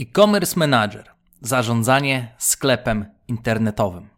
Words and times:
E-commerce 0.00 0.56
Manager. 0.56 1.04
Zarządzanie 1.40 2.34
sklepem 2.38 3.04
internetowym. 3.28 4.08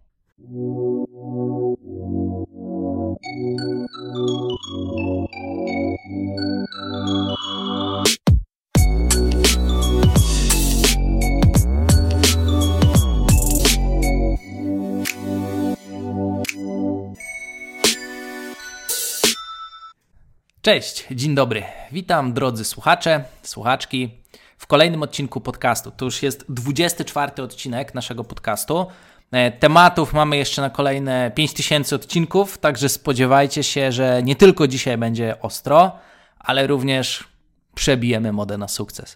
Cześć, 20.63 21.07
dzień 21.11 21.35
dobry. 21.35 21.63
Witam 21.93 22.33
drodzy 22.33 22.65
słuchacze, 22.65 23.25
słuchaczki 23.43 24.20
w 24.61 24.67
kolejnym 24.67 25.03
odcinku 25.03 25.41
podcastu. 25.41 25.91
To 25.91 26.05
już 26.05 26.23
jest 26.23 26.53
24 26.53 27.43
odcinek 27.43 27.95
naszego 27.95 28.25
podcastu. 28.25 28.87
E, 29.33 29.51
tematów 29.51 30.13
mamy 30.13 30.37
jeszcze 30.37 30.63
na 30.63 30.71
kolejne 30.71 31.31
5000 31.35 31.97
odcinków, 31.97 32.59
także 32.59 32.89
spodziewajcie 32.89 33.63
się, 33.63 33.93
że 33.93 34.23
nie 34.23 34.37
tylko 34.37 34.67
dzisiaj 34.67 34.99
będzie 34.99 35.41
ostro, 35.41 35.93
ale 36.39 36.67
również 36.67 37.25
przebijemy 37.75 38.33
modę 38.33 38.59
na 38.59 38.69
sukces. 38.69 39.15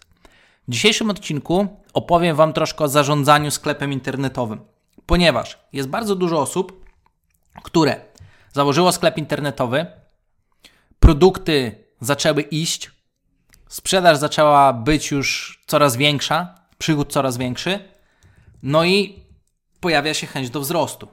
W 0.67 0.71
dzisiejszym 0.71 1.09
odcinku 1.09 1.67
opowiem 1.93 2.35
Wam 2.35 2.53
troszkę 2.53 2.83
o 2.83 2.87
zarządzaniu 2.87 3.51
sklepem 3.51 3.93
internetowym, 3.93 4.59
ponieważ 5.05 5.59
jest 5.73 5.89
bardzo 5.89 6.15
dużo 6.15 6.41
osób, 6.41 6.85
które 7.63 8.01
założyło 8.53 8.91
sklep 8.91 9.17
internetowy, 9.17 9.85
produkty 10.99 11.85
zaczęły 12.01 12.41
iść, 12.41 12.94
sprzedaż 13.69 14.17
zaczęła 14.17 14.73
być 14.73 15.11
już 15.11 15.59
coraz 15.67 15.95
większa, 15.95 16.55
przychód 16.77 17.13
coraz 17.13 17.37
większy, 17.37 17.79
no 18.63 18.85
i 18.85 19.19
pojawia 19.79 20.13
się 20.13 20.27
chęć 20.27 20.49
do 20.49 20.59
wzrostu. 20.59 21.07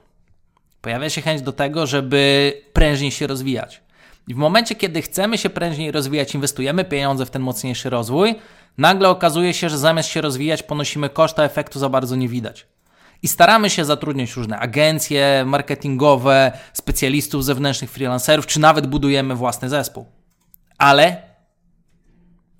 Pojawia 0.81 1.09
się 1.09 1.21
chęć 1.21 1.41
do 1.41 1.51
tego, 1.51 1.87
żeby 1.87 2.53
prężniej 2.73 3.11
się 3.11 3.27
rozwijać. 3.27 3.81
I 4.27 4.33
w 4.33 4.37
momencie, 4.37 4.75
kiedy 4.75 5.01
chcemy 5.01 5.37
się 5.37 5.49
prężniej 5.49 5.91
rozwijać, 5.91 6.35
inwestujemy 6.35 6.85
pieniądze 6.85 7.25
w 7.25 7.29
ten 7.29 7.41
mocniejszy 7.41 7.89
rozwój, 7.89 8.35
nagle 8.77 9.09
okazuje 9.09 9.53
się, 9.53 9.69
że 9.69 9.77
zamiast 9.77 10.09
się 10.09 10.21
rozwijać, 10.21 10.63
ponosimy 10.63 11.09
koszta, 11.09 11.43
efektu 11.43 11.79
za 11.79 11.89
bardzo 11.89 12.15
nie 12.15 12.27
widać. 12.27 12.67
I 13.21 13.27
staramy 13.27 13.69
się 13.69 13.85
zatrudniać 13.85 14.35
różne 14.35 14.59
agencje 14.59 15.43
marketingowe, 15.45 16.51
specjalistów 16.73 17.45
zewnętrznych, 17.45 17.91
freelancerów, 17.91 18.47
czy 18.47 18.59
nawet 18.59 18.87
budujemy 18.87 19.35
własny 19.35 19.69
zespół. 19.69 20.05
Ale 20.77 21.32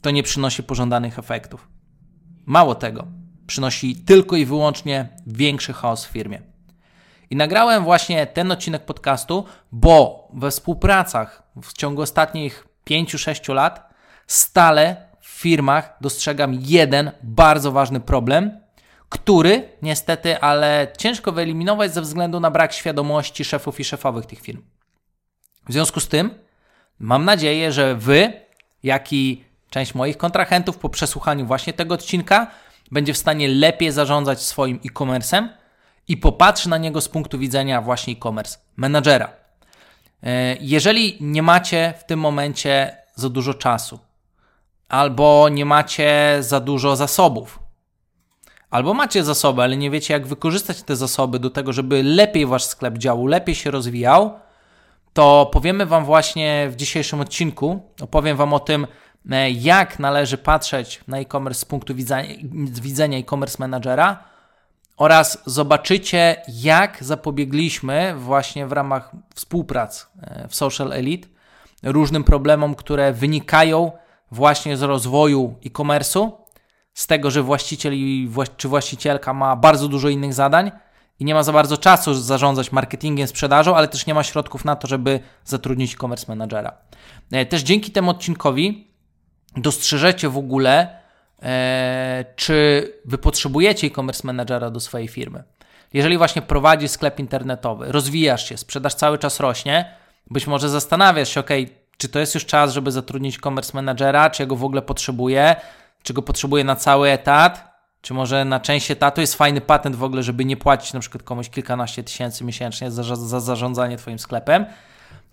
to 0.04 0.12
nie 0.12 0.24
przynosi 0.24 0.64
pożądanych 0.64 1.20
efektów. 1.20 1.68
Mało 2.46 2.76
tego, 2.76 3.08
przynosi 3.48 3.96
tylko 3.96 4.36
i 4.36 4.46
wyłącznie 4.46 5.10
większy 5.28 5.74
chaos 5.74 6.06
w 6.06 6.10
firmie. 6.10 6.42
I 7.30 7.36
nagrałem 7.36 7.84
właśnie 7.84 8.28
ten 8.28 8.52
odcinek 8.52 8.86
podcastu, 8.86 9.46
bo 9.72 10.28
we 10.34 10.52
współpracach 10.52 11.44
w 11.64 11.74
ciągu 11.74 12.02
ostatnich 12.02 12.68
5-6 12.90 13.54
lat 13.54 13.94
stale 14.28 15.08
w 15.22 15.28
firmach 15.28 15.98
dostrzegam 16.02 16.54
jeden 16.54 17.12
bardzo 17.24 17.72
ważny 17.72 18.00
problem, 18.00 18.60
który 19.10 19.70
niestety, 19.82 20.40
ale 20.40 20.88
ciężko 20.98 21.32
wyeliminować 21.32 21.94
ze 21.94 22.02
względu 22.02 22.40
na 22.40 22.52
brak 22.52 22.74
świadomości 22.74 23.46
szefów 23.46 23.80
i 23.80 23.84
szefowych 23.84 24.26
tych 24.26 24.42
firm. 24.42 24.62
W 25.70 25.74
związku 25.74 26.00
z 26.00 26.08
tym 26.08 26.32
mam 27.00 27.26
nadzieję, 27.26 27.72
że 27.72 27.96
wy, 27.96 28.34
jak 28.84 29.14
i 29.14 29.53
część 29.74 29.96
moich 29.96 30.18
kontrahentów 30.18 30.78
po 30.78 30.90
przesłuchaniu 30.90 31.46
właśnie 31.46 31.74
tego 31.74 31.94
odcinka 31.94 32.48
będzie 32.92 33.14
w 33.14 33.18
stanie 33.18 33.48
lepiej 33.48 33.92
zarządzać 33.92 34.42
swoim 34.42 34.80
e-commerce'em 34.86 35.48
i 36.08 36.18
popatrzy 36.18 36.70
na 36.70 36.78
niego 36.78 37.02
z 37.02 37.10
punktu 37.10 37.40
widzenia 37.40 37.82
właśnie 37.82 38.14
e-commerce 38.14 38.58
menadżera. 38.76 39.30
E, 40.24 40.58
jeżeli 40.62 41.18
nie 41.22 41.44
macie 41.44 41.94
w 42.00 42.04
tym 42.04 42.20
momencie 42.20 42.98
za 43.16 43.30
dużo 43.30 43.54
czasu, 43.54 44.00
albo 44.90 45.50
nie 45.50 45.66
macie 45.66 46.38
za 46.40 46.60
dużo 46.60 46.96
zasobów, 46.96 47.60
albo 48.70 48.94
macie 48.94 49.24
zasoby, 49.24 49.62
ale 49.62 49.78
nie 49.78 49.90
wiecie, 49.90 50.14
jak 50.14 50.28
wykorzystać 50.28 50.84
te 50.84 50.96
zasoby 50.96 51.40
do 51.40 51.50
tego, 51.50 51.74
żeby 51.74 52.04
lepiej 52.04 52.46
wasz 52.46 52.64
sklep 52.64 52.98
działał, 52.98 53.26
lepiej 53.26 53.56
się 53.56 53.72
rozwijał, 53.72 54.40
to 55.14 55.50
powiemy 55.54 55.86
Wam 55.86 56.06
właśnie 56.06 56.68
w 56.70 56.76
dzisiejszym 56.76 57.22
odcinku, 57.22 57.82
opowiem 58.02 58.38
Wam 58.38 58.54
o 58.54 58.60
tym, 58.60 58.88
jak 59.54 60.00
należy 60.00 60.38
patrzeć 60.38 61.02
na 61.08 61.20
e-commerce 61.20 61.60
z 61.60 61.66
punktu 61.66 61.96
widzenia 62.82 63.18
e-commerce 63.18 63.58
managera 63.60 64.24
oraz 64.98 65.44
zobaczycie, 65.46 66.42
jak 66.48 67.04
zapobiegliśmy 67.04 68.16
właśnie 68.18 68.68
w 68.68 68.72
ramach 68.72 69.12
współprac 69.36 70.08
e, 70.22 70.48
w 70.48 70.56
Social 70.56 70.94
Elite 70.94 71.28
różnym 71.84 72.24
problemom, 72.24 72.76
które 72.76 73.14
wynikają 73.14 73.92
właśnie 74.32 74.78
z 74.78 74.82
rozwoju 74.82 75.56
e-commerce'u 75.66 76.32
z 76.94 77.08
tego, 77.08 77.32
że 77.32 77.44
właściciel 77.44 77.94
czy 78.58 78.68
właścicielka 78.68 79.34
ma 79.34 79.56
bardzo 79.56 79.88
dużo 79.88 80.10
innych 80.10 80.34
zadań 80.34 80.72
i 81.20 81.26
nie 81.26 81.34
ma 81.34 81.44
za 81.44 81.52
bardzo 81.52 81.78
czasu 81.78 82.14
zarządzać 82.14 82.72
marketingiem, 82.72 83.28
sprzedażą, 83.28 83.76
ale 83.76 83.88
też 83.88 84.06
nie 84.06 84.14
ma 84.14 84.24
środków 84.24 84.66
na 84.66 84.76
to, 84.76 84.88
żeby 84.88 85.20
zatrudnić 85.46 85.94
e-commerce 85.94 86.26
managera. 86.28 86.78
E, 87.32 87.46
też 87.46 87.62
dzięki 87.62 87.92
temu 87.92 88.12
odcinkowi 88.12 88.93
dostrzeżecie 89.58 90.30
w 90.30 90.38
ogóle, 90.38 90.98
e, 91.42 92.26
czy 92.36 92.90
wy 93.06 93.18
potrzebujecie 93.18 93.88
e-commerce 93.88 94.28
managera 94.28 94.70
do 94.70 94.80
swojej 94.80 95.08
firmy. 95.08 95.44
Jeżeli 95.94 96.18
właśnie 96.18 96.42
prowadzisz 96.42 96.92
sklep 96.92 97.20
internetowy, 97.20 97.92
rozwijasz 97.92 98.50
się, 98.50 98.58
sprzedaż 98.58 98.94
cały 98.96 99.18
czas 99.18 99.40
rośnie, 99.40 99.96
być 100.32 100.48
może 100.48 100.70
zastanawiasz 100.70 101.30
się, 101.30 101.40
ok, 101.40 101.50
czy 101.98 102.10
to 102.10 102.20
jest 102.20 102.36
już 102.36 102.46
czas, 102.46 102.74
żeby 102.74 102.92
zatrudnić 102.92 103.36
e-commerce 103.36 103.72
managera, 103.74 104.30
czy 104.30 104.44
ja 104.44 104.48
go 104.48 104.56
w 104.56 104.64
ogóle 104.64 104.82
potrzebuję, 104.82 105.56
czy 106.04 106.14
go 106.14 106.22
potrzebuję 106.22 106.64
na 106.64 106.76
cały 106.76 107.10
etat, 107.10 107.74
czy 108.02 108.14
może 108.14 108.46
na 108.46 108.60
część 108.60 108.92
etatu 108.92 109.22
jest 109.22 109.36
fajny 109.36 109.62
patent 109.62 109.96
w 109.96 110.04
ogóle, 110.04 110.24
żeby 110.24 110.46
nie 110.46 110.58
płacić 110.58 110.94
na 110.94 111.00
przykład 111.00 111.24
komuś 111.24 111.50
kilkanaście 111.50 112.04
tysięcy 112.04 112.44
miesięcznie 112.44 112.92
za, 112.92 113.04
za 113.16 113.40
zarządzanie 113.40 113.98
Twoim 113.98 114.20
sklepem. 114.20 114.66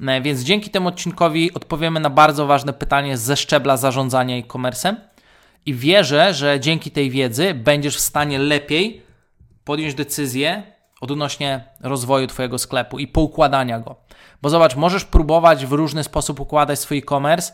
E, 0.07 0.21
więc 0.21 0.41
dzięki 0.41 0.71
temu 0.71 0.89
odcinkowi 0.89 1.55
odpowiemy 1.55 2.01
na 2.01 2.11
bardzo 2.11 2.47
ważne 2.47 2.73
pytanie 2.73 3.17
ze 3.17 3.37
szczebla 3.37 3.77
zarządzania 3.77 4.37
e-commerce'em 4.37 4.97
i 5.67 5.75
wierzę, 5.75 6.35
że 6.35 6.61
dzięki 6.61 6.91
tej 6.91 7.11
wiedzy 7.11 7.55
będziesz 7.55 7.97
w 7.97 8.01
stanie 8.01 8.39
lepiej 8.39 9.03
podjąć 9.65 9.95
decyzję 9.95 10.63
odnośnie 11.01 11.65
rozwoju 11.81 12.27
Twojego 12.27 12.59
sklepu 12.59 12.99
i 12.99 13.07
poukładania 13.07 13.81
go. 13.81 13.97
Bo 14.43 14.51
zobacz, 14.51 14.77
możesz 14.77 15.05
próbować 15.05 15.67
w 15.67 15.73
różny 15.73 16.05
sposób 16.05 16.41
układać 16.41 16.79
swój 16.79 16.99
e-commerce, 16.99 17.53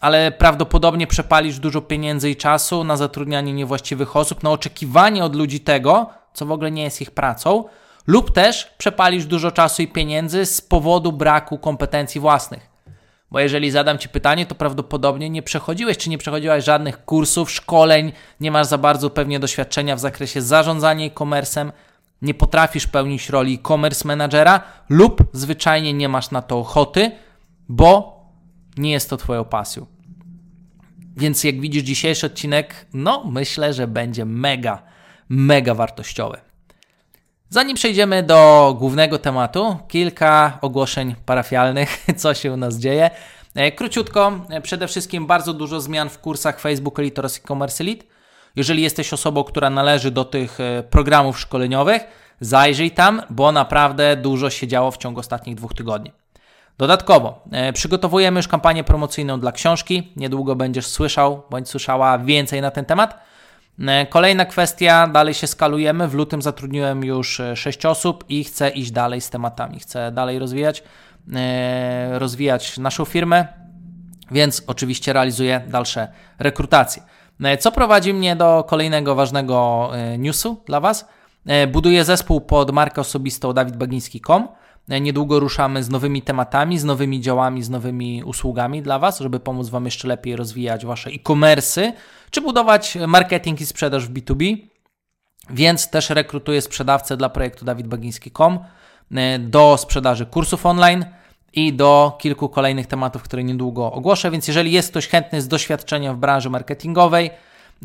ale 0.00 0.32
prawdopodobnie 0.32 1.06
przepalisz 1.06 1.58
dużo 1.58 1.80
pieniędzy 1.80 2.30
i 2.30 2.36
czasu 2.36 2.84
na 2.84 2.96
zatrudnianie 2.96 3.52
niewłaściwych 3.52 4.16
osób, 4.16 4.42
na 4.42 4.50
oczekiwanie 4.50 5.24
od 5.24 5.36
ludzi 5.36 5.60
tego, 5.60 6.10
co 6.32 6.46
w 6.46 6.52
ogóle 6.52 6.70
nie 6.70 6.82
jest 6.82 7.00
ich 7.00 7.10
pracą, 7.10 7.64
lub 8.06 8.32
też 8.32 8.74
przepalisz 8.78 9.26
dużo 9.26 9.50
czasu 9.50 9.82
i 9.82 9.88
pieniędzy 9.88 10.46
z 10.46 10.60
powodu 10.60 11.12
braku 11.12 11.58
kompetencji 11.58 12.20
własnych. 12.20 12.74
Bo 13.30 13.40
jeżeli 13.40 13.70
zadam 13.70 13.98
Ci 13.98 14.08
pytanie, 14.08 14.46
to 14.46 14.54
prawdopodobnie 14.54 15.30
nie 15.30 15.42
przechodziłeś 15.42 15.98
czy 15.98 16.10
nie 16.10 16.18
przechodziłaś 16.18 16.64
żadnych 16.64 17.04
kursów, 17.04 17.50
szkoleń, 17.50 18.12
nie 18.40 18.50
masz 18.50 18.66
za 18.66 18.78
bardzo 18.78 19.10
pewnie 19.10 19.40
doświadczenia 19.40 19.96
w 19.96 20.00
zakresie 20.00 20.42
zarządzania 20.42 21.06
e-commerce'em, 21.06 21.72
nie 22.22 22.34
potrafisz 22.34 22.86
pełnić 22.86 23.28
roli 23.28 23.54
e-commerce 23.54 24.08
managera 24.08 24.60
lub 24.88 25.24
zwyczajnie 25.32 25.92
nie 25.92 26.08
masz 26.08 26.30
na 26.30 26.42
to 26.42 26.58
ochoty, 26.58 27.10
bo 27.68 28.20
nie 28.76 28.92
jest 28.92 29.10
to 29.10 29.16
Twoją 29.16 29.44
pasją. 29.44 29.86
Więc 31.16 31.44
jak 31.44 31.60
widzisz 31.60 31.82
dzisiejszy 31.82 32.26
odcinek, 32.26 32.86
no 32.94 33.24
myślę, 33.24 33.72
że 33.72 33.86
będzie 33.86 34.24
mega, 34.24 34.82
mega 35.28 35.74
wartościowy. 35.74 36.43
Zanim 37.48 37.76
przejdziemy 37.76 38.22
do 38.22 38.74
głównego 38.78 39.18
tematu, 39.18 39.76
kilka 39.88 40.58
ogłoszeń 40.60 41.14
parafialnych, 41.26 41.98
co 42.20 42.34
się 42.34 42.52
u 42.52 42.56
nas 42.56 42.78
dzieje. 42.78 43.10
E, 43.54 43.72
króciutko, 43.72 44.32
e, 44.50 44.60
przede 44.60 44.88
wszystkim 44.88 45.26
bardzo 45.26 45.52
dużo 45.52 45.80
zmian 45.80 46.08
w 46.08 46.18
kursach 46.18 46.60
Facebook 46.60 46.98
Elite 46.98 47.20
oraz 47.20 47.38
e-commerce 47.38 47.84
Elite. 47.84 48.04
Jeżeli 48.56 48.82
jesteś 48.82 49.12
osobą, 49.12 49.44
która 49.44 49.70
należy 49.70 50.10
do 50.10 50.24
tych 50.24 50.60
e, 50.60 50.82
programów 50.90 51.40
szkoleniowych, 51.40 52.02
zajrzyj 52.40 52.90
tam, 52.90 53.22
bo 53.30 53.52
naprawdę 53.52 54.16
dużo 54.16 54.50
się 54.50 54.66
działo 54.66 54.90
w 54.90 54.98
ciągu 54.98 55.20
ostatnich 55.20 55.56
dwóch 55.56 55.74
tygodni. 55.74 56.12
Dodatkowo 56.78 57.44
przygotowujemy 57.74 58.38
już 58.38 58.48
kampanię 58.48 58.84
promocyjną 58.84 59.40
dla 59.40 59.52
książki. 59.52 60.12
Niedługo 60.16 60.56
będziesz 60.56 60.86
słyszał 60.86 61.42
bądź 61.50 61.68
słyszała 61.68 62.18
więcej 62.18 62.62
na 62.62 62.70
ten 62.70 62.84
temat. 62.84 63.18
E, 63.78 64.06
kolejna 64.06 64.44
kwestia, 64.44 65.06
dalej 65.06 65.34
się 65.34 65.46
skalujemy. 65.46 66.08
W 66.08 66.14
lutym 66.14 66.42
zatrudniłem 66.42 67.04
już 67.04 67.40
6 67.54 67.84
e, 67.84 67.90
osób 67.90 68.24
i 68.28 68.44
chcę 68.44 68.70
iść 68.70 68.90
dalej 68.90 69.20
z 69.20 69.30
tematami. 69.30 69.80
Chcę 69.80 70.12
dalej 70.12 70.38
rozwijać, 70.38 70.82
rozwijać 72.12 72.78
naszą 72.78 73.04
firmę, 73.04 73.46
więc 74.30 74.62
oczywiście 74.66 75.12
realizuję 75.12 75.60
dalsze 75.68 76.08
rekrutacje. 76.38 77.02
Co 77.60 77.72
prowadzi 77.72 78.14
mnie 78.14 78.36
do 78.36 78.64
kolejnego 78.68 79.14
ważnego 79.14 79.90
newsu 80.18 80.62
dla 80.66 80.80
Was. 80.80 81.08
Buduję 81.72 82.04
zespół 82.04 82.40
pod 82.40 82.70
markę 82.70 83.00
osobistą 83.00 83.52
dawidbagiński.com. 83.52 84.48
Niedługo 84.88 85.40
ruszamy 85.40 85.82
z 85.82 85.90
nowymi 85.90 86.22
tematami, 86.22 86.78
z 86.78 86.84
nowymi 86.84 87.20
działami, 87.20 87.62
z 87.62 87.70
nowymi 87.70 88.24
usługami 88.24 88.82
dla 88.82 88.98
Was, 88.98 89.18
żeby 89.18 89.40
pomóc 89.40 89.68
Wam 89.68 89.84
jeszcze 89.84 90.08
lepiej 90.08 90.36
rozwijać 90.36 90.86
Wasze 90.86 91.10
e-commerce, 91.10 91.92
czy 92.30 92.40
budować 92.40 92.98
marketing 93.06 93.60
i 93.60 93.66
sprzedaż 93.66 94.08
w 94.08 94.12
B2B. 94.12 94.56
Więc 95.50 95.90
też 95.90 96.10
rekrutuję 96.10 96.60
sprzedawcę 96.60 97.16
dla 97.16 97.28
projektu 97.28 97.64
dawidbagiński.com 97.64 98.58
e, 99.14 99.38
do 99.38 99.76
sprzedaży 99.76 100.26
kursów 100.26 100.66
online 100.66 101.04
i 101.52 101.72
do 101.72 102.16
kilku 102.20 102.48
kolejnych 102.48 102.86
tematów, 102.86 103.22
które 103.22 103.44
niedługo 103.44 103.92
ogłoszę. 103.92 104.30
Więc 104.30 104.48
jeżeli 104.48 104.72
jest 104.72 104.90
ktoś 104.90 105.08
chętny 105.08 105.42
z 105.42 105.48
doświadczeniem 105.48 106.16
w 106.16 106.18
branży 106.18 106.50
marketingowej, 106.50 107.30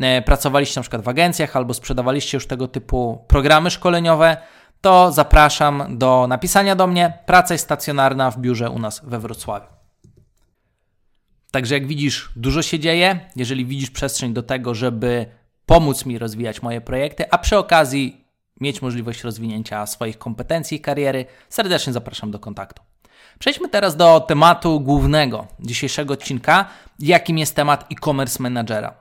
e, 0.01 0.21
pracowaliście 0.21 0.79
na 0.79 0.81
przykład 0.81 1.01
w 1.01 1.07
agencjach 1.07 1.55
albo 1.55 1.73
sprzedawaliście 1.73 2.37
już 2.37 2.47
tego 2.47 2.67
typu 2.67 3.25
programy 3.27 3.71
szkoleniowe, 3.71 4.37
to 4.81 5.11
zapraszam 5.11 5.97
do 5.97 6.27
napisania 6.29 6.75
do 6.75 6.87
mnie. 6.87 7.13
Praca 7.25 7.53
jest 7.53 7.63
stacjonarna 7.63 8.31
w 8.31 8.39
biurze 8.39 8.69
u 8.69 8.79
nas 8.79 9.01
we 9.03 9.19
Wrocławiu. 9.19 9.67
Także 11.51 11.73
jak 11.73 11.87
widzisz, 11.87 12.29
dużo 12.35 12.61
się 12.61 12.79
dzieje. 12.79 13.19
Jeżeli 13.35 13.65
widzisz 13.65 13.91
przestrzeń 13.91 14.33
do 14.33 14.43
tego, 14.43 14.75
żeby 14.75 15.25
pomóc 15.65 16.05
mi 16.05 16.19
rozwijać 16.19 16.61
moje 16.61 16.81
projekty, 16.81 17.31
a 17.31 17.37
przy 17.37 17.57
okazji 17.57 18.25
mieć 18.61 18.81
możliwość 18.81 19.23
rozwinięcia 19.23 19.85
swoich 19.85 20.17
kompetencji 20.17 20.77
i 20.77 20.81
kariery, 20.81 21.25
serdecznie 21.49 21.93
zapraszam 21.93 22.31
do 22.31 22.39
kontaktu. 22.39 22.83
Przejdźmy 23.39 23.69
teraz 23.69 23.95
do 23.95 24.19
tematu 24.19 24.79
głównego 24.79 25.47
dzisiejszego 25.59 26.13
odcinka, 26.13 26.65
jakim 26.99 27.37
jest 27.37 27.55
temat 27.55 27.85
e-commerce 27.91 28.43
managera. 28.43 28.93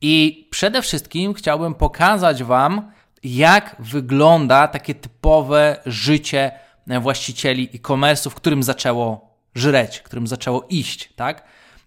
I 0.00 0.46
przede 0.50 0.82
wszystkim 0.82 1.34
chciałbym 1.34 1.74
pokazać 1.74 2.42
Wam, 2.42 2.92
jak 3.24 3.76
wygląda 3.78 4.68
takie 4.68 4.94
typowe 4.94 5.76
życie 5.86 6.52
właścicieli 7.00 7.70
e-commerce'u, 7.74 8.30
w 8.30 8.34
którym 8.34 8.62
zaczęło 8.62 9.34
żreć, 9.54 10.00
którym 10.00 10.26
zaczęło 10.26 10.66
iść, 10.68 11.12
tak? 11.16 11.44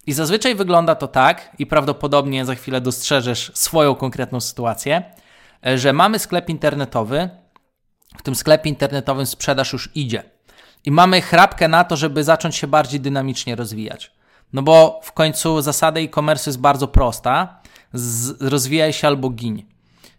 I 0.07 0.13
zazwyczaj 0.13 0.55
wygląda 0.55 0.95
to 0.95 1.07
tak, 1.07 1.55
i 1.59 1.65
prawdopodobnie 1.65 2.45
za 2.45 2.55
chwilę 2.55 2.81
dostrzeżesz 2.81 3.51
swoją 3.53 3.95
konkretną 3.95 4.39
sytuację, 4.39 5.03
że 5.75 5.93
mamy 5.93 6.19
sklep 6.19 6.49
internetowy, 6.49 7.29
w 8.17 8.21
tym 8.23 8.35
sklepie 8.35 8.69
internetowym 8.69 9.25
sprzedaż 9.25 9.73
już 9.73 9.89
idzie. 9.95 10.23
I 10.85 10.91
mamy 10.91 11.21
chrapkę 11.21 11.67
na 11.67 11.83
to, 11.83 11.97
żeby 11.97 12.23
zacząć 12.23 12.55
się 12.55 12.67
bardziej 12.67 12.99
dynamicznie 12.99 13.55
rozwijać. 13.55 14.11
No 14.53 14.61
bo 14.61 14.99
w 15.03 15.11
końcu 15.11 15.61
zasada 15.61 15.99
e-commerce 15.99 16.49
jest 16.49 16.59
bardzo 16.59 16.87
prosta. 16.87 17.61
Rozwijaj 18.39 18.93
się 18.93 19.07
albo 19.07 19.29
giń. 19.29 19.76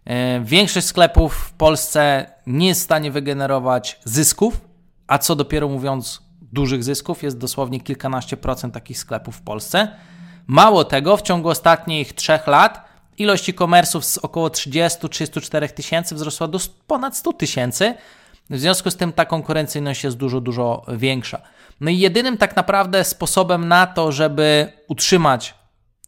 E, 0.09 0.41
większość 0.41 0.87
sklepów 0.87 1.35
w 1.35 1.53
Polsce 1.53 2.31
nie 2.47 2.69
jest 2.69 2.81
w 2.81 2.85
stanie 2.85 3.11
wygenerować 3.11 4.01
zysków, 4.05 4.61
a 5.07 5.19
co 5.19 5.37
dopiero 5.37 5.69
mówiąc 5.69 6.23
dużych 6.43 6.85
zysków, 6.85 7.23
jest 7.23 7.39
dosłownie 7.39 7.81
kilkanaście 7.81 8.37
procent 8.37 8.75
takich 8.75 8.99
sklepów 8.99 9.37
w 9.37 9.43
Polsce. 9.43 9.89
Mało 10.47 10.85
tego, 10.85 11.17
w 11.17 11.23
ciągu 11.23 11.49
ostatnich 11.49 12.13
trzech 12.13 12.47
lat 12.47 12.89
ilość 13.19 13.49
e-commerce'ów 13.49 14.03
z 14.03 14.19
około 14.19 14.49
30-34 14.49 15.69
tysięcy 15.69 16.15
wzrosła 16.15 16.49
do 16.49 16.59
ponad 16.87 17.17
100 17.17 17.33
tysięcy. 17.33 17.95
W 18.51 18.59
związku 18.59 18.91
z 18.91 18.97
tym 18.97 19.13
ta 19.13 19.25
konkurencyjność 19.25 20.05
jest 20.05 20.17
dużo, 20.17 20.41
dużo 20.41 20.85
większa. 20.89 21.41
No 21.81 21.91
i 21.91 21.99
jedynym 21.99 22.39
tak 22.39 22.57
naprawdę 22.57 23.05
sposobem 23.05 23.69
na 23.69 23.87
to, 23.87 24.13
żeby 24.13 24.73
utrzymać 24.89 25.55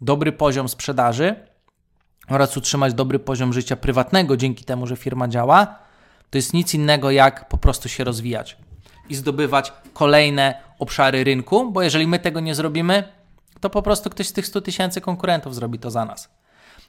dobry 0.01 0.33
poziom 0.33 0.69
sprzedaży 0.69 1.50
oraz 2.31 2.57
utrzymać 2.57 2.95
dobry 2.95 3.19
poziom 3.19 3.53
życia 3.53 3.77
prywatnego 3.77 4.37
dzięki 4.37 4.65
temu, 4.65 4.87
że 4.87 4.97
firma 4.97 5.29
działa, 5.29 5.79
to 6.31 6.39
jest 6.39 6.55
nic 6.55 6.75
innego 6.75 7.11
jak 7.11 7.49
po 7.49 7.59
prostu 7.59 7.89
się 7.89 8.05
rozwijać 8.05 8.57
i 9.09 9.15
zdobywać 9.15 9.73
kolejne 9.93 10.55
obszary 10.79 11.25
rynku, 11.25 11.73
bo 11.73 11.83
jeżeli 11.83 12.07
my 12.07 12.19
tego 12.19 12.41
nie 12.41 12.55
zrobimy, 12.55 13.05
to 13.61 13.71
po 13.71 13.83
prostu 13.83 14.11
ktoś 14.11 14.29
z 14.29 14.33
tych 14.33 14.47
100 14.47 14.61
tysięcy 14.61 15.01
konkurentów 15.01 15.55
zrobi 15.55 15.79
to 15.79 15.91
za 15.91 16.05
nas. 16.05 16.31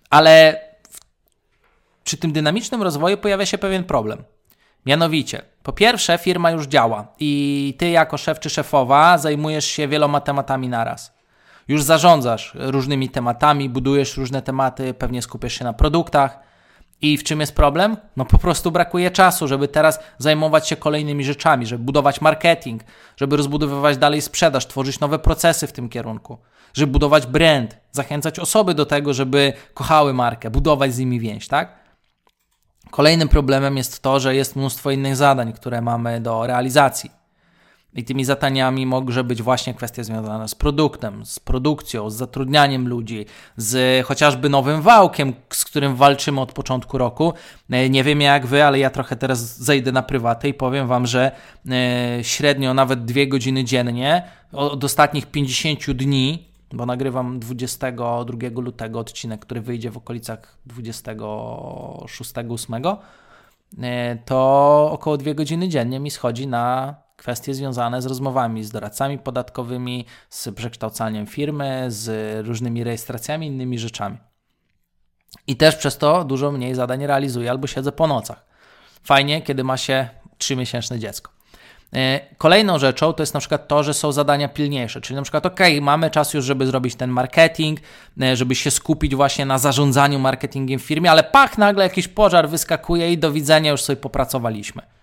Ale 0.09 0.61
przy 2.03 2.17
tym 2.17 2.31
dynamicznym 2.31 2.81
rozwoju 2.81 3.17
pojawia 3.17 3.45
się 3.45 3.57
pewien 3.57 3.83
problem. 3.83 4.23
Mianowicie, 4.85 5.41
po 5.63 5.73
pierwsze, 5.73 6.17
firma 6.17 6.51
już 6.51 6.67
działa 6.67 7.07
i 7.19 7.75
ty, 7.79 7.89
jako 7.89 8.17
szef 8.17 8.39
czy 8.39 8.49
szefowa, 8.49 9.17
zajmujesz 9.17 9.65
się 9.65 9.87
wieloma 9.87 10.21
tematami 10.21 10.69
naraz. 10.69 11.13
Już 11.71 11.83
zarządzasz 11.83 12.53
różnymi 12.55 13.09
tematami, 13.09 13.69
budujesz 13.69 14.17
różne 14.17 14.41
tematy, 14.41 14.93
pewnie 14.93 15.21
skupiasz 15.21 15.53
się 15.53 15.63
na 15.63 15.73
produktach, 15.73 16.39
i 17.01 17.17
w 17.17 17.23
czym 17.23 17.39
jest 17.39 17.55
problem? 17.55 17.97
No 18.17 18.25
po 18.25 18.37
prostu 18.37 18.71
brakuje 18.71 19.11
czasu, 19.11 19.47
żeby 19.47 19.67
teraz 19.67 19.99
zajmować 20.17 20.67
się 20.67 20.75
kolejnymi 20.75 21.23
rzeczami, 21.23 21.65
żeby 21.65 21.83
budować 21.83 22.21
marketing, 22.21 22.83
żeby 23.17 23.37
rozbudowywać 23.37 23.97
dalej 23.97 24.21
sprzedaż, 24.21 24.67
tworzyć 24.67 24.99
nowe 24.99 25.19
procesy 25.19 25.67
w 25.67 25.71
tym 25.71 25.89
kierunku, 25.89 26.37
żeby 26.73 26.91
budować 26.91 27.25
brand, 27.25 27.77
zachęcać 27.91 28.39
osoby 28.39 28.73
do 28.73 28.85
tego, 28.85 29.13
żeby 29.13 29.53
kochały 29.73 30.13
markę, 30.13 30.49
budować 30.49 30.93
z 30.93 30.99
nimi 30.99 31.19
więź, 31.19 31.47
tak? 31.47 31.75
Kolejnym 32.89 33.29
problemem 33.29 33.77
jest 33.77 34.01
to, 34.01 34.19
że 34.19 34.35
jest 34.35 34.55
mnóstwo 34.55 34.91
innych 34.91 35.15
zadań, 35.15 35.53
które 35.53 35.81
mamy 35.81 36.21
do 36.21 36.47
realizacji. 36.47 37.20
I 37.95 38.03
tymi 38.03 38.25
zadaniami 38.25 38.85
może 38.85 39.23
być 39.23 39.41
właśnie 39.41 39.73
kwestia 39.73 40.03
związana 40.03 40.47
z 40.47 40.55
produktem, 40.55 41.25
z 41.25 41.39
produkcją, 41.39 42.09
z 42.09 42.15
zatrudnianiem 42.15 42.87
ludzi, 42.87 43.25
z 43.57 44.05
chociażby 44.05 44.49
nowym 44.49 44.81
wałkiem, 44.81 45.33
z 45.49 45.65
którym 45.65 45.95
walczymy 45.95 46.41
od 46.41 46.53
początku 46.53 46.97
roku. 46.97 47.33
E, 47.69 47.89
nie 47.89 48.03
wiem 48.03 48.21
jak 48.21 48.47
wy, 48.47 48.63
ale 48.63 48.79
ja 48.79 48.89
trochę 48.89 49.15
teraz 49.15 49.57
zejdę 49.57 49.91
na 49.91 50.03
prywatę 50.03 50.49
i 50.49 50.53
powiem 50.53 50.87
wam, 50.87 51.07
że 51.07 51.31
e, 51.71 52.19
średnio 52.21 52.73
nawet 52.73 53.05
dwie 53.05 53.27
godziny 53.27 53.63
dziennie 53.63 54.23
od 54.51 54.83
ostatnich 54.83 55.25
50 55.25 55.91
dni, 55.91 56.47
bo 56.73 56.85
nagrywam 56.85 57.39
22 57.39 58.37
lutego 58.55 58.99
odcinek, 58.99 59.41
który 59.41 59.61
wyjdzie 59.61 59.91
w 59.91 59.97
okolicach 59.97 60.57
26-8, 60.67 62.97
e, 63.81 64.15
to 64.25 64.89
około 64.91 65.17
dwie 65.17 65.35
godziny 65.35 65.69
dziennie 65.69 65.99
mi 65.99 66.11
schodzi 66.11 66.47
na 66.47 66.95
kwestie 67.21 67.53
związane 67.53 68.01
z 68.01 68.05
rozmowami 68.05 68.63
z 68.63 68.71
doradcami 68.71 69.17
podatkowymi, 69.17 70.05
z 70.29 70.49
przekształcaniem 70.55 71.27
firmy, 71.27 71.85
z 71.87 72.45
różnymi 72.47 72.83
rejestracjami, 72.83 73.47
innymi 73.47 73.79
rzeczami. 73.79 74.17
I 75.47 75.55
też 75.55 75.75
przez 75.75 75.97
to 75.97 76.23
dużo 76.23 76.51
mniej 76.51 76.75
zadań 76.75 77.05
realizuję 77.05 77.49
albo 77.49 77.67
siedzę 77.67 77.91
po 77.91 78.07
nocach. 78.07 78.45
Fajnie, 79.03 79.41
kiedy 79.41 79.63
ma 79.63 79.77
się 79.77 80.09
3-miesięczne 80.39 80.99
dziecko. 80.99 81.31
E, 81.95 82.19
kolejną 82.37 82.79
rzeczą 82.79 83.13
to 83.13 83.23
jest 83.23 83.33
na 83.33 83.39
przykład 83.39 83.67
to, 83.67 83.83
że 83.83 83.93
są 83.93 84.11
zadania 84.11 84.47
pilniejsze, 84.49 85.01
czyli 85.01 85.15
na 85.15 85.21
przykład, 85.21 85.45
ok, 85.45 85.59
mamy 85.81 86.09
czas 86.09 86.33
już, 86.33 86.45
żeby 86.45 86.65
zrobić 86.65 86.95
ten 86.95 87.09
marketing, 87.09 87.79
e, 88.21 88.35
żeby 88.35 88.55
się 88.55 88.71
skupić 88.71 89.15
właśnie 89.15 89.45
na 89.45 89.57
zarządzaniu 89.57 90.19
marketingiem 90.19 90.79
w 90.79 90.83
firmie, 90.83 91.11
ale 91.11 91.23
pach, 91.23 91.57
nagle 91.57 91.83
jakiś 91.83 92.07
pożar 92.07 92.49
wyskakuje 92.49 93.11
i 93.11 93.17
do 93.17 93.31
widzenia 93.31 93.71
już 93.71 93.81
sobie 93.81 93.97
popracowaliśmy. 93.97 95.00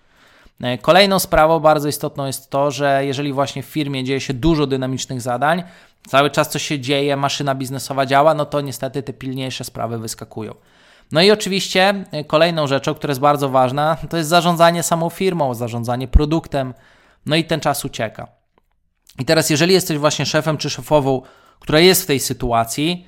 E, 0.61 0.77
kolejną 0.77 1.19
sprawą 1.19 1.59
bardzo 1.59 1.87
istotną 1.87 2.25
jest 2.25 2.49
to, 2.49 2.71
że 2.71 3.05
jeżeli 3.05 3.33
właśnie 3.33 3.63
w 3.63 3.65
firmie 3.65 4.03
dzieje 4.03 4.21
się 4.21 4.33
dużo 4.33 4.67
dynamicznych 4.67 5.21
zadań, 5.21 5.63
cały 6.07 6.29
czas 6.29 6.49
coś 6.49 6.63
się 6.63 6.79
dzieje, 6.79 7.15
maszyna 7.15 7.55
biznesowa 7.55 8.05
działa, 8.05 8.33
no 8.33 8.45
to 8.45 8.61
niestety 8.61 9.03
te 9.03 9.13
pilniejsze 9.13 9.63
sprawy 9.63 9.99
wyskakują. 9.99 10.55
No 11.11 11.21
i 11.21 11.31
oczywiście 11.31 12.05
e, 12.11 12.23
kolejną 12.23 12.67
rzeczą, 12.67 12.93
która 12.93 13.11
jest 13.11 13.21
bardzo 13.21 13.49
ważna, 13.49 13.97
to 14.09 14.17
jest 14.17 14.29
zarządzanie 14.29 14.83
samą 14.83 15.09
firmą, 15.09 15.53
zarządzanie 15.53 16.07
produktem, 16.07 16.73
no 17.25 17.35
i 17.35 17.43
ten 17.43 17.59
czas 17.59 17.85
ucieka. 17.85 18.27
I 19.19 19.25
teraz, 19.25 19.49
jeżeli 19.49 19.73
jesteś 19.73 19.97
właśnie 19.97 20.25
szefem 20.25 20.57
czy 20.57 20.69
szefową, 20.69 21.21
która 21.59 21.79
jest 21.79 22.03
w 22.03 22.05
tej 22.05 22.19
sytuacji, 22.19 23.07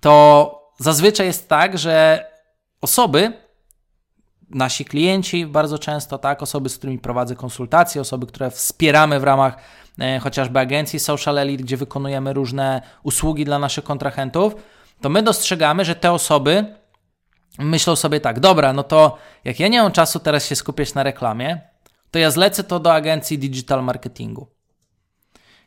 to 0.00 0.54
zazwyczaj 0.78 1.26
jest 1.26 1.48
tak, 1.48 1.78
że 1.78 2.26
osoby, 2.80 3.32
nasi 4.50 4.84
klienci 4.84 5.46
bardzo 5.46 5.78
często, 5.78 6.18
tak, 6.18 6.42
osoby, 6.42 6.68
z 6.68 6.78
którymi 6.78 6.98
prowadzę 6.98 7.36
konsultacje, 7.36 8.00
osoby, 8.00 8.26
które 8.26 8.50
wspieramy 8.50 9.20
w 9.20 9.24
ramach 9.24 9.56
e, 9.98 10.18
chociażby 10.18 10.58
agencji 10.58 11.00
Social 11.00 11.38
Elite, 11.38 11.64
gdzie 11.64 11.76
wykonujemy 11.76 12.32
różne 12.32 12.82
usługi 13.02 13.44
dla 13.44 13.58
naszych 13.58 13.84
kontrahentów, 13.84 14.54
to 15.00 15.08
my 15.08 15.22
dostrzegamy, 15.22 15.84
że 15.84 15.94
te 15.94 16.12
osoby 16.12 16.74
myślą 17.58 17.96
sobie 17.96 18.20
tak, 18.20 18.40
dobra, 18.40 18.72
no 18.72 18.82
to 18.82 19.18
jak 19.44 19.60
ja 19.60 19.68
nie 19.68 19.82
mam 19.82 19.92
czasu 19.92 20.20
teraz 20.20 20.46
się 20.46 20.56
skupiać 20.56 20.94
na 20.94 21.02
reklamie, 21.02 21.60
to 22.10 22.18
ja 22.18 22.30
zlecę 22.30 22.64
to 22.64 22.80
do 22.80 22.92
agencji 22.92 23.38
digital 23.38 23.84
marketingu. 23.84 24.48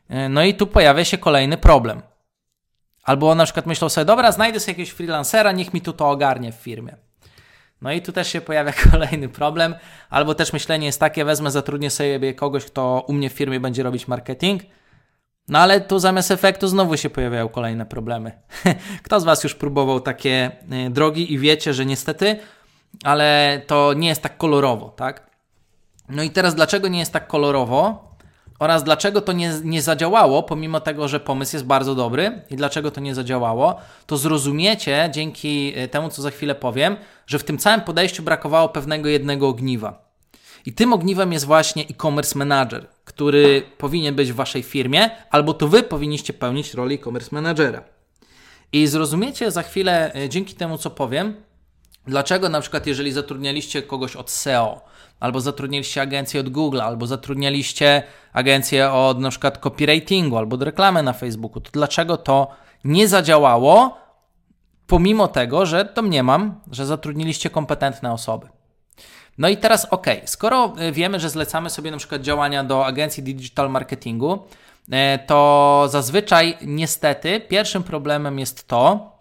E, 0.10 0.30
no 0.30 0.44
i 0.44 0.54
tu 0.54 0.68
pojawia 0.68 1.06
się 1.06 1.18
kolejny 1.18 1.58
problem. 1.58 2.02
Albo 3.04 3.36
na 3.36 3.44
przykład 3.44 3.66
myślą 3.66 3.90
sobie, 3.90 4.06
dobra, 4.06 4.32
znajdę 4.32 4.60
sobie 4.60 4.72
jakiegoś 4.72 4.90
freelancera, 4.90 5.52
niech 5.52 5.74
mi 5.74 5.82
tu 5.82 5.94
to 5.94 6.10
ogarnie 6.10 6.52
w 6.52 6.56
firmie. 6.56 6.96
No 7.84 7.92
i 7.92 8.02
tu 8.02 8.12
też 8.12 8.28
się 8.28 8.42
pojawia 8.42 8.74
kolejny 8.92 9.30
problem, 9.30 9.76
albo 10.10 10.36
też 10.36 10.54
myślenie 10.54 10.86
jest 10.86 11.00
takie, 11.00 11.26
wezmę, 11.26 11.52
zatrudnię 11.52 11.90
sobie 11.90 12.34
kogoś, 12.34 12.66
kto 12.66 13.06
u 13.08 13.14
mnie 13.14 13.30
w 13.30 13.34
firmie 13.34 13.60
będzie 13.60 13.84
robić 13.84 14.08
marketing, 14.08 14.62
No 15.48 15.60
ale 15.60 15.82
tu 15.82 16.00
zamiast 16.00 16.32
efektu 16.32 16.68
znowu 16.68 16.98
się 16.98 17.10
pojawiają 17.10 17.50
kolejne 17.50 17.86
problemy. 17.86 18.32
Kto 19.06 19.20
z 19.20 19.24
Was 19.24 19.44
już 19.44 19.56
próbował 19.56 20.00
takie 20.00 20.52
y, 20.88 20.90
drogi 20.90 21.34
i 21.34 21.40
wiecie, 21.40 21.74
że 21.74 21.86
niestety, 21.86 22.40
ale 23.04 23.62
to 23.68 23.94
nie 23.94 24.08
jest 24.08 24.22
tak 24.22 24.38
kolorowo, 24.38 24.90
tak? 24.90 25.30
No 26.10 26.24
i 26.24 26.30
teraz 26.30 26.56
dlaczego 26.56 26.88
nie 26.88 27.00
jest 27.00 27.14
tak 27.14 27.28
kolorowo? 27.28 28.14
oraz 28.64 28.84
dlaczego 28.84 29.22
to 29.22 29.32
nie, 29.32 29.54
nie 29.64 29.82
zadziałało, 29.82 30.44
pomimo 30.44 30.80
tego, 30.80 31.08
że 31.08 31.20
pomysł 31.20 31.56
jest 31.56 31.66
bardzo 31.66 31.96
dobry 31.96 32.42
i 32.50 32.56
dlaczego 32.56 32.92
to 32.92 33.02
nie 33.02 33.16
zadziałało, 33.16 33.76
to 34.06 34.18
zrozumiecie 34.18 35.10
dzięki 35.14 35.74
e, 35.76 35.88
temu, 35.88 36.10
co 36.10 36.22
za 36.22 36.32
chwilę 36.32 36.56
powiem, 36.56 36.98
że 37.28 37.40
w 37.40 37.44
tym 37.44 37.58
całym 37.58 37.82
podejściu 37.82 38.24
brakowało 38.24 38.70
pewnego 38.70 39.10
jednego 39.10 39.48
ogniwa. 39.48 40.14
I 40.66 40.74
tym 40.74 40.94
ogniwem 40.94 41.34
jest 41.34 41.46
właśnie 41.46 41.84
e-commerce 41.84 42.40
manager, 42.40 42.88
który 43.06 43.64
powinien 43.78 44.16
być 44.16 44.32
w 44.32 44.36
waszej 44.36 44.64
firmie, 44.64 45.10
albo 45.32 45.54
to 45.54 45.68
wy 45.68 45.84
powinniście 45.84 46.34
pełnić 46.34 46.74
rolę 46.74 46.94
e-commerce 46.94 47.30
managera. 47.32 47.84
I 48.74 48.88
zrozumiecie 48.88 49.52
za 49.52 49.64
chwilę, 49.64 50.14
e, 50.16 50.30
dzięki 50.30 50.56
temu, 50.56 50.78
co 50.78 50.90
powiem, 50.90 51.36
dlaczego 52.08 52.50
na 52.50 52.62
przykład, 52.62 52.88
jeżeli 52.88 53.12
zatrudnialiście 53.12 53.82
kogoś 53.82 54.16
od 54.16 54.32
SEO, 54.32 54.82
albo 55.20 55.42
zatrudnialiście 55.42 56.02
agencję 56.02 56.40
od 56.40 56.50
Google, 56.50 56.82
albo 56.82 57.08
zatrudnialiście 57.08 58.04
agencję 58.34 58.92
od 58.92 59.20
na 59.20 59.30
przykład 59.30 59.58
copywritingu, 59.58 60.38
albo 60.38 60.56
od 60.56 60.62
reklamy 60.62 61.04
na 61.04 61.14
Facebooku, 61.14 61.62
to 61.62 61.70
dlaczego 61.74 62.18
to 62.18 62.48
nie 62.84 63.08
zadziałało, 63.08 63.98
pomimo 64.94 65.28
tego, 65.28 65.66
że 65.66 65.86
to 65.86 66.02
mam, 66.24 66.62
że 66.72 66.86
zatrudniliście 66.86 67.50
kompetentne 67.50 68.12
osoby. 68.12 68.48
No 69.38 69.50
i 69.50 69.58
teraz 69.58 69.86
ok, 69.86 70.08
skoro 70.26 70.74
y, 70.82 70.92
wiemy, 70.92 71.20
że 71.20 71.30
zlecamy 71.30 71.70
sobie 71.70 71.92
na 71.92 71.98
przykład 71.98 72.22
działania 72.22 72.64
do 72.64 72.86
agencji 72.86 73.24
digital 73.24 73.70
marketingu, 73.70 74.34
y, 74.34 74.94
to 75.28 75.88
zazwyczaj 75.90 76.58
niestety 76.62 77.40
pierwszym 77.40 77.84
problemem 77.84 78.40
jest 78.40 78.68
to, 78.68 79.12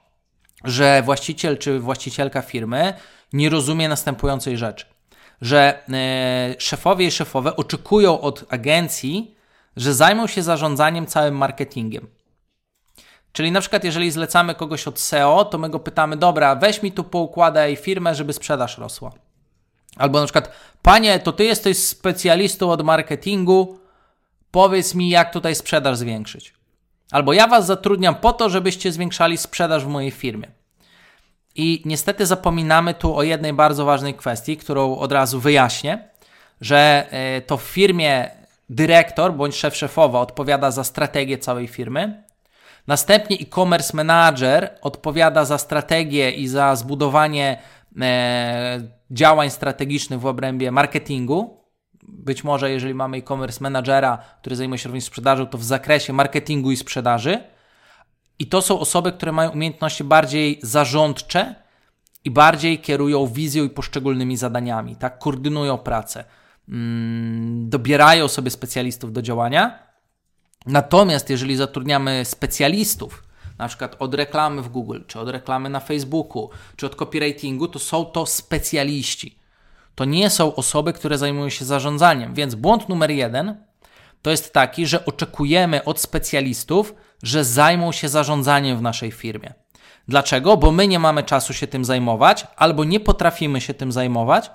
że 0.65 1.03
właściciel 1.03 1.59
czy 1.59 1.81
właścicielka 1.81 2.43
firmy 2.43 2.95
nie 3.33 3.51
rozumie 3.51 3.89
następującej 3.89 4.57
rzeczy 4.57 4.87
że 5.43 5.83
e, 5.93 6.55
szefowie 6.59 7.07
i 7.07 7.11
szefowe 7.11 7.57
oczekują 7.57 8.21
od 8.21 8.45
agencji, 8.49 9.35
że 9.77 9.95
zajmą 9.95 10.27
się 10.27 10.43
zarządzaniem 10.43 11.07
całym 11.07 11.37
marketingiem. 11.37 12.07
Czyli 13.33 13.53
na 13.53 13.61
przykład, 13.61 13.85
jeżeli 13.85 14.11
zlecamy 14.11 14.55
kogoś 14.55 14.89
od 14.89 15.01
SEO, 15.01 15.45
to 15.45 15.59
my 15.59 15.71
go 15.71 15.79
pytamy, 15.79 16.17
dobra, 16.17 16.57
weź 16.57 16.83
mi 16.83 16.93
tu 16.93 17.05
poukładaj 17.05 17.77
firmę, 17.77 18.15
żeby 18.15 18.33
sprzedaż 18.33 18.79
rosła. 18.79 19.13
Albo 19.97 20.21
na 20.21 20.27
przykład, 20.27 20.53
panie, 20.83 21.19
to 21.19 21.33
ty 21.33 21.45
jesteś 21.45 21.79
specjalistą 21.79 22.71
od 22.71 22.83
marketingu, 22.83 23.79
powiedz 24.51 24.95
mi, 24.95 25.09
jak 25.09 25.33
tutaj 25.33 25.55
sprzedaż 25.55 25.97
zwiększyć. 25.97 26.55
Albo 27.11 27.33
ja 27.33 27.47
was 27.47 27.67
zatrudniam 27.67 28.15
po 28.15 28.33
to, 28.33 28.49
żebyście 28.49 28.93
zwiększali 28.93 29.39
sprzedaż 29.39 29.85
w 29.85 29.89
mojej 29.89 30.11
firmie. 30.11 30.49
I 31.55 31.83
niestety 31.85 32.27
zapominamy 32.27 32.95
tu 32.95 33.17
o 33.17 33.23
jednej 33.23 33.53
bardzo 33.53 33.85
ważnej 33.85 34.15
kwestii, 34.15 34.57
którą 34.57 34.97
od 34.97 35.13
razu 35.13 35.41
wyjaśnię, 35.41 36.09
że 36.61 37.07
e, 37.11 37.41
to 37.41 37.57
w 37.57 37.63
firmie 37.63 38.31
dyrektor 38.71 39.35
bądź 39.35 39.57
szef 39.57 39.77
szefowa 39.77 40.21
odpowiada 40.21 40.71
za 40.71 40.85
strategię 40.85 41.39
całej 41.39 41.69
firmy. 41.69 42.23
Następnie 42.87 43.37
e-commerce 43.37 43.97
manager 43.97 44.79
odpowiada 44.83 45.45
za 45.45 45.59
strategię 45.59 46.31
i 46.31 46.49
za 46.49 46.77
zbudowanie 46.77 47.59
e, 48.01 48.81
działań 49.11 49.51
strategicznych 49.51 50.21
w 50.21 50.27
obrębie 50.27 50.71
marketingu. 50.71 51.63
Być 52.03 52.45
może, 52.45 52.71
jeżeli 52.71 52.95
mamy 52.95 53.17
e-commerce 53.17 53.59
managera, 53.61 54.19
który 54.41 54.57
zajmuje 54.57 54.79
się 54.79 54.89
również 54.89 55.05
sprzedażą, 55.05 55.47
to 55.47 55.59
w 55.59 55.65
zakresie 55.65 56.13
marketingu 56.13 56.71
i 56.71 56.77
sprzedaży. 56.77 57.39
I 58.39 58.47
to 58.47 58.63
są 58.63 58.79
osoby, 58.79 59.13
które 59.13 59.33
mają 59.33 59.51
umiejętności 59.51 60.05
bardziej 60.05 60.59
zarządcze 60.63 61.55
i 62.25 62.31
bardziej 62.31 62.79
kierują 62.79 63.27
wizją 63.27 63.65
i 63.65 63.71
poszczególnymi 63.71 64.37
zadaniami, 64.37 64.97
tak? 64.97 65.19
Koordynują 65.19 65.79
pracę, 65.79 66.25
mm, 66.69 67.71
dobierają 67.71 68.29
sobie 68.29 68.51
specjalistów 68.51 69.13
do 69.13 69.23
działania. 69.23 69.92
Natomiast 70.67 71.31
jeżeli 71.31 71.57
zatrudniamy 71.57 72.25
specjalistów, 72.25 73.25
na 73.59 73.69
przykład 73.69 73.97
od 73.99 74.15
reklamy 74.15 74.63
w 74.63 74.69
Google, 74.69 75.01
czy 75.07 75.21
od 75.21 75.29
reklamy 75.29 75.69
na 75.69 75.81
Facebooku, 75.81 76.51
czy 76.77 76.87
od 76.87 76.97
copywritingu, 76.97 77.69
to 77.69 77.79
są 77.79 78.05
to 78.05 78.27
specjaliści. 78.27 79.39
To 79.95 80.05
nie 80.05 80.31
są 80.31 80.55
osoby, 80.55 80.93
które 80.93 81.19
zajmują 81.19 81.49
się 81.49 81.65
zarządzaniem. 81.65 82.35
Więc 82.35 82.55
błąd 82.55 82.89
numer 82.89 83.11
jeden 83.11 83.57
to 84.23 84.31
jest 84.31 84.53
taki, 84.53 84.87
że 84.87 85.05
oczekujemy 85.05 85.85
od 85.85 86.01
specjalistów, 86.01 86.95
że 87.23 87.45
zajmą 87.45 87.93
się 87.93 88.09
zarządzaniem 88.09 88.79
w 88.79 88.83
naszej 88.83 89.13
firmie. 89.13 89.55
Dlaczego? 90.09 90.57
Bo 90.57 90.71
my 90.71 90.89
nie 90.89 90.99
mamy 90.99 91.23
czasu 91.23 91.55
się 91.55 91.67
tym 91.67 91.85
zajmować, 91.85 92.47
albo 92.57 92.85
nie 92.85 93.01
potrafimy 93.01 93.61
się 93.61 93.75
tym 93.75 93.93
zajmować, 93.93 94.51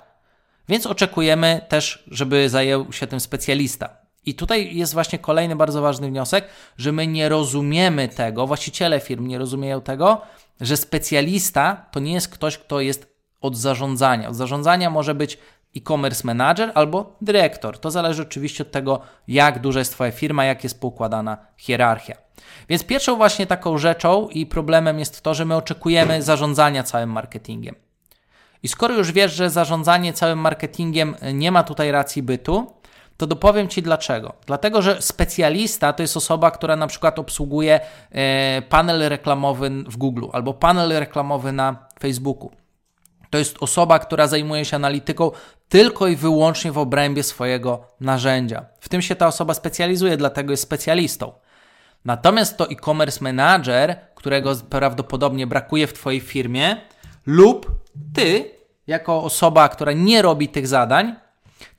więc 0.68 0.86
oczekujemy 0.86 1.60
też, 1.68 2.04
żeby 2.10 2.48
zajął 2.48 2.92
się 2.92 3.06
tym 3.06 3.20
specjalista. 3.20 3.97
I 4.26 4.34
tutaj 4.34 4.76
jest 4.76 4.94
właśnie 4.94 5.18
kolejny 5.18 5.56
bardzo 5.56 5.82
ważny 5.82 6.08
wniosek, 6.08 6.44
że 6.76 6.92
my 6.92 7.06
nie 7.06 7.28
rozumiemy 7.28 8.08
tego, 8.08 8.46
właściciele 8.46 9.00
firm 9.00 9.26
nie 9.26 9.38
rozumieją 9.38 9.80
tego, 9.80 10.20
że 10.60 10.76
specjalista 10.76 11.86
to 11.90 12.00
nie 12.00 12.12
jest 12.12 12.28
ktoś, 12.28 12.58
kto 12.58 12.80
jest 12.80 13.18
od 13.40 13.56
zarządzania. 13.56 14.28
Od 14.28 14.36
zarządzania 14.36 14.90
może 14.90 15.14
być 15.14 15.38
e-commerce 15.76 16.26
manager 16.26 16.72
albo 16.74 17.16
dyrektor. 17.20 17.78
To 17.78 17.90
zależy 17.90 18.22
oczywiście 18.22 18.64
od 18.64 18.70
tego, 18.70 19.00
jak 19.28 19.60
duża 19.60 19.78
jest 19.78 19.92
Twoja 19.92 20.10
firma, 20.10 20.44
jak 20.44 20.64
jest 20.64 20.80
poukładana 20.80 21.38
hierarchia. 21.56 22.14
Więc 22.68 22.84
pierwszą 22.84 23.16
właśnie 23.16 23.46
taką 23.46 23.78
rzeczą 23.78 24.28
i 24.28 24.46
problemem 24.46 24.98
jest 24.98 25.22
to, 25.22 25.34
że 25.34 25.44
my 25.44 25.56
oczekujemy 25.56 26.22
zarządzania 26.22 26.82
całym 26.82 27.12
marketingiem. 27.12 27.74
I 28.62 28.68
skoro 28.68 28.94
już 28.94 29.12
wiesz, 29.12 29.32
że 29.32 29.50
zarządzanie 29.50 30.12
całym 30.12 30.38
marketingiem 30.38 31.16
nie 31.34 31.52
ma 31.52 31.62
tutaj 31.62 31.90
racji 31.90 32.22
bytu, 32.22 32.72
to 33.18 33.26
dopowiem 33.26 33.68
Ci 33.68 33.82
dlaczego. 33.82 34.32
Dlatego, 34.46 34.82
że 34.82 35.02
specjalista 35.02 35.92
to 35.92 36.02
jest 36.02 36.16
osoba, 36.16 36.50
która 36.50 36.76
na 36.76 36.86
przykład 36.86 37.18
obsługuje 37.18 37.80
e, 38.10 38.62
panel 38.62 39.08
reklamowy 39.08 39.70
w 39.70 39.96
Google 39.96 40.26
albo 40.32 40.54
panel 40.54 40.98
reklamowy 40.98 41.52
na 41.52 41.86
Facebooku. 42.00 42.50
To 43.30 43.38
jest 43.38 43.56
osoba, 43.60 43.98
która 43.98 44.26
zajmuje 44.26 44.64
się 44.64 44.76
analityką 44.76 45.30
tylko 45.68 46.06
i 46.06 46.16
wyłącznie 46.16 46.72
w 46.72 46.78
obrębie 46.78 47.22
swojego 47.22 47.86
narzędzia. 48.00 48.66
W 48.80 48.88
tym 48.88 49.02
się 49.02 49.16
ta 49.16 49.26
osoba 49.26 49.54
specjalizuje, 49.54 50.16
dlatego 50.16 50.50
jest 50.50 50.62
specjalistą. 50.62 51.32
Natomiast 52.04 52.56
to 52.56 52.70
e-commerce 52.70 53.24
manager, 53.24 53.96
którego 54.14 54.56
prawdopodobnie 54.70 55.46
brakuje 55.46 55.86
w 55.86 55.92
Twojej 55.92 56.20
firmie, 56.20 56.76
lub 57.26 57.70
Ty, 58.14 58.50
jako 58.86 59.22
osoba, 59.22 59.68
która 59.68 59.92
nie 59.92 60.22
robi 60.22 60.48
tych 60.48 60.66
zadań, 60.66 61.14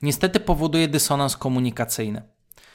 niestety 0.02 0.40
powoduje 0.40 0.88
dysonans 0.88 1.36
komunikacyjny. 1.36 2.22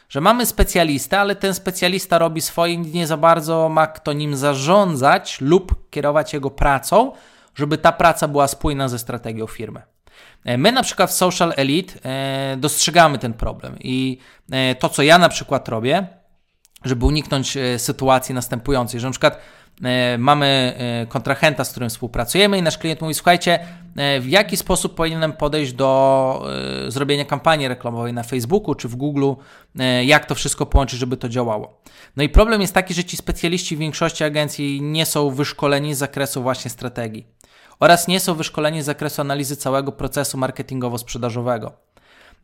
Że 0.09 0.21
mamy 0.21 0.45
specjalistę, 0.45 1.19
ale 1.19 1.35
ten 1.35 1.53
specjalista 1.53 2.17
robi 2.17 2.41
swoje 2.41 2.77
nie 2.77 3.07
za 3.07 3.17
bardzo 3.17 3.69
ma 3.69 3.87
kto 3.87 4.13
nim 4.13 4.35
zarządzać 4.35 5.41
lub 5.41 5.89
kierować 5.89 6.33
jego 6.33 6.51
pracą, 6.51 7.11
żeby 7.55 7.77
ta 7.77 7.91
praca 7.91 8.27
była 8.27 8.47
spójna 8.47 8.87
ze 8.87 8.99
strategią 8.99 9.47
firmy. 9.47 9.81
E, 10.45 10.57
my 10.57 10.71
na 10.71 10.83
przykład 10.83 11.09
w 11.09 11.13
Social 11.13 11.53
Elite 11.55 11.93
e, 12.03 12.57
dostrzegamy 12.57 13.17
ten 13.17 13.33
problem 13.33 13.75
i 13.79 14.17
e, 14.51 14.75
to, 14.75 14.89
co 14.89 15.03
ja 15.03 15.17
na 15.17 15.29
przykład 15.29 15.67
robię, 15.67 16.07
żeby 16.85 17.05
uniknąć 17.05 17.57
sytuacji 17.77 18.35
następującej, 18.35 18.99
że 18.99 19.07
na 19.07 19.11
przykład 19.11 19.39
mamy 20.17 20.73
kontrahenta, 21.09 21.63
z 21.63 21.71
którym 21.71 21.89
współpracujemy 21.89 22.57
i 22.57 22.61
nasz 22.61 22.77
klient 22.77 23.01
mówi, 23.01 23.13
słuchajcie, 23.13 23.59
w 24.21 24.27
jaki 24.27 24.57
sposób 24.57 24.95
powinienem 24.95 25.33
podejść 25.33 25.73
do 25.73 26.47
zrobienia 26.87 27.25
kampanii 27.25 27.67
reklamowej 27.67 28.13
na 28.13 28.23
Facebooku 28.23 28.75
czy 28.75 28.87
w 28.87 28.95
Google, 28.95 29.33
jak 30.05 30.25
to 30.25 30.35
wszystko 30.35 30.65
połączyć, 30.65 30.99
żeby 30.99 31.17
to 31.17 31.29
działało. 31.29 31.81
No 32.15 32.23
i 32.23 32.29
problem 32.29 32.61
jest 32.61 32.73
taki, 32.73 32.93
że 32.93 33.03
ci 33.03 33.17
specjaliści 33.17 33.75
w 33.75 33.79
większości 33.79 34.23
agencji 34.23 34.81
nie 34.81 35.05
są 35.05 35.29
wyszkoleni 35.29 35.95
z 35.95 35.97
zakresu 35.97 36.43
właśnie 36.43 36.71
strategii 36.71 37.27
oraz 37.79 38.07
nie 38.07 38.19
są 38.19 38.33
wyszkoleni 38.33 38.81
z 38.81 38.85
zakresu 38.85 39.21
analizy 39.21 39.55
całego 39.55 39.91
procesu 39.91 40.37
marketingowo-sprzedażowego. 40.37 41.71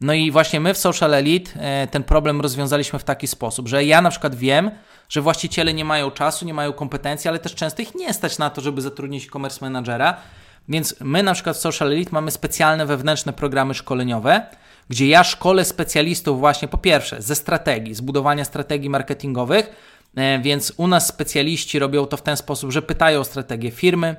No 0.01 0.13
i 0.13 0.31
właśnie 0.31 0.59
my 0.59 0.73
w 0.73 0.77
Social 0.77 1.13
Elite 1.13 1.51
e, 1.59 1.87
ten 1.87 2.03
problem 2.03 2.41
rozwiązaliśmy 2.41 2.99
w 2.99 3.03
taki 3.03 3.27
sposób, 3.27 3.67
że 3.67 3.85
ja 3.85 4.01
na 4.01 4.09
przykład 4.09 4.35
wiem, 4.35 4.71
że 5.09 5.21
właściciele 5.21 5.73
nie 5.73 5.85
mają 5.85 6.11
czasu, 6.11 6.45
nie 6.45 6.53
mają 6.53 6.73
kompetencji, 6.73 7.27
ale 7.27 7.39
też 7.39 7.55
często 7.55 7.81
ich 7.81 7.95
nie 7.95 8.13
stać 8.13 8.37
na 8.37 8.49
to, 8.49 8.61
żeby 8.61 8.81
zatrudnić 8.81 9.25
e-commerce 9.25 9.57
managera, 9.61 10.17
więc 10.69 10.95
my 10.99 11.23
na 11.23 11.33
przykład 11.33 11.57
w 11.57 11.59
Social 11.59 11.91
Elite 11.91 12.11
mamy 12.13 12.31
specjalne 12.31 12.85
wewnętrzne 12.85 13.33
programy 13.33 13.73
szkoleniowe, 13.73 14.45
gdzie 14.89 15.07
ja 15.07 15.23
szkolę 15.23 15.65
specjalistów 15.65 16.39
właśnie 16.39 16.67
po 16.67 16.77
pierwsze 16.77 17.21
ze 17.21 17.35
strategii, 17.35 17.93
zbudowania 17.93 18.45
strategii 18.45 18.89
marketingowych, 18.89 19.75
e, 20.15 20.39
więc 20.39 20.73
u 20.77 20.87
nas 20.87 21.07
specjaliści 21.07 21.79
robią 21.79 22.05
to 22.05 22.17
w 22.17 22.21
ten 22.21 22.37
sposób, 22.37 22.71
że 22.71 22.81
pytają 22.81 23.19
o 23.19 23.23
strategię 23.23 23.71
firmy, 23.71 24.15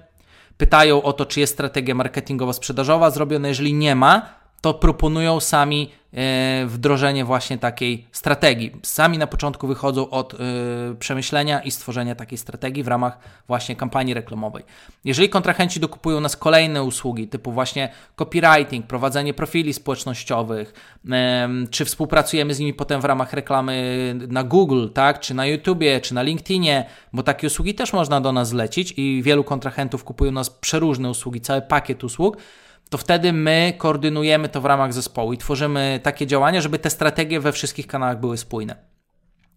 pytają 0.57 1.03
o 1.03 1.13
to, 1.13 1.27
czy 1.27 1.41
jest 1.41 1.53
strategia 1.53 1.95
marketingowo-sprzedażowa 1.95 3.11
zrobiona. 3.11 3.49
Jeżeli 3.49 3.75
nie 3.75 3.95
ma, 3.95 4.42
to 4.63 4.75
proponują 4.75 5.41
sami 5.41 5.91
e, 6.13 6.67
wdrożenie 6.67 7.25
właśnie 7.25 7.59
takiej 7.59 8.07
strategii. 8.13 8.73
Sami 8.83 9.19
na 9.19 9.27
początku 9.27 9.67
wychodzą 9.67 10.11
od 10.11 10.35
e, 10.35 10.37
przemyślenia 10.99 11.61
i 11.61 11.71
stworzenia 11.71 12.15
takiej 12.15 12.39
strategii 12.39 12.83
w 12.83 12.89
ramach 12.89 13.19
właśnie 13.49 13.77
kampanii 13.77 14.15
reklamowej. 14.15 14.65
Jeżeli 15.05 15.29
kontrahenci 15.29 15.81
dokupują 15.81 16.21
nas 16.21 16.37
kolejne 16.37 16.83
usługi, 16.83 17.29
typu 17.29 17.53
właśnie 17.53 17.89
copywriting, 18.17 18.87
prowadzenie 18.87 19.35
profili 19.35 19.75
społecznościowych, 19.75 20.75
czy 21.71 21.85
współpracujemy 21.85 22.55
z 22.55 22.59
nimi 22.59 22.75
potem 22.75 23.01
w 23.01 23.05
ramach 23.05 23.33
reklamy 23.33 24.15
na 24.29 24.45
Google, 24.45 24.89
tak, 24.89 25.21
czy 25.21 25.35
na 25.35 25.47
YouTubie, 25.47 26.01
czy 26.01 26.15
na 26.15 26.23
LinkedInie, 26.23 26.87
bo 27.13 27.23
takie 27.23 27.47
usługi 27.47 27.75
też 27.75 27.93
można 27.93 28.21
do 28.21 28.33
nas 28.33 28.49
zlecić 28.49 28.95
i 28.97 29.23
wielu 29.25 29.45
kontrahentów 29.45 30.05
kupują 30.05 30.33
nas 30.33 30.51
przeróżne 30.51 31.11
usługi, 31.11 31.41
cały 31.41 31.63
pakiet 31.63 32.05
usług, 32.05 32.37
to 32.93 32.99
wtedy 32.99 33.33
my 33.33 33.73
koordynujemy 33.79 34.49
to 34.49 34.61
w 34.61 34.65
ramach 34.65 34.93
zespołu 34.93 35.33
i 35.33 35.39
tworzymy 35.39 36.01
takie 36.03 36.27
działania, 36.27 36.61
żeby 36.61 36.79
te 36.79 36.91
strategie 36.91 37.41
we 37.41 37.53
wszystkich 37.53 37.87
kanałach 37.87 38.21
były 38.21 38.37
spójne. 38.37 38.77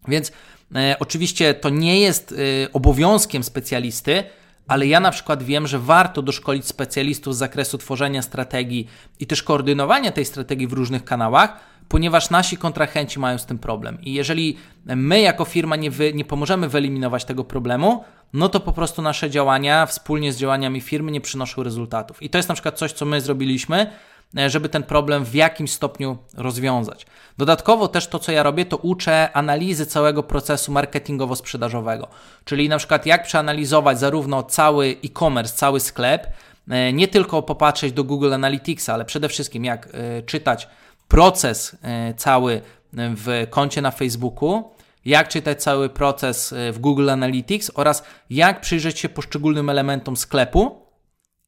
Więc 0.07 0.31
e, 0.75 0.95
oczywiście 0.99 1.53
to 1.53 1.69
nie 1.69 1.99
jest 1.99 2.31
e, 2.31 2.71
obowiązkiem 2.73 3.43
specjalisty, 3.43 4.23
ale 4.67 4.87
ja 4.87 4.99
na 4.99 5.11
przykład 5.11 5.43
wiem, 5.43 5.67
że 5.67 5.79
warto 5.79 6.21
doszkolić 6.21 6.65
specjalistów 6.65 7.35
z 7.35 7.37
zakresu 7.37 7.77
tworzenia 7.77 8.21
strategii 8.21 8.87
i 9.19 9.27
też 9.27 9.43
koordynowania 9.43 10.11
tej 10.11 10.25
strategii 10.25 10.67
w 10.67 10.73
różnych 10.73 11.05
kanałach, 11.05 11.59
ponieważ 11.87 12.29
nasi 12.29 12.57
kontrahenci 12.57 13.19
mają 13.19 13.37
z 13.37 13.45
tym 13.45 13.59
problem. 13.59 14.01
I 14.01 14.13
jeżeli 14.13 14.57
my 14.85 15.21
jako 15.21 15.45
firma 15.45 15.75
nie, 15.75 15.91
wy, 15.91 16.13
nie 16.13 16.25
pomożemy 16.25 16.69
wyeliminować 16.69 17.25
tego 17.25 17.43
problemu, 17.43 18.03
no 18.33 18.49
to 18.49 18.59
po 18.59 18.71
prostu 18.71 19.01
nasze 19.01 19.29
działania 19.29 19.85
wspólnie 19.85 20.33
z 20.33 20.37
działaniami 20.37 20.81
firmy 20.81 21.11
nie 21.11 21.21
przynoszą 21.21 21.63
rezultatów. 21.63 22.23
I 22.23 22.29
to 22.29 22.37
jest 22.37 22.49
na 22.49 22.55
przykład 22.55 22.77
coś, 22.77 22.91
co 22.91 23.05
my 23.05 23.21
zrobiliśmy, 23.21 23.91
e, 24.37 24.49
żeby 24.49 24.69
ten 24.69 24.83
problem 24.83 25.25
w 25.25 25.35
jakimś 25.35 25.71
stopniu 25.71 26.17
rozwiązać. 26.37 27.05
Dodatkowo 27.37 27.87
też 27.87 28.07
to, 28.07 28.19
co 28.19 28.31
ja 28.31 28.43
robię, 28.43 28.65
to 28.65 28.77
uczę 28.77 29.29
analizy 29.33 29.85
całego 29.85 30.23
procesu 30.23 30.71
marketingowo-sprzedażowego, 30.71 32.07
czyli 32.45 32.69
na 32.69 32.77
przykład 32.77 33.05
jak 33.05 33.23
przeanalizować 33.23 33.99
zarówno 33.99 34.43
cały 34.43 34.95
e-commerce, 35.05 35.53
cały 35.57 35.79
sklep, 35.79 36.27
e, 36.69 36.93
nie 36.93 37.07
tylko 37.07 37.41
popatrzeć 37.41 37.93
do 37.93 38.03
Google 38.03 38.33
Analyticsa, 38.33 38.93
ale 38.93 39.05
przede 39.05 39.29
wszystkim 39.29 39.65
jak 39.65 39.87
e, 39.87 40.21
czytać 40.21 40.67
proces 41.07 41.77
cały 42.17 42.61
w 42.93 43.47
koncie 43.49 43.81
na 43.81 43.91
Facebooku, 43.91 44.74
jak 45.05 45.27
czytać 45.27 45.63
cały 45.63 45.89
proces 45.89 46.53
e, 46.53 46.71
w 46.71 46.79
Google 46.79 47.09
Analytics 47.09 47.71
oraz 47.75 48.03
jak 48.29 48.61
przyjrzeć 48.61 48.99
się 48.99 49.09
poszczególnym 49.09 49.69
elementom 49.69 50.17
sklepu 50.17 50.85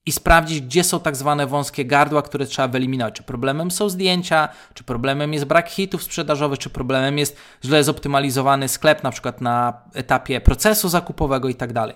i 0.05 0.11
sprawdzić, 0.11 0.61
gdzie 0.61 0.83
są 0.83 0.99
tak 0.99 1.15
zwane 1.15 1.47
wąskie 1.47 1.85
gardła, 1.85 2.21
które 2.21 2.45
trzeba 2.45 2.67
wyeliminować. 2.67 3.15
Czy 3.15 3.23
problemem 3.23 3.71
są 3.71 3.89
zdjęcia, 3.89 4.49
czy 4.73 4.83
problemem 4.83 5.33
jest 5.33 5.45
brak 5.45 5.69
hitów 5.69 6.03
sprzedażowych, 6.03 6.59
czy 6.59 6.69
problemem 6.69 7.17
jest 7.17 7.37
źle 7.65 7.83
zoptymalizowany 7.83 8.67
sklep, 8.67 9.03
na 9.03 9.11
przykład 9.11 9.41
na 9.41 9.81
etapie 9.93 10.41
procesu 10.41 10.89
zakupowego 10.89 11.49
i 11.49 11.55
tak 11.55 11.73
dalej. 11.73 11.95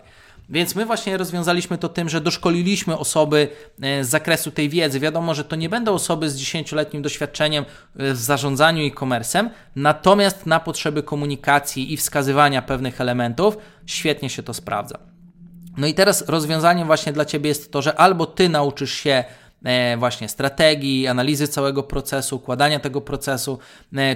Więc 0.51 0.75
my 0.75 0.85
właśnie 0.85 1.17
rozwiązaliśmy 1.17 1.77
to 1.77 1.89
tym, 1.89 2.09
że 2.09 2.21
doszkoliliśmy 2.21 2.97
osoby 2.97 3.47
e, 3.81 4.03
z 4.03 4.09
zakresu 4.09 4.51
tej 4.51 4.69
wiedzy. 4.69 4.99
Wiadomo, 4.99 5.33
że 5.33 5.43
to 5.43 5.55
nie 5.55 5.69
będą 5.69 5.93
osoby 5.93 6.29
z 6.29 6.37
10-letnim 6.37 7.01
doświadczeniem 7.01 7.65
e, 7.97 8.13
w 8.13 8.17
zarządzaniu 8.17 8.87
e-commerce'em, 8.87 9.49
natomiast 9.75 10.45
na 10.45 10.59
potrzeby 10.59 11.03
komunikacji 11.03 11.93
i 11.93 11.97
wskazywania 11.97 12.61
pewnych 12.61 13.01
elementów 13.01 13.57
świetnie 13.85 14.29
się 14.29 14.43
to 14.43 14.53
sprawdza. 14.53 14.97
No 15.77 15.87
i 15.87 15.93
teraz 15.93 16.29
rozwiązaniem 16.29 16.87
właśnie 16.87 17.13
dla 17.13 17.25
Ciebie 17.25 17.47
jest 17.47 17.71
to, 17.71 17.81
że 17.81 17.99
albo 17.99 18.25
Ty 18.25 18.49
nauczysz 18.49 18.93
się 18.93 19.23
e, 19.63 19.97
właśnie 19.97 20.29
strategii, 20.29 21.07
analizy 21.07 21.47
całego 21.47 21.83
procesu, 21.83 22.35
układania 22.35 22.79
tego 22.79 23.01
procesu, 23.01 23.59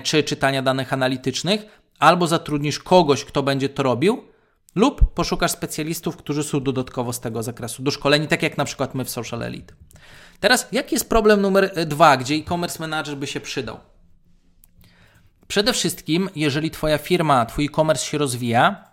czy 0.04 0.24
czytania 0.24 0.62
danych 0.62 0.94
analitycznych, 0.94 1.66
albo 2.00 2.28
zatrudnisz 2.28 2.80
kogoś, 2.80 3.26
kto 3.26 3.44
będzie 3.44 3.70
to 3.70 3.84
robił, 3.84 4.35
lub 4.76 5.14
poszukasz 5.14 5.52
specjalistów, 5.52 6.18
którzy 6.18 6.44
są 6.44 6.60
dodatkowo 6.60 7.14
z 7.14 7.20
tego 7.20 7.44
zakresu 7.44 7.84
doszkoleni, 7.84 8.28
tak 8.28 8.44
jak 8.44 8.58
na 8.58 8.66
przykład 8.66 8.96
my 8.96 9.06
w 9.06 9.10
Social 9.10 9.44
Elite. 9.44 9.74
Teraz, 10.40 10.68
jaki 10.72 10.96
jest 10.96 11.10
problem 11.10 11.42
numer 11.42 11.86
dwa, 11.86 12.18
gdzie 12.18 12.36
e-commerce 12.36 12.80
manager 12.80 13.18
by 13.18 13.28
się 13.28 13.40
przydał? 13.40 13.80
Przede 15.48 15.74
wszystkim, 15.74 16.30
jeżeli 16.36 16.72
Twoja 16.72 16.98
firma, 16.98 17.46
Twój 17.46 17.66
e-commerce 17.66 18.06
się 18.06 18.18
rozwija, 18.18 18.86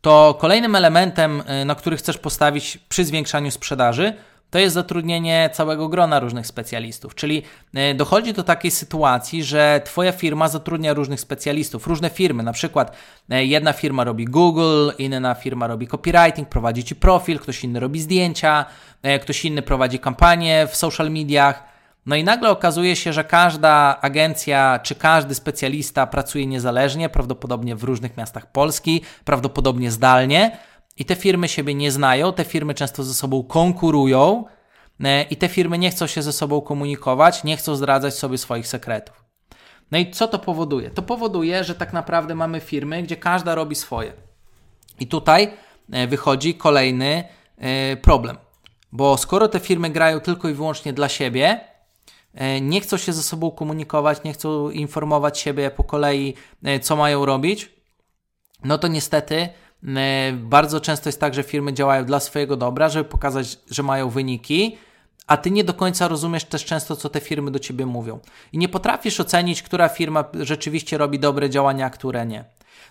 to 0.00 0.38
kolejnym 0.40 0.74
elementem, 0.74 1.42
y, 1.62 1.64
na 1.64 1.74
który 1.74 1.96
chcesz 1.96 2.18
postawić 2.18 2.78
przy 2.88 3.04
zwiększaniu 3.04 3.50
sprzedaży, 3.50 4.14
to 4.50 4.58
jest 4.58 4.74
zatrudnienie 4.74 5.50
całego 5.52 5.88
grona 5.88 6.20
różnych 6.20 6.46
specjalistów. 6.46 7.14
Czyli 7.14 7.42
e, 7.74 7.94
dochodzi 7.94 8.32
do 8.32 8.42
takiej 8.42 8.70
sytuacji, 8.70 9.44
że 9.44 9.80
Twoja 9.84 10.12
firma 10.12 10.48
zatrudnia 10.48 10.94
różnych 10.94 11.20
specjalistów, 11.20 11.86
różne 11.86 12.10
firmy. 12.10 12.42
Na 12.42 12.52
przykład 12.52 12.96
e, 13.30 13.44
jedna 13.44 13.72
firma 13.72 14.04
robi 14.04 14.24
Google, 14.24 14.90
inna 14.98 15.34
firma 15.34 15.66
robi 15.66 15.86
copywriting, 15.86 16.48
prowadzi 16.48 16.84
Ci 16.84 16.96
profil, 16.96 17.38
ktoś 17.38 17.64
inny 17.64 17.80
robi 17.80 18.00
zdjęcia, 18.00 18.64
e, 19.02 19.18
ktoś 19.18 19.44
inny 19.44 19.62
prowadzi 19.62 19.98
kampanię 19.98 20.66
w 20.70 20.76
social 20.76 21.10
mediach. 21.10 21.70
No 22.06 22.16
i 22.16 22.24
nagle 22.24 22.50
okazuje 22.50 22.96
się, 22.96 23.12
że 23.12 23.24
każda 23.24 24.00
agencja 24.00 24.80
czy 24.82 24.94
każdy 24.94 25.34
specjalista 25.34 26.06
pracuje 26.06 26.46
niezależnie, 26.46 27.08
prawdopodobnie 27.08 27.76
w 27.76 27.84
różnych 27.84 28.16
miastach 28.16 28.46
Polski, 28.46 29.02
prawdopodobnie 29.24 29.90
zdalnie 29.90 30.58
i 31.00 31.04
te 31.04 31.16
firmy 31.16 31.48
siebie 31.48 31.74
nie 31.74 31.92
znają, 31.92 32.32
te 32.32 32.44
firmy 32.44 32.74
często 32.74 33.04
ze 33.04 33.14
sobą 33.14 33.42
konkurują 33.42 34.44
e, 35.04 35.22
i 35.22 35.36
te 35.36 35.48
firmy 35.48 35.78
nie 35.78 35.90
chcą 35.90 36.06
się 36.06 36.22
ze 36.22 36.32
sobą 36.32 36.60
komunikować, 36.60 37.44
nie 37.44 37.56
chcą 37.56 37.76
zdradzać 37.76 38.14
sobie 38.14 38.38
swoich 38.38 38.66
sekretów. 38.66 39.24
No 39.90 39.98
i 39.98 40.10
co 40.10 40.28
to 40.28 40.38
powoduje? 40.38 40.90
To 40.90 41.02
powoduje, 41.02 41.64
że 41.64 41.74
tak 41.74 41.92
naprawdę 41.92 42.34
mamy 42.34 42.60
firmy, 42.60 43.02
gdzie 43.02 43.16
każda 43.16 43.54
robi 43.54 43.74
swoje. 43.74 44.12
I 45.00 45.06
tutaj 45.06 45.52
e, 45.92 46.06
wychodzi 46.06 46.54
kolejny 46.54 47.24
e, 47.58 47.96
problem. 47.96 48.36
Bo 48.92 49.16
skoro 49.16 49.48
te 49.48 49.60
firmy 49.60 49.90
grają 49.90 50.20
tylko 50.20 50.48
i 50.48 50.54
wyłącznie 50.54 50.92
dla 50.92 51.08
siebie, 51.08 51.60
nie 52.60 52.80
chcą 52.80 52.96
się 52.96 53.12
ze 53.12 53.22
sobą 53.22 53.50
komunikować, 53.50 54.22
nie 54.22 54.32
chcą 54.32 54.70
informować 54.70 55.38
siebie 55.38 55.70
po 55.70 55.84
kolei, 55.84 56.34
co 56.82 56.96
mają 56.96 57.26
robić, 57.26 57.70
no 58.64 58.78
to 58.78 58.88
niestety 58.88 59.48
bardzo 60.34 60.80
często 60.80 61.08
jest 61.08 61.20
tak, 61.20 61.34
że 61.34 61.42
firmy 61.42 61.72
działają 61.72 62.04
dla 62.04 62.20
swojego 62.20 62.56
dobra, 62.56 62.88
żeby 62.88 63.08
pokazać, 63.08 63.58
że 63.70 63.82
mają 63.82 64.10
wyniki, 64.10 64.78
a 65.26 65.36
ty 65.36 65.50
nie 65.50 65.64
do 65.64 65.74
końca 65.74 66.08
rozumiesz 66.08 66.44
też 66.44 66.64
często, 66.64 66.96
co 66.96 67.08
te 67.08 67.20
firmy 67.20 67.50
do 67.50 67.58
ciebie 67.58 67.86
mówią. 67.86 68.18
I 68.52 68.58
nie 68.58 68.68
potrafisz 68.68 69.20
ocenić, 69.20 69.62
która 69.62 69.88
firma 69.88 70.24
rzeczywiście 70.40 70.98
robi 70.98 71.18
dobre 71.18 71.50
działania, 71.50 71.86
a 71.86 71.90
które 71.90 72.26
nie. 72.26 72.44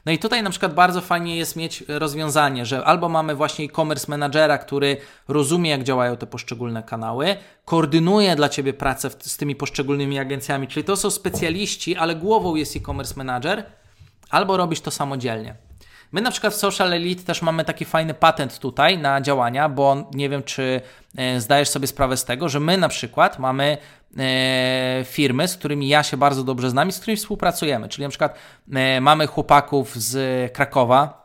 No 0.06 0.12
i 0.12 0.20
tutaj 0.20 0.44
na 0.44 0.50
przykład 0.50 0.74
bardzo 0.74 1.02
fajnie 1.02 1.38
jest 1.38 1.56
mieć 1.56 1.84
rozwiązanie, 1.88 2.66
że 2.66 2.86
albo 2.86 3.10
mamy 3.10 3.36
właśnie 3.36 3.66
e-commerce 3.66 4.06
managera, 4.10 4.58
który 4.58 4.98
rozumie, 5.28 5.70
jak 5.70 5.84
działają 5.84 6.18
te 6.18 6.28
poszczególne 6.28 6.84
kanały, 6.84 7.36
koordynuje 7.66 8.36
dla 8.36 8.50
ciebie 8.50 8.74
pracę 8.74 9.10
z 9.20 9.38
tymi 9.38 9.56
poszczególnymi 9.56 10.20
agencjami, 10.20 10.68
czyli 10.68 10.84
to 10.84 10.98
są 10.98 11.10
specjaliści, 11.10 11.96
ale 11.96 12.16
głową 12.16 12.56
jest 12.56 12.76
e-commerce 12.76 13.14
manager, 13.18 13.64
albo 14.30 14.58
robisz 14.58 14.82
to 14.82 14.92
samodzielnie. 14.92 15.69
My 16.12 16.22
na 16.22 16.32
przykład 16.32 16.54
w 16.54 16.58
Social 16.58 16.94
Elite 16.94 17.24
też 17.24 17.42
mamy 17.42 17.66
taki 17.66 17.86
fajny 17.86 18.14
patent 18.14 18.60
tutaj 18.60 18.98
na 18.98 19.22
działania, 19.22 19.70
bo 19.70 20.10
nie 20.14 20.30
wiem, 20.30 20.44
czy 20.44 20.82
e, 21.18 21.42
zdajesz 21.42 21.70
sobie 21.70 21.88
sprawę 21.88 22.18
z 22.18 22.26
tego, 22.26 22.50
że 22.50 22.60
my 22.60 22.78
na 22.78 22.90
przykład 22.90 23.40
mamy 23.40 23.78
e, 24.18 25.04
firmy, 25.06 25.48
z 25.48 25.58
którymi 25.58 25.88
ja 25.88 26.04
się 26.04 26.18
bardzo 26.18 26.44
dobrze 26.44 26.70
znam 26.70 26.90
i 26.90 26.92
z 26.92 27.00
którymi 27.00 27.18
współpracujemy. 27.18 27.90
Czyli 27.90 28.04
na 28.04 28.10
przykład 28.10 28.36
e, 28.74 29.02
mamy 29.02 29.28
chłopaków 29.28 29.96
z 29.96 30.54
Krakowa, 30.54 31.20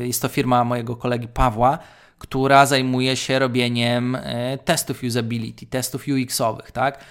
jest 0.00 0.22
to 0.22 0.28
firma 0.28 0.64
mojego 0.64 0.96
kolegi 0.96 1.28
Pawła, 1.28 1.78
która 2.18 2.66
zajmuje 2.66 3.16
się 3.16 3.38
robieniem 3.38 4.18
testów 4.64 5.02
usability, 5.02 5.66
testów 5.66 6.04
UX-owych, 6.08 6.72
tak? 6.72 7.04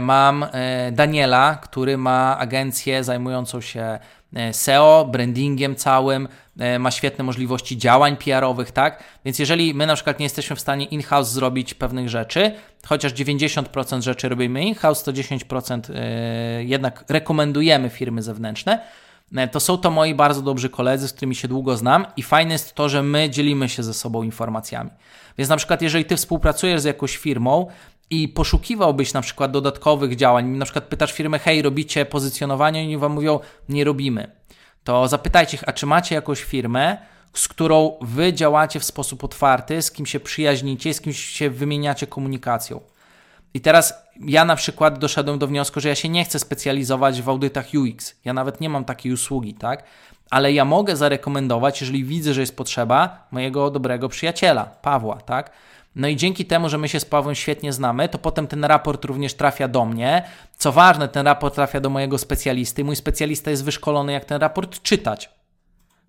Mam 0.00 0.46
Daniela, 0.92 1.58
który 1.62 1.98
ma 1.98 2.38
agencję 2.38 3.04
zajmującą 3.04 3.60
się 3.60 3.98
E, 4.36 4.52
SEO, 4.52 5.08
brandingiem 5.12 5.76
całym, 5.76 6.28
e, 6.58 6.78
ma 6.78 6.90
świetne 6.90 7.24
możliwości 7.24 7.78
działań 7.78 8.16
PR-owych, 8.16 8.70
tak? 8.70 9.04
Więc 9.24 9.38
jeżeli 9.38 9.74
my 9.74 9.86
na 9.86 9.94
przykład 9.94 10.18
nie 10.18 10.24
jesteśmy 10.26 10.56
w 10.56 10.60
stanie 10.60 10.84
in-house 10.84 11.28
zrobić 11.28 11.74
pewnych 11.74 12.08
rzeczy, 12.08 12.52
chociaż 12.86 13.12
90% 13.12 14.02
rzeczy 14.02 14.28
robimy 14.28 14.64
in-house, 14.64 15.02
to 15.02 15.12
10% 15.12 15.90
e, 15.94 16.64
jednak 16.64 17.04
rekomendujemy 17.08 17.90
firmy 17.90 18.22
zewnętrzne, 18.22 18.78
to 19.52 19.60
są 19.60 19.78
to 19.78 19.90
moi 19.90 20.14
bardzo 20.14 20.42
dobrzy 20.42 20.68
koledzy, 20.68 21.08
z 21.08 21.12
którymi 21.12 21.34
się 21.34 21.48
długo 21.48 21.76
znam 21.76 22.06
i 22.16 22.22
fajne 22.22 22.52
jest 22.52 22.74
to, 22.74 22.88
że 22.88 23.02
my 23.02 23.30
dzielimy 23.30 23.68
się 23.68 23.82
ze 23.82 23.94
sobą 23.94 24.22
informacjami. 24.22 24.90
Więc 25.38 25.50
na 25.50 25.56
przykład 25.56 25.82
jeżeli 25.82 26.04
ty 26.04 26.16
współpracujesz 26.16 26.80
z 26.80 26.84
jakąś 26.84 27.16
firmą 27.16 27.66
i 28.10 28.28
poszukiwałbyś 28.28 29.12
na 29.12 29.20
przykład 29.22 29.50
dodatkowych 29.50 30.16
działań, 30.16 30.46
na 30.46 30.64
przykład 30.64 30.84
pytasz 30.84 31.12
firmę, 31.12 31.38
hej, 31.38 31.62
robicie 31.62 32.04
pozycjonowanie 32.04 32.82
i 32.82 32.86
oni 32.86 32.98
wam 32.98 33.12
mówią, 33.12 33.40
nie 33.68 33.84
robimy, 33.84 34.30
to 34.84 35.08
zapytajcie 35.08 35.56
ich, 35.56 35.68
a 35.68 35.72
czy 35.72 35.86
macie 35.86 36.14
jakąś 36.14 36.42
firmę, 36.42 36.98
z 37.34 37.48
którą 37.48 37.96
wy 38.00 38.32
działacie 38.32 38.80
w 38.80 38.84
sposób 38.84 39.24
otwarty, 39.24 39.82
z 39.82 39.90
kim 39.90 40.06
się 40.06 40.20
przyjaźnicie, 40.20 40.94
z 40.94 41.00
kim 41.00 41.12
się 41.12 41.50
wymieniacie 41.50 42.06
komunikacją. 42.06 42.80
I 43.54 43.60
teraz 43.60 43.94
ja 44.20 44.44
na 44.44 44.56
przykład 44.56 44.98
doszedłem 44.98 45.38
do 45.38 45.46
wniosku, 45.46 45.80
że 45.80 45.88
ja 45.88 45.94
się 45.94 46.08
nie 46.08 46.24
chcę 46.24 46.38
specjalizować 46.38 47.22
w 47.22 47.28
audytach 47.28 47.66
UX. 47.74 48.14
Ja 48.24 48.32
nawet 48.32 48.60
nie 48.60 48.68
mam 48.68 48.84
takiej 48.84 49.12
usługi, 49.12 49.54
tak? 49.54 49.84
Ale 50.30 50.52
ja 50.52 50.64
mogę 50.64 50.96
zarekomendować, 50.96 51.80
jeżeli 51.80 52.04
widzę, 52.04 52.34
że 52.34 52.40
jest 52.40 52.56
potrzeba, 52.56 53.26
mojego 53.30 53.70
dobrego 53.70 54.08
przyjaciela, 54.08 54.64
Pawła, 54.64 55.16
tak? 55.16 55.50
No 55.96 56.08
i 56.08 56.16
dzięki 56.16 56.44
temu, 56.44 56.68
że 56.68 56.78
my 56.78 56.88
się 56.88 57.00
z 57.00 57.04
Pawłem 57.04 57.34
świetnie 57.34 57.72
znamy, 57.72 58.08
to 58.08 58.18
potem 58.18 58.46
ten 58.46 58.64
raport 58.64 59.04
również 59.04 59.34
trafia 59.34 59.68
do 59.68 59.84
mnie. 59.84 60.22
Co 60.56 60.72
ważne, 60.72 61.08
ten 61.08 61.26
raport 61.26 61.54
trafia 61.54 61.80
do 61.80 61.90
mojego 61.90 62.18
specjalisty. 62.18 62.84
Mój 62.84 62.96
specjalista 62.96 63.50
jest 63.50 63.64
wyszkolony, 63.64 64.12
jak 64.12 64.24
ten 64.24 64.40
raport 64.40 64.82
czytać, 64.82 65.30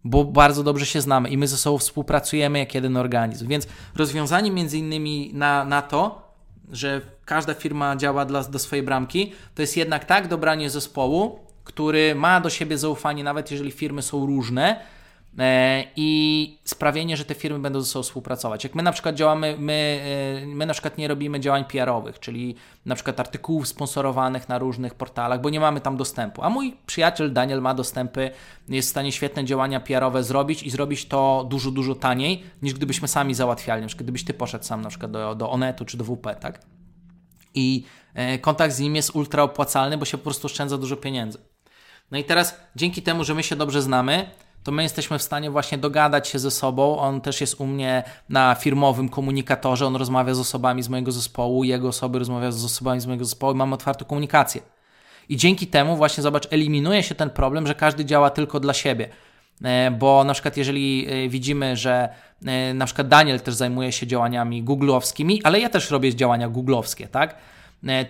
bo 0.03 0.23
bardzo 0.23 0.63
dobrze 0.63 0.85
się 0.85 1.01
znamy 1.01 1.29
i 1.29 1.37
my 1.37 1.47
ze 1.47 1.57
sobą 1.57 1.77
współpracujemy 1.77 2.59
jak 2.59 2.75
jeden 2.75 2.97
organizm. 2.97 3.47
Więc 3.47 3.67
rozwiązanie 3.95 4.51
między 4.51 4.77
innymi 4.77 5.31
na, 5.33 5.65
na 5.65 5.81
to, 5.81 6.32
że 6.73 7.01
każda 7.25 7.53
firma 7.53 7.95
działa 7.95 8.25
dla, 8.25 8.43
do 8.43 8.59
swojej 8.59 8.83
bramki, 8.83 9.33
to 9.55 9.61
jest 9.61 9.77
jednak 9.77 10.05
tak 10.05 10.27
dobranie 10.27 10.69
zespołu, 10.69 11.39
który 11.63 12.15
ma 12.15 12.41
do 12.41 12.49
siebie 12.49 12.77
zaufanie, 12.77 13.23
nawet 13.23 13.51
jeżeli 13.51 13.71
firmy 13.71 14.01
są 14.01 14.25
różne, 14.25 14.79
i 15.95 16.59
sprawienie, 16.63 17.17
że 17.17 17.25
te 17.25 17.35
firmy 17.35 17.59
będą 17.59 17.81
ze 17.81 17.87
sobą 17.87 18.03
współpracować. 18.03 18.63
Jak 18.63 18.75
my 18.75 18.83
na 18.83 18.91
przykład 18.91 19.15
działamy, 19.15 19.55
my, 19.59 20.01
e, 20.43 20.45
my 20.45 20.65
na 20.65 20.73
przykład 20.73 20.97
nie 20.97 21.07
robimy 21.07 21.39
działań 21.39 21.65
PR-owych, 21.65 22.19
czyli 22.19 22.55
na 22.85 22.95
przykład 22.95 23.19
artykułów 23.19 23.67
sponsorowanych 23.67 24.49
na 24.49 24.57
różnych 24.57 24.95
portalach, 24.95 25.41
bo 25.41 25.49
nie 25.49 25.59
mamy 25.59 25.81
tam 25.81 25.97
dostępu. 25.97 26.43
A 26.43 26.49
mój 26.49 26.77
przyjaciel 26.85 27.33
Daniel 27.33 27.61
ma 27.61 27.73
dostępy, 27.73 28.31
jest 28.69 28.87
w 28.87 28.91
stanie 28.91 29.11
świetne 29.11 29.45
działania 29.45 29.79
PR-owe 29.79 30.23
zrobić 30.23 30.63
i 30.63 30.69
zrobić 30.69 31.05
to 31.05 31.45
dużo, 31.49 31.71
dużo 31.71 31.95
taniej, 31.95 32.43
niż 32.61 32.73
gdybyśmy 32.73 33.07
sami 33.07 33.33
załatwiali. 33.33 33.81
Na 33.81 33.87
przykład 33.87 34.03
gdybyś 34.03 34.23
ty 34.23 34.33
poszedł 34.33 34.65
sam 34.65 34.81
na 34.81 34.89
przykład 34.89 35.11
do, 35.11 35.35
do 35.35 35.51
Onetu 35.51 35.85
czy 35.85 35.97
do 35.97 36.03
WP, 36.03 36.35
tak? 36.39 36.59
I 37.55 37.83
e, 38.13 38.39
kontakt 38.39 38.73
z 38.73 38.79
nim 38.79 38.95
jest 38.95 39.15
ultra 39.15 39.43
opłacalny, 39.43 39.97
bo 39.97 40.05
się 40.05 40.17
po 40.17 40.23
prostu 40.23 40.45
oszczędza 40.45 40.77
dużo 40.77 40.97
pieniędzy. 40.97 41.37
No 42.11 42.17
i 42.17 42.23
teraz 42.23 42.59
dzięki 42.75 43.01
temu, 43.01 43.23
że 43.23 43.33
my 43.33 43.43
się 43.43 43.55
dobrze 43.55 43.81
znamy, 43.81 44.29
to 44.63 44.71
my 44.71 44.83
jesteśmy 44.83 45.19
w 45.19 45.21
stanie 45.21 45.51
właśnie 45.51 45.77
dogadać 45.77 46.27
się 46.27 46.39
ze 46.39 46.51
sobą. 46.51 46.97
On 46.97 47.21
też 47.21 47.41
jest 47.41 47.61
u 47.61 47.65
mnie 47.65 48.03
na 48.29 48.55
firmowym 48.55 49.09
komunikatorze, 49.09 49.85
on 49.85 49.95
rozmawia 49.95 50.33
z 50.33 50.39
osobami 50.39 50.83
z 50.83 50.89
mojego 50.89 51.11
zespołu, 51.11 51.63
jego 51.63 51.87
osoby 51.87 52.19
rozmawiają 52.19 52.51
z 52.51 52.65
osobami 52.65 53.01
z 53.01 53.05
mojego 53.05 53.25
zespołu 53.25 53.55
mamy 53.55 53.75
otwartą 53.75 54.05
komunikację. 54.05 54.61
I 55.29 55.37
dzięki 55.37 55.67
temu 55.67 55.95
właśnie, 55.97 56.23
zobacz, 56.23 56.47
eliminuje 56.51 57.03
się 57.03 57.15
ten 57.15 57.29
problem, 57.29 57.67
że 57.67 57.75
każdy 57.75 58.05
działa 58.05 58.29
tylko 58.29 58.59
dla 58.59 58.73
siebie. 58.73 59.09
E, 59.63 59.91
bo 59.91 60.23
na 60.23 60.33
przykład 60.33 60.57
jeżeli 60.57 61.07
e, 61.09 61.29
widzimy, 61.29 61.77
że 61.77 62.09
e, 62.45 62.73
na 62.73 62.85
przykład 62.85 63.07
Daniel 63.07 63.39
też 63.39 63.53
zajmuje 63.53 63.91
się 63.91 64.07
działaniami 64.07 64.63
googlowskimi, 64.63 65.43
ale 65.43 65.59
ja 65.59 65.69
też 65.69 65.91
robię 65.91 66.15
działania 66.15 66.49
googlowskie, 66.49 67.07
tak? 67.07 67.35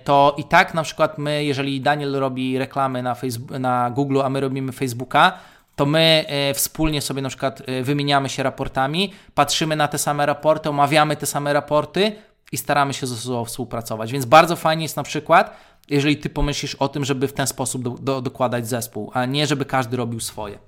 To 0.04 0.36
i 0.38 0.44
tak 0.44 0.74
na 0.74 0.84
przykład 0.84 1.18
my, 1.18 1.46
jeżeli 1.46 1.82
Daniel 1.82 2.14
robi 2.14 2.58
reklamy 2.58 3.04
na, 3.04 3.16
na 3.60 3.92
Google, 3.92 4.22
a 4.22 4.30
my 4.30 4.40
robimy 4.40 4.72
Facebooka, 4.72 5.40
to 5.76 5.86
my 5.86 6.26
e, 6.28 6.54
wspólnie 6.54 7.02
sobie 7.02 7.22
na 7.22 7.30
przykład 7.30 7.62
e, 7.66 7.84
wymieniamy 7.84 8.30
się 8.30 8.44
raportami, 8.44 9.14
patrzymy 9.34 9.76
na 9.76 9.88
te 9.88 9.98
same 9.98 10.26
raporty, 10.26 10.70
omawiamy 10.70 11.16
te 11.16 11.26
same 11.26 11.54
raporty 11.54 12.16
i 12.52 12.58
staramy 12.58 12.94
się 12.94 13.08
ze 13.08 13.16
sobą 13.16 13.46
współpracować. 13.46 14.12
Więc 14.12 14.26
bardzo 14.26 14.56
fajnie 14.56 14.84
jest 14.84 14.98
na 14.98 15.04
przykład, 15.04 15.58
jeżeli 15.90 16.18
ty 16.18 16.30
pomyślisz 16.30 16.76
o 16.76 16.88
tym, 16.88 17.06
żeby 17.06 17.28
w 17.28 17.34
ten 17.34 17.48
sposób 17.48 17.84
do, 17.84 17.90
do, 17.90 18.22
dokładać 18.22 18.68
zespół, 18.68 19.12
a 19.14 19.26
nie 19.26 19.48
żeby 19.48 19.66
każdy 19.66 19.98
robił 19.98 20.20
swoje. 20.20 20.60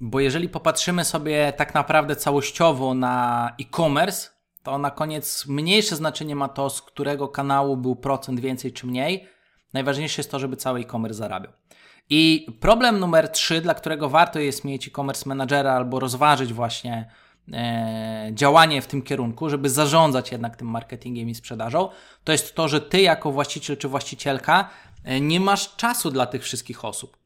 Bo 0.00 0.20
jeżeli 0.20 0.48
popatrzymy 0.48 1.04
sobie 1.04 1.52
tak 1.56 1.74
naprawdę 1.74 2.16
całościowo 2.16 2.94
na 2.94 3.54
e-commerce, 3.60 4.30
to 4.62 4.78
na 4.78 4.90
koniec 4.90 5.46
mniejsze 5.46 5.96
znaczenie 5.96 6.36
ma 6.36 6.48
to, 6.48 6.70
z 6.70 6.82
którego 6.82 7.28
kanału 7.28 7.76
był 7.76 7.96
procent 7.96 8.40
więcej 8.40 8.72
czy 8.72 8.86
mniej. 8.86 9.28
Najważniejsze 9.72 10.20
jest 10.20 10.30
to, 10.30 10.38
żeby 10.38 10.56
cały 10.56 10.80
e-commerce 10.80 11.18
zarabiał. 11.18 11.52
I 12.10 12.46
problem 12.60 12.98
numer 12.98 13.28
trzy, 13.28 13.60
dla 13.60 13.74
którego 13.74 14.08
warto 14.08 14.38
jest 14.38 14.64
mieć 14.64 14.88
e-commerce 14.88 15.28
managera 15.28 15.72
albo 15.72 16.00
rozważyć 16.00 16.52
właśnie 16.52 17.10
e, 17.52 18.30
działanie 18.34 18.82
w 18.82 18.86
tym 18.86 19.02
kierunku, 19.02 19.50
żeby 19.50 19.70
zarządzać 19.70 20.32
jednak 20.32 20.56
tym 20.56 20.68
marketingiem 20.68 21.28
i 21.28 21.34
sprzedażą, 21.34 21.88
to 22.24 22.32
jest 22.32 22.54
to, 22.54 22.68
że 22.68 22.80
ty 22.80 23.00
jako 23.00 23.32
właściciel 23.32 23.76
czy 23.76 23.88
właścicielka 23.88 24.70
e, 25.04 25.20
nie 25.20 25.40
masz 25.40 25.76
czasu 25.76 26.10
dla 26.10 26.26
tych 26.26 26.42
wszystkich 26.42 26.84
osób. 26.84 27.16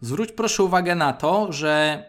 Zwróć 0.00 0.32
proszę 0.32 0.62
uwagę 0.62 0.94
na 0.94 1.12
to, 1.12 1.52
że 1.52 2.04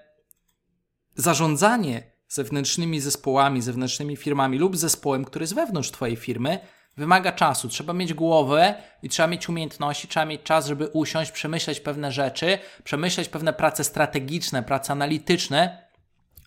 zarządzanie 1.16 2.12
zewnętrznymi 2.28 3.00
zespołami, 3.00 3.62
zewnętrznymi 3.62 4.18
firmami 4.18 4.58
lub 4.58 4.78
zespołem, 4.78 5.26
który 5.26 5.44
jest 5.44 5.56
wewnątrz 5.56 5.92
Twojej 5.92 6.16
firmy, 6.16 6.60
wymaga 6.98 7.32
czasu. 7.32 7.70
Trzeba 7.70 7.94
mieć 7.94 8.14
głowę 8.14 8.74
i 9.04 9.10
trzeba 9.10 9.28
mieć 9.28 9.50
umiejętności, 9.50 10.08
trzeba 10.08 10.26
mieć 10.26 10.44
czas, 10.44 10.68
żeby 10.68 10.88
usiąść, 10.88 11.32
przemyśleć 11.32 11.80
pewne 11.80 12.12
rzeczy, 12.12 12.60
przemyśleć 12.84 13.30
pewne 13.30 13.54
prace 13.54 13.84
strategiczne, 13.84 14.64
prace 14.64 14.94
analityczne, 14.94 15.88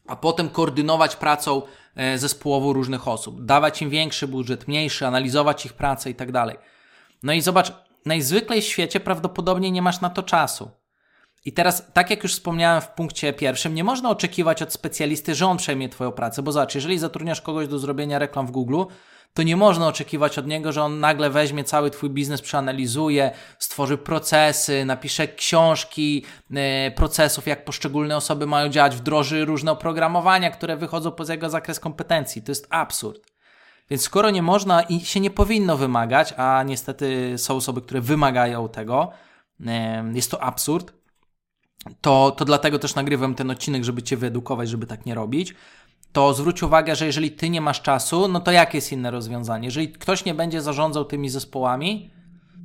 a 0.07 0.17
potem 0.17 0.49
koordynować 0.49 1.17
pracą 1.17 1.63
e, 1.97 2.19
zespołową 2.19 2.73
różnych 2.73 3.09
osób, 3.09 3.45
dawać 3.45 3.83
im 3.83 3.91
większy 3.91 4.29
budżet, 4.29 4.69
mniejszy, 4.69 5.07
analizować 5.07 5.67
ich 5.67 5.73
pracę 5.73 6.11
i 6.11 6.15
tak 6.15 6.33
dalej. 6.33 6.57
No 7.23 7.33
i 7.33 7.41
zobacz, 7.41 7.73
najzwyklej 8.07 8.63
w 8.63 8.65
świecie 8.65 9.01
prawdopodobnie 9.01 9.71
nie 9.71 9.83
masz 9.83 10.01
na 10.01 10.11
to 10.11 10.23
czasu. 10.23 10.71
I 11.45 11.53
teraz, 11.53 11.93
tak 11.93 12.11
jak 12.11 12.23
już 12.23 12.33
wspomniałem 12.33 12.81
w 12.81 12.89
punkcie 12.89 13.33
pierwszym, 13.33 13.75
nie 13.75 13.85
można 13.85 14.11
oczekiwać 14.11 14.63
od 14.63 14.73
specjalisty, 14.73 15.35
że 15.35 15.47
on 15.47 15.57
przejmie 15.57 15.89
Twoją 15.89 16.13
pracę, 16.13 16.43
bo 16.43 16.53
zobacz, 16.53 16.75
jeżeli 16.75 16.99
zatrudniasz 16.99 17.41
kogoś 17.41 17.69
do 17.69 17.79
zrobienia 17.79 18.19
reklam 18.19 18.47
w 18.47 18.51
Google, 18.51 18.83
to 19.35 19.43
nie 19.43 19.57
można 19.57 19.87
oczekiwać 19.89 20.39
od 20.39 20.47
niego, 20.47 20.73
że 20.73 20.83
on 20.83 21.01
nagle 21.01 21.31
weźmie 21.31 21.65
cały 21.65 21.91
twój 21.91 22.11
biznes, 22.11 22.43
przeanalizuje, 22.43 23.31
stworzy 23.59 23.99
procesy, 23.99 24.85
napisze 24.85 25.29
książki 25.29 26.25
yy, 26.51 26.61
procesów, 26.97 27.47
jak 27.47 27.65
poszczególne 27.65 28.17
osoby 28.17 28.47
mają 28.47 28.69
działać, 28.69 28.97
wdroży 28.97 29.45
różne 29.45 29.73
oprogramowania, 29.73 30.51
które 30.51 30.77
wychodzą 30.77 31.11
poza 31.11 31.33
jego 31.33 31.51
zakres 31.51 31.81
kompetencji. 31.81 32.43
To 32.43 32.51
jest 32.51 32.67
absurd. 32.71 33.33
Więc 33.91 34.03
skoro 34.03 34.31
nie 34.31 34.43
można 34.43 34.83
i 34.83 35.01
się 35.01 35.21
nie 35.21 35.31
powinno 35.31 35.77
wymagać, 35.77 36.35
a 36.37 36.63
niestety 36.63 37.39
są 37.39 37.57
osoby, 37.57 37.81
które 37.83 38.01
wymagają 38.01 38.69
tego, 38.69 39.11
yy, 39.61 39.69
jest 40.13 40.31
to 40.31 40.43
absurd, 40.43 40.93
to, 42.01 42.31
to 42.31 42.45
dlatego 42.45 42.79
też 42.79 42.95
nagrywam 42.95 43.35
ten 43.35 43.51
odcinek, 43.51 43.85
żeby 43.85 44.03
Cię 44.03 44.17
wyedukować, 44.17 44.69
żeby 44.69 44.87
tak 44.87 45.07
nie 45.07 45.15
robić 45.15 45.55
to 46.15 46.35
zwróć 46.35 46.63
uwagę, 46.63 46.97
że 46.97 47.07
jeżeli 47.07 47.31
ty 47.31 47.51
nie 47.51 47.61
masz 47.61 47.83
czasu, 47.83 48.29
no 48.29 48.41
to 48.41 48.51
jakie 48.51 48.79
jest 48.79 48.93
inne 48.93 49.11
rozwiązanie? 49.11 49.65
Jeżeli 49.65 49.93
ktoś 49.93 50.25
nie 50.25 50.35
będzie 50.35 50.63
zarządzał 50.63 51.05
tymi 51.05 51.29
zespołami, 51.29 52.11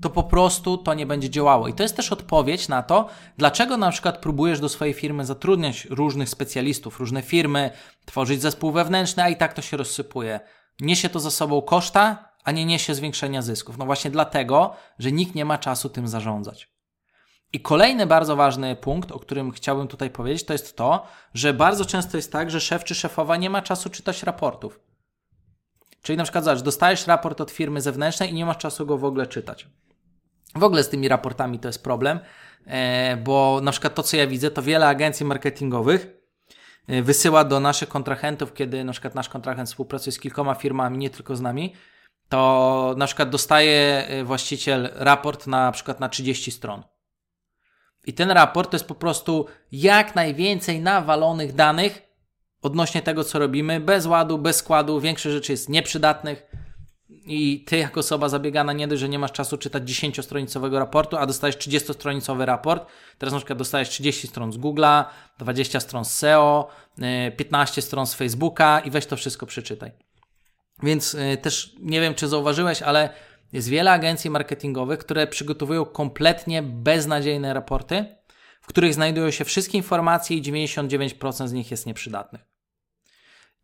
to 0.02 0.10
po 0.10 0.24
prostu 0.24 0.78
to 0.78 0.94
nie 0.94 1.06
będzie 1.06 1.30
działało. 1.30 1.68
I 1.68 1.74
to 1.74 1.84
jest 1.84 1.96
też 1.96 2.12
odpowiedź 2.12 2.68
na 2.68 2.84
to, 2.84 3.08
dlaczego 3.38 3.78
na 3.78 3.92
przykład 3.92 4.18
próbujesz 4.18 4.60
do 4.60 4.70
swojej 4.70 4.94
firmy 4.94 5.26
zatrudniać 5.26 5.86
różnych 5.86 6.30
specjalistów, 6.30 7.00
różne 7.00 7.22
firmy, 7.22 7.72
tworzyć 8.06 8.42
zespół 8.42 8.72
wewnętrzny, 8.72 9.24
a 9.24 9.30
i 9.30 9.36
tak 9.36 9.54
to 9.54 9.62
się 9.62 9.78
rozsypuje. 9.78 10.40
Niesie 10.82 11.10
to 11.10 11.20
za 11.20 11.32
sobą 11.32 11.62
koszta, 11.62 12.30
a 12.44 12.52
nie 12.52 12.66
niesie 12.66 12.96
zwiększenia 12.96 13.42
zysków. 13.42 13.78
No 13.78 13.86
właśnie 13.86 14.12
dlatego, 14.12 14.74
że 15.00 15.12
nikt 15.12 15.36
nie 15.36 15.46
ma 15.46 15.58
czasu 15.58 15.90
tym 15.90 16.08
zarządzać. 16.08 16.79
I 17.54 17.60
kolejny 17.60 18.06
bardzo 18.06 18.36
ważny 18.36 18.76
punkt, 18.76 19.12
o 19.12 19.20
którym 19.20 19.52
chciałbym 19.52 19.88
tutaj 19.88 20.10
powiedzieć, 20.10 20.46
to 20.46 20.54
jest 20.54 20.78
to, 20.78 21.08
że 21.34 21.54
bardzo 21.54 21.86
często 21.86 22.18
jest 22.18 22.32
tak, 22.32 22.52
że 22.52 22.62
szef 22.62 22.84
czy 22.84 22.96
szefowa 22.96 23.38
nie 23.38 23.50
ma 23.50 23.62
czasu 23.62 23.90
czytać 23.90 24.24
raportów. 24.24 24.80
Czyli 26.02 26.18
na 26.18 26.24
przykład, 26.24 26.44
zobacz, 26.44 26.62
dostajesz 26.62 27.08
raport 27.08 27.42
od 27.42 27.52
firmy 27.52 27.82
zewnętrznej 27.82 28.30
i 28.30 28.34
nie 28.34 28.46
masz 28.46 28.58
czasu 28.58 28.86
go 28.86 28.98
w 28.98 29.06
ogóle 29.06 29.28
czytać. 29.28 29.68
W 30.56 30.64
ogóle 30.64 30.84
z 30.84 30.90
tymi 30.90 31.08
raportami 31.08 31.60
to 31.60 31.68
jest 31.68 31.84
problem, 31.84 32.20
e, 32.66 33.18
bo 33.18 33.60
na 33.64 33.72
przykład 33.72 33.96
to, 33.96 34.04
co 34.04 34.18
ja 34.18 34.28
widzę, 34.28 34.52
to 34.52 34.62
wiele 34.62 34.88
agencji 34.88 35.26
marketingowych 35.26 36.08
e, 36.88 37.02
wysyła 37.02 37.44
do 37.44 37.60
naszych 37.60 37.90
kontrahentów, 37.90 38.54
kiedy 38.54 38.84
na 38.84 38.92
przykład 38.92 39.16
nasz 39.16 39.30
kontrahent 39.30 39.70
współpracuje 39.70 40.12
z 40.12 40.20
kilkoma 40.20 40.56
firmami, 40.56 40.98
nie 40.98 41.10
tylko 41.10 41.36
z 41.36 41.42
nami, 41.42 41.74
to 42.30 42.94
na 42.98 43.06
przykład 43.06 43.30
dostaje 43.30 44.08
e, 44.08 44.24
właściciel 44.24 44.90
raport 44.96 45.48
na 45.48 45.72
przykład 45.72 46.00
na 46.00 46.10
30 46.10 46.52
stron. 46.52 46.84
I 48.10 48.14
ten 48.14 48.32
raport 48.32 48.72
to 48.72 48.76
jest 48.76 48.88
po 48.88 48.96
prostu 48.96 49.46
jak 49.72 50.16
najwięcej 50.16 50.82
nawalonych 50.82 51.54
danych 51.54 52.02
odnośnie 52.62 53.02
tego, 53.02 53.24
co 53.24 53.40
robimy, 53.40 53.80
bez 53.80 54.06
ładu, 54.06 54.38
bez 54.38 54.56
składu. 54.56 55.00
Większość 55.00 55.34
rzeczy 55.34 55.52
jest 55.52 55.70
nieprzydatnych. 55.70 56.46
I 57.26 57.64
ty, 57.68 57.78
jako 57.78 58.00
osoba 58.00 58.30
zabiegana, 58.30 58.74
nie 58.74 58.88
dość, 58.88 59.00
że 59.00 59.10
nie 59.10 59.20
masz 59.20 59.32
czasu 59.32 59.58
czytać 59.58 59.84
10-stronicowego 59.84 60.80
raportu, 60.80 61.18
a 61.18 61.26
dostajesz 61.26 61.58
30-stronicowy 61.58 62.46
raport. 62.46 62.86
Teraz 63.18 63.34
na 63.34 63.40
przykład 63.40 63.60
dostajesz 63.60 63.90
30 63.90 64.28
stron 64.28 64.54
z 64.54 64.58
Google'a, 64.58 65.06
20 65.40 65.80
stron 65.80 66.06
z 66.06 66.14
SEO, 66.14 66.68
15 67.38 67.82
stron 67.82 68.08
z 68.08 68.14
Facebooka 68.14 68.80
i 68.80 68.92
weź 68.92 69.06
to 69.06 69.16
wszystko 69.16 69.46
przeczytaj. 69.46 69.92
Więc 70.84 71.14
y, 71.14 71.38
też 71.42 71.76
nie 71.80 72.02
wiem, 72.02 72.16
czy 72.16 72.28
zauważyłeś, 72.28 72.82
ale 72.82 73.10
jest 73.54 73.70
wiele 73.70 73.92
agencji 73.92 74.30
marketingowych, 74.30 75.00
które 75.00 75.28
przygotowują 75.28 75.86
kompletnie 75.86 76.64
beznadziejne 76.64 77.54
raporty, 77.54 78.06
w 78.62 78.68
których 78.68 78.94
znajdują 78.94 79.32
się 79.32 79.46
wszystkie 79.46 79.78
informacje 79.78 80.38
i 80.38 80.42
99% 80.42 81.48
z 81.48 81.54
nich 81.54 81.72
jest 81.72 81.86
nieprzydatnych. 81.86 82.42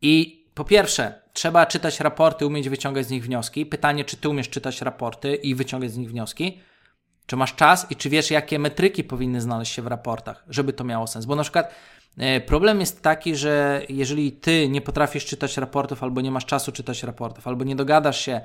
I 0.02 0.46
po 0.54 0.64
pierwsze, 0.64 1.22
trzeba 1.32 1.66
czytać 1.66 2.00
raporty, 2.00 2.46
umieć 2.46 2.68
wyciągać 2.68 3.06
z 3.06 3.10
nich 3.10 3.24
wnioski. 3.24 3.66
Pytanie, 3.66 4.04
czy 4.04 4.16
ty 4.16 4.28
umiesz 4.28 4.48
czytać 4.48 4.82
raporty 4.82 5.34
i 5.34 5.54
wyciągać 5.54 5.90
z 5.90 5.96
nich 5.96 6.10
wnioski? 6.10 6.60
Czy 7.26 7.36
masz 7.36 7.54
czas 7.54 7.86
i 7.90 7.96
czy 7.96 8.10
wiesz, 8.10 8.30
jakie 8.30 8.58
metryki 8.58 9.04
powinny 9.04 9.40
znaleźć 9.40 9.72
się 9.72 9.82
w 9.82 9.86
raportach, 9.86 10.44
żeby 10.48 10.72
to 10.72 10.84
miało 10.84 11.06
sens? 11.06 11.24
Bo 11.24 11.36
na 11.36 11.42
przykład 11.42 11.74
e, 12.18 12.40
problem 12.40 12.80
jest 12.80 13.02
taki, 13.02 13.36
że 13.36 13.82
jeżeli 13.88 14.32
ty 14.32 14.68
nie 14.68 14.80
potrafisz 14.80 15.26
czytać 15.26 15.56
raportów, 15.56 16.02
albo 16.02 16.20
nie 16.20 16.30
masz 16.30 16.46
czasu 16.46 16.72
czytać 16.72 17.02
raportów, 17.02 17.48
albo 17.48 17.64
nie 17.64 17.76
dogadasz 17.76 18.20
się 18.20 18.40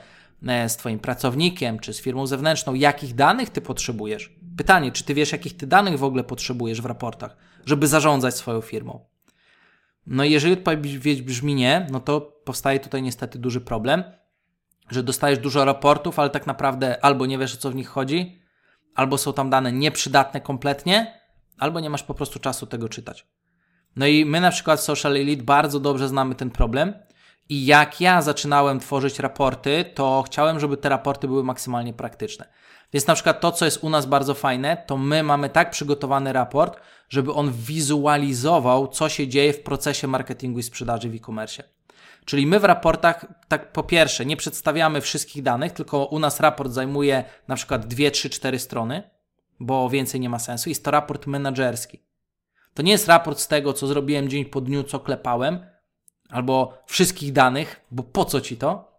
z 0.67 0.77
twoim 0.77 0.99
pracownikiem 0.99 1.79
czy 1.79 1.93
z 1.93 2.01
firmą 2.01 2.27
zewnętrzną, 2.27 2.73
jakich 2.73 3.15
danych 3.15 3.49
ty 3.49 3.61
potrzebujesz? 3.61 4.35
Pytanie, 4.57 4.91
czy 4.91 5.03
ty 5.03 5.13
wiesz, 5.13 5.31
jakich 5.31 5.57
ty 5.57 5.67
danych 5.67 5.99
w 5.99 6.03
ogóle 6.03 6.23
potrzebujesz 6.23 6.81
w 6.81 6.85
raportach, 6.85 7.37
żeby 7.65 7.87
zarządzać 7.87 8.35
swoją 8.35 8.61
firmą? 8.61 9.05
No 10.05 10.23
i 10.23 10.31
jeżeli 10.31 10.53
odpowiedź 10.53 11.21
brzmi 11.21 11.55
nie, 11.55 11.87
no 11.91 11.99
to 11.99 12.21
powstaje 12.21 12.79
tutaj 12.79 13.01
niestety 13.01 13.39
duży 13.39 13.61
problem, 13.61 14.03
że 14.89 15.03
dostajesz 15.03 15.39
dużo 15.39 15.65
raportów, 15.65 16.19
ale 16.19 16.29
tak 16.29 16.47
naprawdę 16.47 17.05
albo 17.05 17.25
nie 17.25 17.37
wiesz 17.37 17.53
o 17.53 17.57
co 17.57 17.71
w 17.71 17.75
nich 17.75 17.87
chodzi, 17.87 18.41
albo 18.95 19.17
są 19.17 19.33
tam 19.33 19.49
dane 19.49 19.71
nieprzydatne 19.71 20.41
kompletnie, 20.41 21.21
albo 21.57 21.79
nie 21.79 21.89
masz 21.89 22.03
po 22.03 22.13
prostu 22.13 22.39
czasu 22.39 22.67
tego 22.67 22.89
czytać. 22.89 23.27
No 23.95 24.07
i 24.07 24.25
my 24.25 24.41
na 24.41 24.51
przykład 24.51 24.79
w 24.79 24.83
Social 24.83 25.15
Elite 25.15 25.43
bardzo 25.43 25.79
dobrze 25.79 26.07
znamy 26.07 26.35
ten 26.35 26.49
problem 26.49 26.93
i 27.51 27.65
jak 27.65 28.01
ja 28.01 28.21
zaczynałem 28.21 28.79
tworzyć 28.79 29.19
raporty, 29.19 29.85
to 29.95 30.23
chciałem, 30.27 30.59
żeby 30.59 30.77
te 30.77 30.89
raporty 30.89 31.27
były 31.27 31.43
maksymalnie 31.43 31.93
praktyczne. 31.93 32.45
Więc 32.93 33.07
na 33.07 33.13
przykład 33.13 33.41
to, 33.41 33.51
co 33.51 33.65
jest 33.65 33.83
u 33.83 33.89
nas 33.89 34.05
bardzo 34.05 34.33
fajne, 34.33 34.83
to 34.87 34.97
my 34.97 35.23
mamy 35.23 35.49
tak 35.49 35.71
przygotowany 35.71 36.33
raport, 36.33 36.79
żeby 37.09 37.33
on 37.33 37.51
wizualizował, 37.51 38.87
co 38.87 39.09
się 39.09 39.27
dzieje 39.27 39.53
w 39.53 39.63
procesie 39.63 40.07
marketingu 40.07 40.59
i 40.59 40.63
sprzedaży 40.63 41.09
w 41.09 41.15
e-commerce. 41.15 41.63
Czyli 42.25 42.47
my 42.47 42.59
w 42.59 42.63
raportach, 42.63 43.25
tak 43.47 43.71
po 43.71 43.83
pierwsze, 43.83 44.25
nie 44.25 44.37
przedstawiamy 44.37 45.01
wszystkich 45.01 45.43
danych, 45.43 45.71
tylko 45.71 46.05
u 46.05 46.19
nas 46.19 46.39
raport 46.39 46.71
zajmuje 46.71 47.23
na 47.47 47.55
przykład 47.55 47.87
2, 47.87 48.11
3, 48.11 48.29
4 48.29 48.59
strony, 48.59 49.03
bo 49.59 49.89
więcej 49.89 50.19
nie 50.19 50.29
ma 50.29 50.39
sensu. 50.39 50.69
Jest 50.69 50.85
to 50.85 50.91
raport 50.91 51.27
menedżerski. 51.27 51.99
To 52.73 52.81
nie 52.81 52.91
jest 52.91 53.07
raport 53.07 53.39
z 53.39 53.47
tego, 53.47 53.73
co 53.73 53.87
zrobiłem 53.87 54.29
dzień 54.29 54.45
po 54.45 54.61
dniu, 54.61 54.83
co 54.83 54.99
klepałem, 54.99 55.70
albo 56.31 56.83
wszystkich 56.85 57.33
danych, 57.33 57.81
bo 57.91 58.03
po 58.03 58.25
co 58.25 58.41
ci 58.41 58.57
to? 58.57 58.91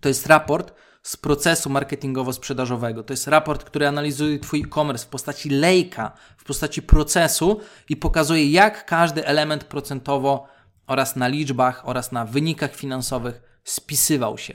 To 0.00 0.08
jest 0.08 0.26
raport 0.26 0.74
z 1.02 1.16
procesu 1.16 1.70
marketingowo-sprzedażowego. 1.70 3.02
To 3.02 3.12
jest 3.12 3.28
raport, 3.28 3.64
który 3.64 3.88
analizuje 3.88 4.38
Twój 4.38 4.60
e-commerce 4.60 5.06
w 5.06 5.08
postaci 5.08 5.50
lejka, 5.50 6.12
w 6.36 6.44
postaci 6.44 6.82
procesu 6.82 7.60
i 7.88 7.96
pokazuje, 7.96 8.50
jak 8.50 8.86
każdy 8.86 9.26
element 9.26 9.64
procentowo 9.64 10.46
oraz 10.86 11.16
na 11.16 11.28
liczbach 11.28 11.88
oraz 11.88 12.12
na 12.12 12.24
wynikach 12.24 12.74
finansowych 12.76 13.60
spisywał 13.64 14.38
się. 14.38 14.54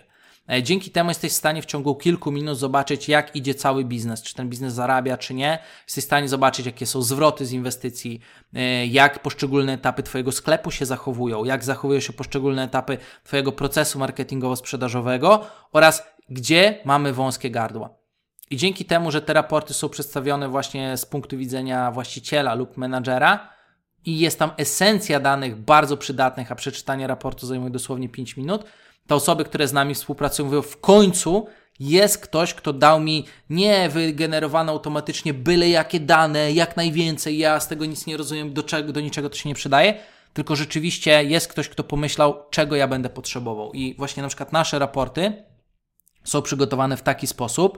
E, 0.51 0.63
dzięki 0.63 0.91
temu 0.91 1.09
jesteś 1.09 1.31
w 1.31 1.35
stanie 1.35 1.61
w 1.61 1.65
ciągu 1.65 1.95
kilku 1.95 2.31
minut 2.31 2.57
zobaczyć, 2.57 3.09
jak 3.09 3.35
idzie 3.35 3.55
cały 3.55 3.85
biznes, 3.85 4.21
czy 4.21 4.33
ten 4.33 4.49
biznes 4.49 4.73
zarabia, 4.73 5.17
czy 5.17 5.33
nie. 5.33 5.59
Jesteś 5.85 6.03
w 6.03 6.07
stanie 6.07 6.29
zobaczyć, 6.29 6.65
jakie 6.65 6.85
są 6.85 7.01
zwroty 7.01 7.45
z 7.45 7.51
inwestycji, 7.51 8.19
e, 8.53 8.85
jak 8.85 9.21
poszczególne 9.21 9.73
etapy 9.73 10.03
Twojego 10.03 10.31
sklepu 10.31 10.71
się 10.71 10.85
zachowują, 10.85 11.45
jak 11.45 11.63
zachowują 11.63 11.99
się 11.99 12.13
poszczególne 12.13 12.63
etapy 12.63 12.97
Twojego 13.23 13.51
procesu 13.51 13.99
marketingowo-sprzedażowego 13.99 15.39
oraz 15.71 16.03
gdzie 16.29 16.79
mamy 16.85 17.13
wąskie 17.13 17.51
gardła. 17.51 17.89
I 18.49 18.57
dzięki 18.57 18.85
temu, 18.85 19.11
że 19.11 19.21
te 19.21 19.33
raporty 19.33 19.73
są 19.73 19.89
przedstawione 19.89 20.49
właśnie 20.49 20.97
z 20.97 21.05
punktu 21.05 21.37
widzenia 21.37 21.91
właściciela 21.91 22.55
lub 22.55 22.77
menadżera, 22.77 23.55
i 24.05 24.19
jest 24.19 24.39
tam 24.39 24.51
esencja 24.57 25.19
danych 25.19 25.55
bardzo 25.55 25.97
przydatnych, 25.97 26.51
a 26.51 26.55
przeczytanie 26.55 27.07
raportu 27.07 27.47
zajmuje 27.47 27.71
dosłownie 27.71 28.09
5 28.09 28.37
minut, 28.37 28.65
te 29.07 29.15
osoby, 29.15 29.43
które 29.43 29.67
z 29.67 29.73
nami 29.73 29.95
współpracują, 29.95 30.45
mówią 30.45 30.61
w 30.61 30.79
końcu 30.79 31.47
jest 31.79 32.17
ktoś, 32.17 32.53
kto 32.53 32.73
dał 32.73 32.99
mi 32.99 33.25
nie 33.49 33.89
wygenerowane 33.89 34.71
automatycznie 34.71 35.33
byle 35.33 35.69
jakie 35.69 35.99
dane, 35.99 36.51
jak 36.51 36.77
najwięcej, 36.77 37.37
ja 37.37 37.59
z 37.59 37.67
tego 37.67 37.85
nic 37.85 38.05
nie 38.07 38.17
rozumiem, 38.17 38.53
do, 38.53 38.63
czego, 38.63 38.93
do 38.93 39.01
niczego 39.01 39.29
to 39.29 39.35
się 39.35 39.49
nie 39.49 39.55
przydaje, 39.55 39.93
tylko 40.33 40.55
rzeczywiście 40.55 41.23
jest 41.23 41.47
ktoś, 41.47 41.69
kto 41.69 41.83
pomyślał, 41.83 42.43
czego 42.49 42.75
ja 42.75 42.87
będę 42.87 43.09
potrzebował. 43.09 43.73
I 43.73 43.95
właśnie 43.97 44.23
na 44.23 44.29
przykład 44.29 44.51
nasze 44.51 44.79
raporty 44.79 45.43
są 46.23 46.41
przygotowane 46.41 46.97
w 46.97 47.01
taki 47.01 47.27
sposób, 47.27 47.77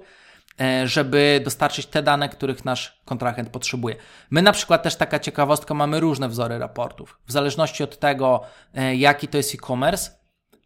E, 0.62 0.88
żeby 0.88 1.42
dostarczyć 1.44 1.86
te 1.86 2.04
dane, 2.04 2.30
których 2.30 2.66
nasz 2.66 3.02
kontrahent 3.06 3.50
potrzebuje. 3.50 3.96
My 4.30 4.42
na 4.42 4.52
przykład 4.52 4.84
też 4.84 4.96
taka 4.96 5.20
ciekawostka, 5.20 5.74
mamy 5.74 6.00
różne 6.00 6.30
wzory 6.30 6.60
raportów. 6.60 7.20
W 7.28 7.32
zależności 7.32 7.84
od 7.84 8.00
tego, 8.00 8.42
e, 8.74 8.96
jaki 8.96 9.28
to 9.28 9.38
jest 9.38 9.54
e-commerce 9.54 10.12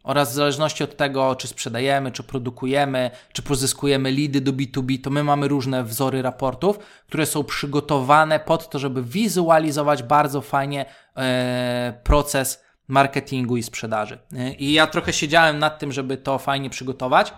oraz 0.02 0.30
w 0.30 0.34
zależności 0.34 0.84
od 0.84 0.96
tego, 0.96 1.36
czy 1.36 1.48
sprzedajemy, 1.48 2.12
czy 2.12 2.22
produkujemy, 2.22 3.10
czy 3.32 3.42
pozyskujemy 3.42 4.10
lidy 4.10 4.40
do 4.40 4.52
B2B, 4.52 5.00
to 5.04 5.10
my 5.10 5.24
mamy 5.24 5.48
różne 5.48 5.84
wzory 5.84 6.22
raportów, 6.22 6.78
które 7.06 7.26
są 7.26 7.44
przygotowane 7.44 8.40
pod 8.40 8.70
to, 8.70 8.78
żeby 8.78 9.02
wizualizować 9.02 10.02
bardzo 10.02 10.40
fajnie 10.40 10.86
e, 11.16 12.00
proces 12.04 12.64
marketingu 12.88 13.56
i 13.56 13.62
sprzedaży. 13.62 14.18
I 14.58 14.72
ja 14.72 14.86
trochę 14.86 15.12
siedziałem 15.12 15.58
nad 15.58 15.78
tym, 15.78 15.92
żeby 15.92 16.16
to 16.16 16.38
fajnie 16.38 16.70
przygotować. 16.70 17.32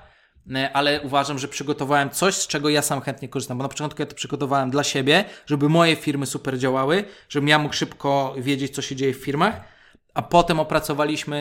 E, 0.55 0.73
ale 0.73 1.01
uważam, 1.01 1.39
że 1.39 1.49
przygotowałem 1.49 2.11
coś, 2.11 2.35
z 2.35 2.47
czego 2.47 2.69
ja 2.69 2.83
sam 2.83 3.01
chętnie 3.01 3.29
korzystam. 3.29 3.59
Bo 3.59 3.63
na 3.63 3.69
początku 3.69 4.03
ja 4.03 4.07
to 4.07 4.15
przygotowałem 4.15 4.71
dla 4.71 4.85
siebie, 4.85 5.25
żeby 5.47 5.69
moje 5.69 5.97
firmy 5.97 6.27
super 6.27 6.59
działały, 6.59 7.05
żebym 7.29 7.49
ja 7.49 7.59
mógł 7.59 7.75
szybko 7.75 8.35
wiedzieć, 8.39 8.75
co 8.75 8.83
się 8.83 8.97
dzieje 8.97 9.15
w 9.15 9.25
firmach, 9.25 9.74
a 10.15 10.23
potem 10.23 10.61
opracowaliśmy 10.61 11.37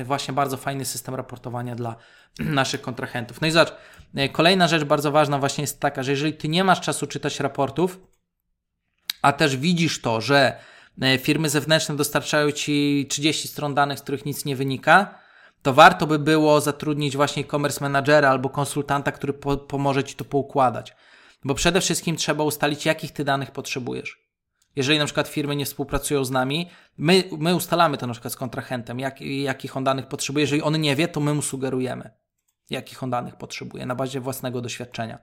e, 0.00 0.04
właśnie 0.04 0.34
bardzo 0.34 0.56
fajny 0.56 0.84
system 0.84 1.14
raportowania 1.14 1.74
dla 1.74 1.96
naszych 2.38 2.80
kontrahentów. 2.80 3.40
No 3.40 3.46
i 3.46 3.50
zobacz, 3.50 3.72
e, 4.14 4.28
kolejna 4.28 4.68
rzecz 4.68 4.84
bardzo 4.84 5.12
ważna 5.12 5.38
właśnie 5.38 5.62
jest 5.62 5.80
taka, 5.80 6.02
że 6.02 6.10
jeżeli 6.10 6.32
ty 6.32 6.48
nie 6.48 6.64
masz 6.64 6.80
czasu 6.80 7.06
czytać 7.06 7.40
raportów, 7.40 8.00
a 9.22 9.32
też 9.32 9.56
widzisz 9.56 10.00
to, 10.00 10.20
że 10.20 10.58
firmy 11.18 11.50
zewnętrzne 11.50 11.96
dostarczają 11.96 12.50
ci 12.50 13.06
30 13.10 13.48
stron 13.48 13.74
danych, 13.74 13.98
z 13.98 14.02
których 14.02 14.26
nic 14.26 14.44
nie 14.44 14.56
wynika, 14.56 15.18
to 15.62 15.74
warto 15.74 16.06
by 16.06 16.18
było 16.18 16.60
zatrudnić 16.60 17.16
właśnie 17.16 17.42
e-commerce 17.42 17.80
managera 17.80 18.30
albo 18.30 18.48
konsultanta, 18.48 19.12
który 19.12 19.32
po 19.32 19.56
pomoże 19.56 20.04
Ci 20.04 20.14
to 20.14 20.24
poukładać. 20.24 20.96
Bo 21.44 21.54
przede 21.54 21.80
wszystkim 21.80 22.16
trzeba 22.16 22.44
ustalić, 22.44 22.86
jakich 22.86 23.12
Ty 23.12 23.24
danych 23.24 23.50
potrzebujesz. 23.50 24.27
Jeżeli 24.78 24.98
na 24.98 25.04
przykład 25.04 25.28
firmy 25.28 25.56
nie 25.56 25.64
współpracują 25.64 26.24
z 26.24 26.30
nami, 26.30 26.70
my, 26.98 27.24
my 27.38 27.54
ustalamy 27.54 27.98
to 27.98 28.06
na 28.06 28.12
przykład 28.12 28.32
z 28.32 28.36
kontrahentem, 28.36 29.00
jak, 29.00 29.20
jakich 29.20 29.76
on 29.76 29.84
danych 29.84 30.06
potrzebuje. 30.06 30.42
Jeżeli 30.42 30.62
on 30.62 30.80
nie 30.80 30.96
wie, 30.96 31.08
to 31.08 31.20
my 31.20 31.34
mu 31.34 31.42
sugerujemy, 31.42 32.10
jakich 32.70 33.02
on 33.02 33.10
danych 33.10 33.36
potrzebuje 33.36 33.86
na 33.86 33.94
bazie 33.94 34.20
własnego 34.20 34.60
doświadczenia. 34.60 35.18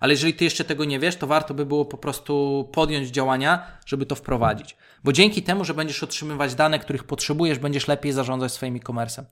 Ale 0.00 0.12
jeżeli 0.12 0.34
ty 0.34 0.44
jeszcze 0.44 0.64
tego 0.64 0.84
nie 0.84 0.98
wiesz, 0.98 1.16
to 1.16 1.26
warto 1.26 1.54
by 1.54 1.66
było 1.66 1.84
po 1.84 1.98
prostu 1.98 2.68
podjąć 2.72 3.08
działania, 3.08 3.66
żeby 3.86 4.06
to 4.06 4.14
wprowadzić. 4.14 4.76
Bo 5.04 5.12
dzięki 5.12 5.42
temu, 5.42 5.64
że 5.64 5.74
będziesz 5.74 6.02
otrzymywać 6.02 6.54
dane, 6.54 6.78
których 6.78 7.04
potrzebujesz, 7.04 7.58
będziesz 7.58 7.88
lepiej 7.88 8.12
zarządzać 8.12 8.52
swoim 8.52 8.76
e-commerce'em. 8.76 9.24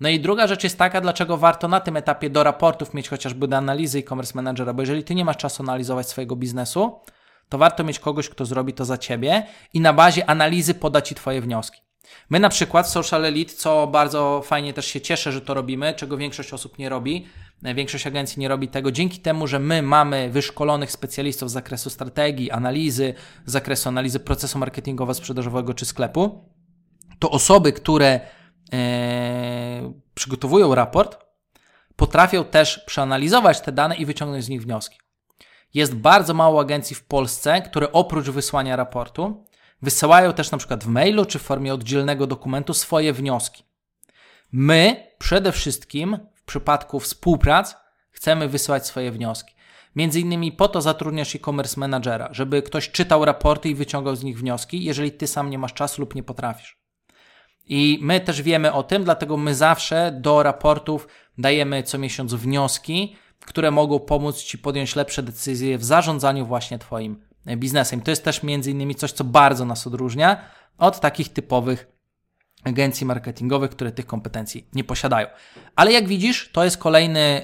No 0.00 0.08
i 0.08 0.20
druga 0.20 0.46
rzecz 0.46 0.64
jest 0.64 0.78
taka, 0.78 1.00
dlaczego 1.00 1.36
warto 1.36 1.68
na 1.68 1.80
tym 1.80 1.96
etapie 1.96 2.30
do 2.30 2.42
raportów 2.42 2.94
mieć 2.94 3.08
chociażby 3.08 3.48
do 3.48 3.56
analizy 3.56 3.98
e-commerce 3.98 4.32
managera, 4.34 4.72
bo 4.72 4.82
jeżeli 4.82 5.04
ty 5.04 5.14
nie 5.14 5.24
masz 5.24 5.36
czasu 5.36 5.62
analizować 5.62 6.08
swojego 6.08 6.36
biznesu, 6.36 7.00
to 7.50 7.58
warto 7.58 7.84
mieć 7.84 7.98
kogoś, 7.98 8.28
kto 8.28 8.44
zrobi 8.44 8.72
to 8.72 8.84
za 8.84 8.98
ciebie 8.98 9.46
i 9.72 9.80
na 9.80 9.92
bazie 9.92 10.30
analizy 10.30 10.74
poda 10.74 11.02
ci 11.02 11.14
twoje 11.14 11.40
wnioski. 11.40 11.80
My 12.30 12.40
na 12.40 12.48
przykład 12.48 12.90
Social 12.90 13.24
Elite, 13.24 13.54
co 13.54 13.86
bardzo 13.86 14.42
fajnie 14.44 14.72
też 14.72 14.86
się 14.86 15.00
cieszę, 15.00 15.32
że 15.32 15.40
to 15.40 15.54
robimy, 15.54 15.94
czego 15.94 16.16
większość 16.16 16.52
osób 16.52 16.78
nie 16.78 16.88
robi, 16.88 17.26
większość 17.62 18.06
agencji 18.06 18.40
nie 18.40 18.48
robi 18.48 18.68
tego, 18.68 18.92
dzięki 18.92 19.20
temu, 19.20 19.46
że 19.46 19.58
my 19.58 19.82
mamy 19.82 20.30
wyszkolonych 20.30 20.92
specjalistów 20.92 21.50
z 21.50 21.52
zakresu 21.52 21.90
strategii, 21.90 22.50
analizy, 22.50 23.14
z 23.46 23.52
zakresu 23.52 23.88
analizy 23.88 24.20
procesu 24.20 24.58
marketingowo-sprzedażowego 24.58 25.74
czy 25.74 25.86
sklepu, 25.86 26.48
to 27.18 27.30
osoby, 27.30 27.72
które 27.72 28.20
e, 28.72 29.92
przygotowują 30.14 30.74
raport, 30.74 31.18
potrafią 31.96 32.44
też 32.44 32.78
przeanalizować 32.78 33.60
te 33.60 33.72
dane 33.72 33.96
i 33.96 34.06
wyciągnąć 34.06 34.44
z 34.44 34.48
nich 34.48 34.62
wnioski. 34.62 34.98
Jest 35.74 35.94
bardzo 35.94 36.34
mało 36.34 36.60
agencji 36.60 36.96
w 36.96 37.04
Polsce, 37.04 37.62
które 37.62 37.92
oprócz 37.92 38.30
wysłania 38.30 38.76
raportu 38.76 39.44
wysyłają 39.82 40.32
też 40.32 40.50
na 40.50 40.58
przykład 40.58 40.84
w 40.84 40.86
mailu 40.86 41.24
czy 41.24 41.38
w 41.38 41.42
formie 41.42 41.74
oddzielnego 41.74 42.26
dokumentu 42.26 42.74
swoje 42.74 43.12
wnioski. 43.12 43.64
My 44.52 45.06
przede 45.18 45.52
wszystkim 45.52 46.18
w 46.34 46.42
przypadku 46.42 47.00
współprac 47.00 47.76
chcemy 48.10 48.48
wysyłać 48.48 48.86
swoje 48.86 49.10
wnioski. 49.12 49.54
Między 49.96 50.20
innymi 50.20 50.52
po 50.52 50.68
to 50.68 50.80
zatrudniasz 50.80 51.34
e-commerce 51.34 51.80
managera, 51.80 52.28
żeby 52.32 52.62
ktoś 52.62 52.90
czytał 52.90 53.24
raporty 53.24 53.68
i 53.68 53.74
wyciągał 53.74 54.16
z 54.16 54.24
nich 54.24 54.38
wnioski, 54.38 54.84
jeżeli 54.84 55.12
ty 55.12 55.26
sam 55.26 55.50
nie 55.50 55.58
masz 55.58 55.74
czasu 55.74 56.02
lub 56.02 56.14
nie 56.14 56.22
potrafisz. 56.22 56.80
I 57.66 57.98
my 58.02 58.20
też 58.20 58.42
wiemy 58.42 58.72
o 58.72 58.82
tym, 58.82 59.04
dlatego 59.04 59.36
my 59.36 59.54
zawsze 59.54 60.12
do 60.20 60.42
raportów 60.42 61.08
dajemy 61.38 61.82
co 61.82 61.98
miesiąc 61.98 62.34
wnioski, 62.34 63.16
które 63.46 63.70
mogą 63.70 63.98
pomóc 63.98 64.42
Ci 64.42 64.58
podjąć 64.58 64.96
lepsze 64.96 65.22
decyzje 65.22 65.78
w 65.78 65.84
zarządzaniu 65.84 66.46
właśnie 66.46 66.78
Twoim 66.78 67.20
biznesem. 67.56 68.00
To 68.00 68.10
jest 68.10 68.24
też 68.24 68.42
między 68.42 68.70
innymi 68.70 68.94
coś, 68.94 69.12
co 69.12 69.24
bardzo 69.24 69.64
nas 69.64 69.86
odróżnia 69.86 70.44
od 70.78 71.00
takich 71.00 71.32
typowych 71.32 71.86
agencji 72.64 73.06
marketingowych, 73.06 73.70
które 73.70 73.92
tych 73.92 74.06
kompetencji 74.06 74.68
nie 74.72 74.84
posiadają. 74.84 75.28
Ale 75.76 75.92
jak 75.92 76.08
widzisz, 76.08 76.50
to 76.52 76.64
jest 76.64 76.78
kolejny 76.78 77.20
e, 77.20 77.42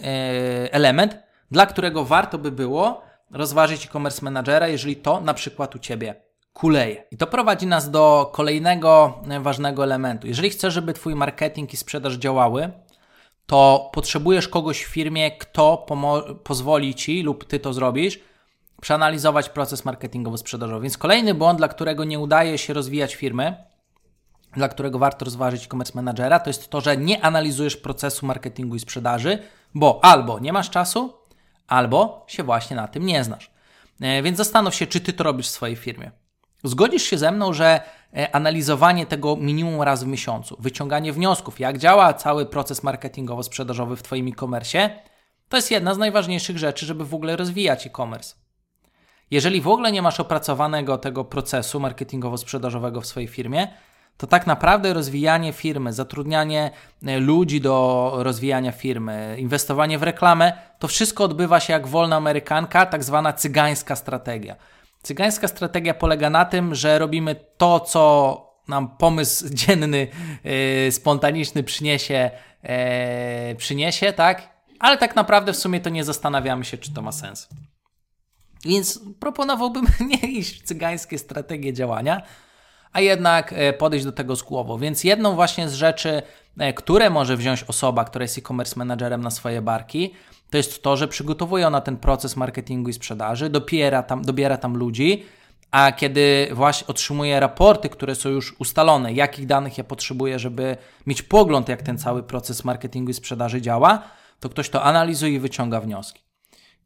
element, 0.73 1.19
dla 1.51 1.67
którego 1.67 2.05
warto 2.05 2.39
by 2.39 2.53
było 2.53 3.03
rozważyć 3.31 3.87
e-commerce 3.87 4.25
managera, 4.25 4.69
jeżeli 4.69 4.97
to 4.97 5.21
na 5.21 5.35
przykład 5.35 5.75
u 5.75 5.79
Ciebie 5.79 6.15
kuleje. 6.53 7.05
I 7.11 7.17
to 7.17 7.27
prowadzi 7.27 7.67
nas 7.67 7.91
do 7.91 8.31
kolejnego 8.33 9.21
e, 9.31 9.41
ważnego 9.41 9.85
elementu. 9.85 10.27
Jeżeli 10.27 10.51
chcesz, 10.51 10.75
żeby 10.75 10.93
Twój 10.93 11.15
marketing 11.15 11.75
i 11.75 11.77
sprzedaż 11.77 12.15
działały, 12.15 12.71
to 13.47 13.91
potrzebujesz 13.93 14.49
kogoś 14.49 14.85
w 14.85 14.89
firmie, 14.89 15.31
kto 15.31 15.87
pozwoli 16.45 16.95
Ci 16.95 17.23
lub 17.23 17.45
Ty 17.45 17.61
to 17.61 17.73
zrobisz, 17.73 18.21
przeanalizować 18.81 19.49
proces 19.49 19.85
marketingowo-sprzedażowy. 19.85 20.83
Więc 20.83 20.99
kolejny 20.99 21.35
błąd, 21.35 21.59
dla 21.59 21.69
którego 21.69 22.05
nie 22.05 22.19
udaje 22.19 22.59
się 22.59 22.73
rozwijać 22.73 23.15
firmy, 23.15 23.57
dla 24.53 24.69
którego 24.69 24.99
warto 24.99 25.25
rozważyć 25.25 25.65
e-commerce 25.65 25.93
managera, 25.95 26.41
to 26.41 26.51
jest 26.51 26.69
to, 26.69 26.81
że 26.81 26.97
nie 26.97 27.25
analizujesz 27.25 27.77
procesu 27.77 28.27
marketingu 28.27 28.77
i 28.77 28.81
sprzedaży, 28.81 29.39
bo 29.75 30.05
albo 30.05 30.39
nie 30.39 30.53
masz 30.53 30.71
czasu, 30.71 31.13
albo 31.67 32.25
się 32.29 32.43
właśnie 32.43 32.77
na 32.77 32.89
tym 32.89 33.07
nie 33.07 33.25
znasz. 33.25 33.51
E, 34.01 34.23
więc 34.23 34.37
zastanów 34.39 34.75
się, 34.75 34.87
czy 34.87 35.01
ty 35.01 35.13
to 35.13 35.25
robisz 35.25 35.47
w 35.47 35.51
swojej 35.51 35.77
firmie. 35.77 36.11
Zgodzisz 36.69 37.03
się 37.03 37.19
ze 37.19 37.33
mną, 37.33 37.53
że 37.53 37.81
e, 38.17 38.35
analizowanie 38.35 39.07
tego 39.07 39.37
minimum 39.37 39.83
raz 39.83 40.05
w 40.05 40.07
miesiącu, 40.07 40.57
wyciąganie 40.59 41.13
wniosków, 41.13 41.61
jak 41.61 41.79
działa 41.79 42.15
cały 42.15 42.47
proces 42.47 42.85
marketingowo-sprzedażowy 42.85 43.97
w 43.97 44.03
Twoim 44.03 44.29
e-commerce, 44.29 44.91
to 45.49 45.57
jest 45.57 45.71
jedna 45.71 45.95
z 45.95 45.99
najważniejszych 45.99 46.59
rzeczy, 46.59 46.87
żeby 46.87 47.05
w 47.05 47.15
ogóle 47.15 47.37
rozwijać 47.37 47.87
e-commerce. 47.87 48.35
Jeżeli 49.31 49.61
w 49.61 49.69
ogóle 49.69 49.93
nie 49.93 50.03
masz 50.03 50.21
opracowanego 50.21 50.99
tego 50.99 51.25
procesu 51.25 51.81
marketingowo-sprzedażowego 51.81 53.01
w 53.01 53.07
swojej 53.07 53.29
firmie, 53.29 53.69
to 54.17 54.27
tak 54.27 54.47
naprawdę 54.47 54.93
rozwijanie 54.93 55.53
firmy, 55.53 55.93
zatrudnianie 55.93 56.71
e, 57.07 57.19
ludzi 57.19 57.61
do 57.61 58.13
rozwijania 58.17 58.73
firmy, 58.73 59.37
inwestowanie 59.39 59.99
w 59.99 60.03
reklamę, 60.03 60.53
to 60.79 60.89
wszystko 60.89 61.25
odbywa 61.25 61.61
się 61.61 61.73
jak 61.73 61.87
wolna 61.87 62.17
amerykanka, 62.17 62.87
tak 62.87 63.05
zwana 63.05 63.33
cygańska 63.33 63.97
strategia. 63.97 64.57
Cygańska 65.07 65.49
strategia 65.49 65.95
polega 65.95 66.31
na 66.31 66.45
tym, 66.45 66.75
że 66.75 66.99
robimy 66.99 67.37
to, 67.57 67.81
co 67.81 68.43
nam 68.69 68.97
pomysł 68.97 69.49
dzienny, 69.61 70.09
yy, 70.45 70.93
spontaniczny 70.93 71.63
przyniesie, 71.63 72.31
yy, 73.49 73.55
przyniesie, 73.55 74.13
tak? 74.13 74.57
Ale 74.79 74.99
tak 74.99 75.17
naprawdę 75.17 75.53
w 75.53 75.57
sumie 75.57 75.81
to 75.81 75.91
nie 75.91 76.05
zastanawiamy 76.05 76.65
się, 76.65 76.79
czy 76.79 76.95
to 76.95 77.03
ma 77.03 77.13
sens. 77.13 77.49
Więc 78.65 79.01
proponowałbym 79.21 79.87
nie 80.11 80.29
iść 80.29 80.63
w 80.63 80.67
cygańskie 80.67 81.19
strategie 81.19 81.73
działania, 81.73 82.23
a 82.97 83.01
jednak 83.01 83.53
e, 83.53 83.73
podejść 83.73 84.05
do 84.05 84.13
tego 84.13 84.37
z 84.37 84.43
głową. 84.43 84.79
Więc 84.79 85.05
jedną 85.05 85.35
właśnie 85.35 85.69
z 85.69 85.75
rzeczy, 85.75 86.23
e, 86.59 86.73
które 86.73 87.11
może 87.11 87.37
wziąć 87.37 87.65
osoba, 87.65 88.05
która 88.05 88.23
jest 88.23 88.39
e-commerce 88.39 88.75
managerem 88.77 89.21
na 89.21 89.31
swoje 89.31 89.63
barki, 89.63 90.15
to 90.51 90.57
jest 90.57 90.83
to, 90.83 90.97
że 90.97 91.09
przygotowuje 91.09 91.67
ona 91.67 91.81
ten 91.81 91.97
proces 91.97 92.37
marketingu 92.37 92.91
i 92.91 92.93
sprzedaży, 92.93 93.51
dobiera 93.51 94.03
tam, 94.03 94.23
dobiera 94.23 94.57
tam 94.57 94.77
ludzi, 94.77 95.25
a 95.71 95.93
kiedy 95.93 96.49
właśnie 96.53 96.87
otrzymuje 96.87 97.41
raporty, 97.41 97.89
które 97.89 98.15
są 98.15 98.29
już 98.29 98.55
ustalone, 98.59 99.13
jakich 99.13 99.47
danych 99.47 99.79
ja 99.79 99.85
potrzebuję, 99.85 100.39
żeby 100.39 100.77
mieć 101.07 101.23
pogląd, 101.23 101.69
jak 101.69 101.83
ten 101.83 101.99
cały 101.99 102.23
proces 102.23 102.65
marketingu 102.65 103.11
i 103.11 103.15
sprzedaży 103.15 103.61
działa, 103.61 104.03
to 104.41 104.49
ktoś 104.49 104.71
to 104.71 104.83
analizuje 104.83 105.35
i 105.35 105.39
wyciąga 105.39 105.81
wnioski. 105.81 106.21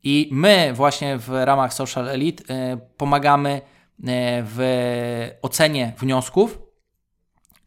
I 0.03 0.29
my 0.33 0.73
właśnie 0.75 1.18
w 1.18 1.29
ramach 1.29 1.75
Social 1.75 2.09
Elite 2.09 2.55
y, 2.55 2.79
pomagamy 2.96 3.61
E, 3.61 3.70
w 4.45 4.59
ocenie 5.43 5.93
wniosków. 5.99 6.59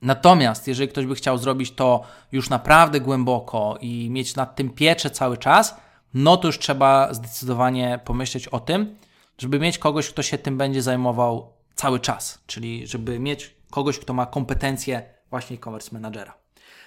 Natomiast 0.02 0.68
jeżeli 0.68 0.90
ktoś 0.90 1.06
by 1.06 1.16
chciał 1.16 1.38
zrobić 1.38 1.72
to 1.72 2.04
już 2.32 2.50
naprawdę 2.50 3.00
głęboko 3.00 3.78
i 3.82 4.10
mieć 4.10 4.36
nad 4.36 4.56
tym 4.56 4.70
pieczę 4.70 5.10
cały 5.10 5.38
czas, 5.38 5.76
no 6.14 6.38
to 6.38 6.48
już 6.48 6.60
trzeba 6.60 7.14
zdecydowanie 7.14 8.00
pomyśleć 8.06 8.48
o 8.48 8.60
tym, 8.60 8.96
żeby 9.38 9.60
mieć 9.60 9.78
kogoś, 9.78 10.10
kto 10.10 10.24
się 10.24 10.38
tym 10.38 10.58
będzie 10.58 10.82
zajmował 10.82 11.54
cały 11.76 12.00
czas, 12.00 12.44
czyli 12.48 12.88
żeby 12.88 13.20
mieć 13.20 13.56
kogoś, 13.72 14.00
kto 14.00 14.14
ma 14.14 14.26
kompetencje 14.26 15.04
właśnie 15.30 15.56
e-commerce 15.56 15.90
managera. 15.94 16.34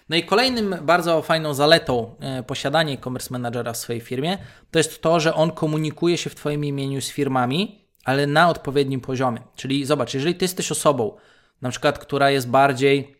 No 0.08 0.16
i 0.16 0.24
kolejnym 0.24 0.76
bardzo 0.82 1.22
fajną 1.22 1.54
zaletą 1.54 2.14
e, 2.20 2.42
posiadania 2.42 2.94
e-commerce 2.94 3.28
managera 3.30 3.72
w 3.72 3.76
swojej 3.76 4.00
firmie 4.00 4.38
to 4.70 4.78
jest 4.78 5.02
to, 5.02 5.20
że 5.20 5.34
on 5.34 5.50
komunikuje 5.50 6.18
się 6.18 6.30
w 6.30 6.34
Twoim 6.34 6.64
imieniu 6.64 7.00
z 7.00 7.08
firmami 7.08 7.85
ale 8.06 8.26
na 8.26 8.48
odpowiednim 8.48 9.00
poziomie. 9.00 9.40
Czyli 9.56 9.84
zobacz, 9.84 10.14
jeżeli 10.14 10.34
ty 10.34 10.44
jesteś 10.44 10.72
osobą, 10.72 11.16
na 11.62 11.70
przykład, 11.70 11.98
która 11.98 12.30
jest 12.30 12.48
bardziej 12.48 13.16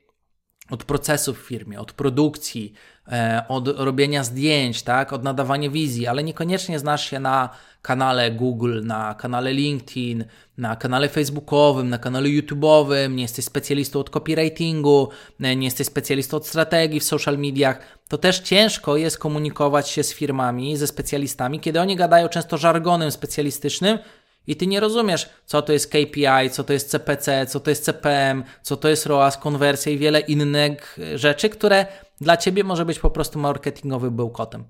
od 0.70 0.84
procesów 0.84 1.42
w 1.42 1.46
firmie, 1.46 1.80
od 1.80 1.92
produkcji, 1.92 2.72
e, 3.08 3.44
od 3.48 3.68
robienia 3.68 4.24
zdjęć, 4.24 4.82
tak, 4.82 5.12
od 5.12 5.24
nadawania 5.24 5.70
wizji, 5.70 6.06
ale 6.06 6.22
niekoniecznie 6.22 6.78
znasz 6.78 7.10
się 7.10 7.20
na 7.20 7.48
kanale 7.82 8.30
Google, 8.30 8.80
na 8.84 9.14
kanale 9.14 9.52
LinkedIn, 9.52 10.24
na 10.58 10.76
kanale 10.76 11.08
Facebookowym, 11.08 11.88
na 11.88 11.98
kanale 11.98 12.28
YouTube'owym, 12.28 13.10
nie 13.10 13.22
jesteś 13.22 13.44
specjalistą 13.44 14.00
od 14.00 14.10
copywritingu, 14.10 15.08
e, 15.40 15.56
nie 15.56 15.64
jesteś 15.64 15.86
specjalistą 15.86 16.36
od 16.36 16.46
strategii 16.46 17.00
w 17.00 17.04
social 17.04 17.38
mediach, 17.38 17.80
to 18.08 18.18
też 18.18 18.40
ciężko 18.40 18.96
jest 18.96 19.18
komunikować 19.18 19.88
się 19.88 20.02
z 20.02 20.14
firmami, 20.14 20.76
ze 20.76 20.86
specjalistami, 20.86 21.60
kiedy 21.60 21.80
oni 21.80 21.96
gadają 21.96 22.28
często 22.28 22.56
żargonem 22.56 23.10
specjalistycznym, 23.10 23.98
i 24.46 24.56
ty 24.56 24.66
nie 24.66 24.80
rozumiesz, 24.80 25.28
co 25.46 25.62
to 25.62 25.72
jest 25.72 25.86
KPI, 25.90 26.50
co 26.50 26.64
to 26.64 26.72
jest 26.72 26.90
CPC, 26.90 27.46
co 27.46 27.60
to 27.60 27.70
jest 27.70 27.84
CPM, 27.84 28.44
co 28.62 28.76
to 28.76 28.88
jest 28.88 29.06
ROAS, 29.06 29.36
konwersja 29.36 29.92
i 29.92 29.98
wiele 29.98 30.20
innych 30.20 30.98
rzeczy, 31.14 31.48
które 31.48 31.86
dla 32.20 32.36
ciebie 32.36 32.64
może 32.64 32.84
być 32.84 32.98
po 32.98 33.10
prostu 33.10 33.38
marketingowym 33.38 34.16
bełkotem. 34.16 34.64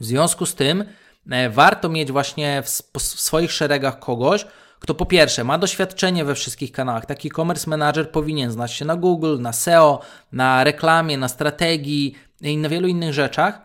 W 0.00 0.04
związku 0.04 0.46
z 0.46 0.54
tym 0.54 0.84
e, 1.30 1.50
warto 1.50 1.88
mieć 1.88 2.12
właśnie 2.12 2.62
w, 2.62 2.98
w 2.98 3.02
swoich 3.02 3.52
szeregach 3.52 3.98
kogoś, 3.98 4.46
kto 4.78 4.94
po 4.94 5.06
pierwsze 5.06 5.44
ma 5.44 5.58
doświadczenie 5.58 6.24
we 6.24 6.34
wszystkich 6.34 6.72
kanałach. 6.72 7.06
Taki 7.06 7.28
e-commerce 7.28 7.70
manager 7.70 8.10
powinien 8.10 8.50
znać 8.50 8.72
się 8.72 8.84
na 8.84 8.96
Google, 8.96 9.40
na 9.40 9.52
SEO, 9.52 10.00
na 10.32 10.64
reklamie, 10.64 11.18
na 11.18 11.28
strategii 11.28 12.14
i 12.40 12.56
na 12.56 12.68
wielu 12.68 12.88
innych 12.88 13.12
rzeczach. 13.12 13.60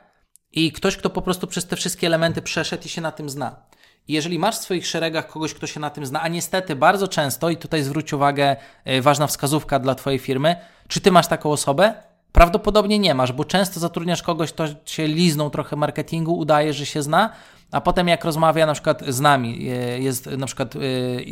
I 0.52 0.72
ktoś, 0.72 0.98
kto 0.98 1.10
po 1.10 1.22
prostu 1.22 1.48
przez 1.48 1.66
te 1.66 1.76
wszystkie 1.76 2.08
elementy 2.08 2.42
przeszedł 2.42 2.84
i 2.86 2.90
się 2.90 3.02
na 3.02 3.12
tym 3.12 3.30
zna. 3.30 3.67
Jeżeli 4.08 4.40
masz 4.40 4.56
w 4.56 4.62
swoich 4.62 4.88
szeregach 4.88 5.28
kogoś, 5.28 5.54
kto 5.54 5.68
się 5.68 5.80
na 5.80 5.90
tym 5.90 6.06
zna, 6.06 6.22
a 6.22 6.28
niestety 6.28 6.76
bardzo 6.76 7.08
często, 7.08 7.50
i 7.50 7.58
tutaj 7.58 7.84
zwróć 7.84 8.14
uwagę, 8.14 8.56
e, 8.86 9.02
ważna 9.02 9.28
wskazówka 9.28 9.80
dla 9.80 9.96
Twojej 9.96 10.20
firmy, 10.20 10.56
czy 10.88 11.02
Ty 11.02 11.12
masz 11.12 11.28
taką 11.28 11.52
osobę? 11.52 11.94
Prawdopodobnie 12.32 13.00
nie 13.00 13.16
masz, 13.16 13.32
bo 13.32 13.46
często 13.46 13.80
zatrudniasz 13.80 14.24
kogoś, 14.24 14.54
kto 14.54 14.66
się 14.86 15.08
lizną 15.08 15.50
trochę 15.50 15.76
marketingu, 15.76 16.38
udaje, 16.38 16.74
że 16.74 16.86
się 16.86 17.02
zna, 17.02 17.30
a 17.72 17.82
potem 17.82 18.08
jak 18.08 18.26
rozmawia 18.26 18.66
na 18.66 18.74
przykład 18.74 19.04
z 19.08 19.20
nami, 19.20 19.70
e, 19.70 20.00
jest 20.00 20.26
na 20.26 20.46
przykład 20.46 20.76
e, 20.76 20.80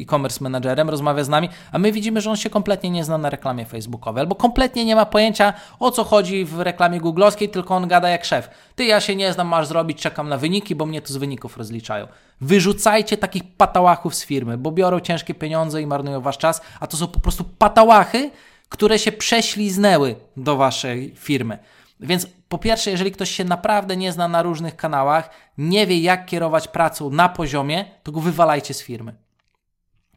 e-commerce 0.02 0.44
managerem, 0.44 0.90
rozmawia 0.90 1.24
z 1.24 1.30
nami, 1.30 1.50
a 1.72 1.80
my 1.80 1.92
widzimy, 1.92 2.22
że 2.22 2.30
on 2.30 2.36
się 2.36 2.50
kompletnie 2.50 2.90
nie 2.90 3.04
zna 3.04 3.18
na 3.18 3.30
reklamie 3.30 3.66
facebookowej, 3.66 4.22
albo 4.22 4.36
kompletnie 4.36 4.86
nie 4.86 4.96
ma 4.96 5.06
pojęcia 5.06 5.54
o 5.80 5.92
co 5.92 6.04
chodzi 6.04 6.46
w 6.46 6.60
reklamie 6.60 7.00
googlowskiej, 7.00 7.50
tylko 7.50 7.76
on 7.76 7.88
gada 7.88 8.10
jak 8.10 8.26
szef. 8.26 8.50
Ty, 8.76 8.86
ja 8.86 9.02
się 9.02 9.16
nie 9.16 9.34
znam, 9.34 9.48
masz 9.48 9.68
zrobić, 9.68 10.02
czekam 10.02 10.30
na 10.30 10.38
wyniki, 10.38 10.76
bo 10.76 10.86
mnie 10.86 11.02
to 11.02 11.14
z 11.14 11.18
wyników 11.18 11.58
rozliczają. 11.58 12.08
Wyrzucajcie 12.42 13.18
takich 13.18 13.44
patałachów 13.58 14.16
z 14.16 14.26
firmy, 14.26 14.58
bo 14.58 14.72
biorą 14.72 15.00
ciężkie 15.00 15.34
pieniądze 15.34 15.82
i 15.82 15.88
marnują 15.88 16.22
wasz 16.22 16.38
czas, 16.38 16.62
a 16.80 16.88
to 16.88 16.98
są 16.98 17.08
po 17.08 17.20
prostu 17.20 17.44
patałachy, 17.44 18.32
które 18.70 19.00
się 19.00 19.12
prześliznęły 19.12 20.16
do 20.38 20.56
waszej 20.56 21.16
firmy. 21.16 21.60
Więc 22.00 22.28
po 22.50 22.58
pierwsze, 22.58 22.92
jeżeli 22.92 23.12
ktoś 23.12 23.32
się 23.32 23.44
naprawdę 23.44 23.98
nie 23.98 24.12
zna 24.12 24.28
na 24.28 24.44
różnych 24.44 24.76
kanałach, 24.76 25.30
nie 25.58 25.88
wie 25.88 26.00
jak 26.00 26.26
kierować 26.26 26.68
pracą 26.68 27.10
na 27.10 27.30
poziomie, 27.30 27.86
to 28.04 28.12
go 28.12 28.20
wywalajcie 28.20 28.74
z 28.74 28.82
firmy. 28.82 29.16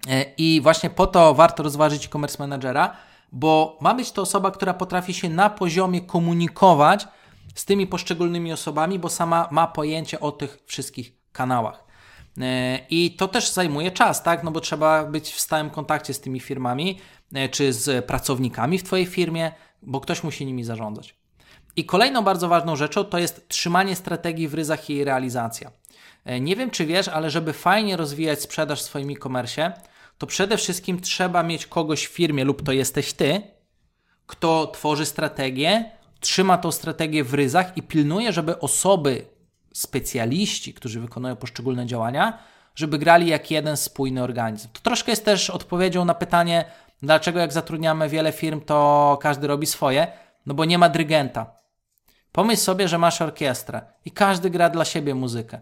E, 0.08 0.22
I 0.38 0.60
właśnie 0.60 0.90
po 0.90 1.06
to 1.06 1.34
warto 1.34 1.62
rozważyć 1.62 2.06
e-commerce 2.06 2.36
managera, 2.38 2.96
bo 3.32 3.78
ma 3.80 3.94
być 3.94 4.12
to 4.12 4.22
osoba, 4.22 4.50
która 4.50 4.74
potrafi 4.74 5.14
się 5.14 5.28
na 5.28 5.50
poziomie 5.50 6.00
komunikować 6.00 7.08
z 7.54 7.64
tymi 7.64 7.86
poszczególnymi 7.86 8.52
osobami, 8.52 8.98
bo 8.98 9.08
sama 9.08 9.48
ma 9.50 9.66
pojęcie 9.66 10.20
o 10.20 10.32
tych 10.32 10.58
wszystkich 10.66 11.12
kanałach. 11.32 11.87
E, 12.40 12.78
I 12.90 13.10
to 13.10 13.28
też 13.28 13.50
zajmuje 13.50 13.90
czas, 13.90 14.22
tak? 14.22 14.44
No 14.44 14.50
bo 14.50 14.60
trzeba 14.60 15.04
być 15.04 15.32
w 15.32 15.40
stałym 15.40 15.70
kontakcie 15.70 16.14
z 16.14 16.20
tymi 16.20 16.40
firmami, 16.40 16.98
e, 17.34 17.48
czy 17.48 17.72
z 17.72 18.04
pracownikami 18.04 18.78
w 18.78 18.82
Twojej 18.82 19.06
firmie, 19.06 19.52
bo 19.82 20.00
ktoś 20.00 20.22
musi 20.22 20.46
nimi 20.46 20.64
zarządzać. 20.64 21.14
I 21.76 21.84
kolejną 21.84 22.22
bardzo 22.22 22.48
ważną 22.48 22.76
rzeczą 22.76 23.04
to 23.04 23.18
jest 23.18 23.48
trzymanie 23.48 23.96
strategii 23.96 24.48
w 24.48 24.54
ryzach 24.54 24.90
i 24.90 24.94
jej 24.94 25.04
realizacja. 25.04 25.70
E, 26.24 26.40
nie 26.40 26.56
wiem, 26.56 26.70
czy 26.70 26.86
wiesz, 26.86 27.08
ale 27.08 27.30
żeby 27.30 27.52
fajnie 27.52 27.96
rozwijać 27.96 28.42
sprzedaż 28.42 28.80
w 28.80 28.84
swoim 28.84 29.10
e-commerce, 29.10 29.72
to 30.18 30.26
przede 30.26 30.56
wszystkim 30.56 31.00
trzeba 31.00 31.42
mieć 31.42 31.66
kogoś 31.66 32.06
w 32.06 32.12
firmie, 32.12 32.44
lub 32.44 32.62
to 32.62 32.72
jesteś 32.72 33.12
ty, 33.12 33.42
kto 34.26 34.66
tworzy 34.66 35.06
strategię, 35.06 35.90
trzyma 36.20 36.58
tą 36.58 36.72
strategię 36.72 37.24
w 37.24 37.34
ryzach 37.34 37.76
i 37.76 37.82
pilnuje, 37.82 38.32
żeby 38.32 38.58
osoby, 38.60 39.26
specjaliści, 39.80 40.74
którzy 40.74 41.00
wykonują 41.00 41.36
poszczególne 41.36 41.86
działania, 41.86 42.38
żeby 42.74 42.98
grali 42.98 43.26
jak 43.26 43.50
jeden 43.50 43.76
spójny 43.76 44.22
organizm. 44.22 44.68
To 44.72 44.80
troszkę 44.80 45.12
jest 45.12 45.24
też 45.24 45.50
odpowiedzią 45.50 46.04
na 46.04 46.14
pytanie, 46.14 46.64
Dlaczego 47.02 47.40
jak 47.40 47.52
zatrudniamy 47.52 48.08
wiele 48.08 48.32
firm, 48.32 48.60
to 48.60 49.18
każdy 49.22 49.46
robi 49.46 49.66
swoje? 49.66 50.12
No 50.46 50.54
bo 50.54 50.64
nie 50.64 50.78
ma 50.78 50.88
dyrygenta. 50.88 51.52
Pomyśl 52.32 52.62
sobie, 52.62 52.88
że 52.88 52.98
masz 52.98 53.22
orkiestrę 53.22 53.82
i 54.04 54.10
każdy 54.10 54.50
gra 54.50 54.70
dla 54.70 54.84
siebie 54.84 55.14
muzykę. 55.14 55.60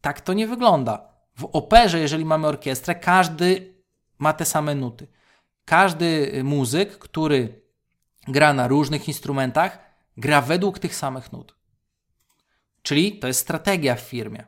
Tak 0.00 0.20
to 0.20 0.32
nie 0.32 0.46
wygląda. 0.46 1.08
W 1.36 1.44
operze, 1.44 1.98
jeżeli 1.98 2.24
mamy 2.24 2.46
orkiestrę, 2.46 2.94
każdy 2.94 3.74
ma 4.18 4.32
te 4.32 4.44
same 4.44 4.74
nuty. 4.74 5.06
Każdy 5.64 6.40
muzyk, 6.44 6.98
który 6.98 7.62
gra 8.28 8.52
na 8.52 8.68
różnych 8.68 9.08
instrumentach, 9.08 9.78
gra 10.16 10.40
według 10.40 10.78
tych 10.78 10.94
samych 10.94 11.32
nut. 11.32 11.57
Czyli 12.88 13.18
to 13.18 13.26
jest 13.26 13.40
strategia 13.40 13.94
w 13.94 14.00
firmie. 14.00 14.44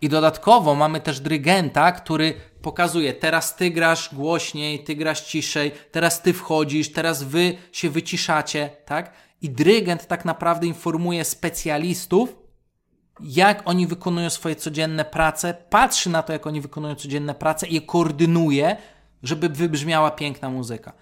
I 0.00 0.08
dodatkowo 0.08 0.74
mamy 0.74 1.00
też 1.00 1.20
dyrygenta, 1.20 1.92
który 1.92 2.34
pokazuje, 2.62 3.12
teraz 3.14 3.56
ty 3.56 3.70
grasz 3.70 4.14
głośniej, 4.14 4.84
ty 4.84 4.96
grasz 4.96 5.20
ciszej, 5.20 5.72
teraz 5.90 6.22
ty 6.22 6.32
wchodzisz, 6.32 6.92
teraz 6.92 7.22
wy 7.22 7.56
się 7.72 7.90
wyciszacie, 7.90 8.70
tak? 8.84 9.12
I 9.42 9.50
dyrygent 9.50 10.06
tak 10.06 10.24
naprawdę 10.24 10.66
informuje 10.66 11.24
specjalistów, 11.24 12.36
jak 13.20 13.62
oni 13.64 13.86
wykonują 13.86 14.30
swoje 14.30 14.56
codzienne 14.56 15.04
prace, 15.04 15.54
patrzy 15.70 16.10
na 16.10 16.22
to, 16.22 16.32
jak 16.32 16.46
oni 16.46 16.60
wykonują 16.60 16.94
codzienne 16.94 17.34
prace 17.34 17.66
i 17.66 17.74
je 17.74 17.80
koordynuje, 17.80 18.76
żeby 19.22 19.48
wybrzmiała 19.48 20.10
piękna 20.10 20.50
muzyka. 20.50 20.92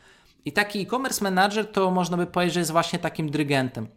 I 0.44 0.52
taki 0.52 0.80
e-commerce 0.80 1.24
manager 1.24 1.72
to 1.72 1.90
można 1.90 2.16
by 2.16 2.26
powiedzieć, 2.26 2.54
że 2.54 2.60
jest 2.60 2.72
właśnie 2.72 2.98
takim 2.98 3.30
dyrygentem, 3.30 3.88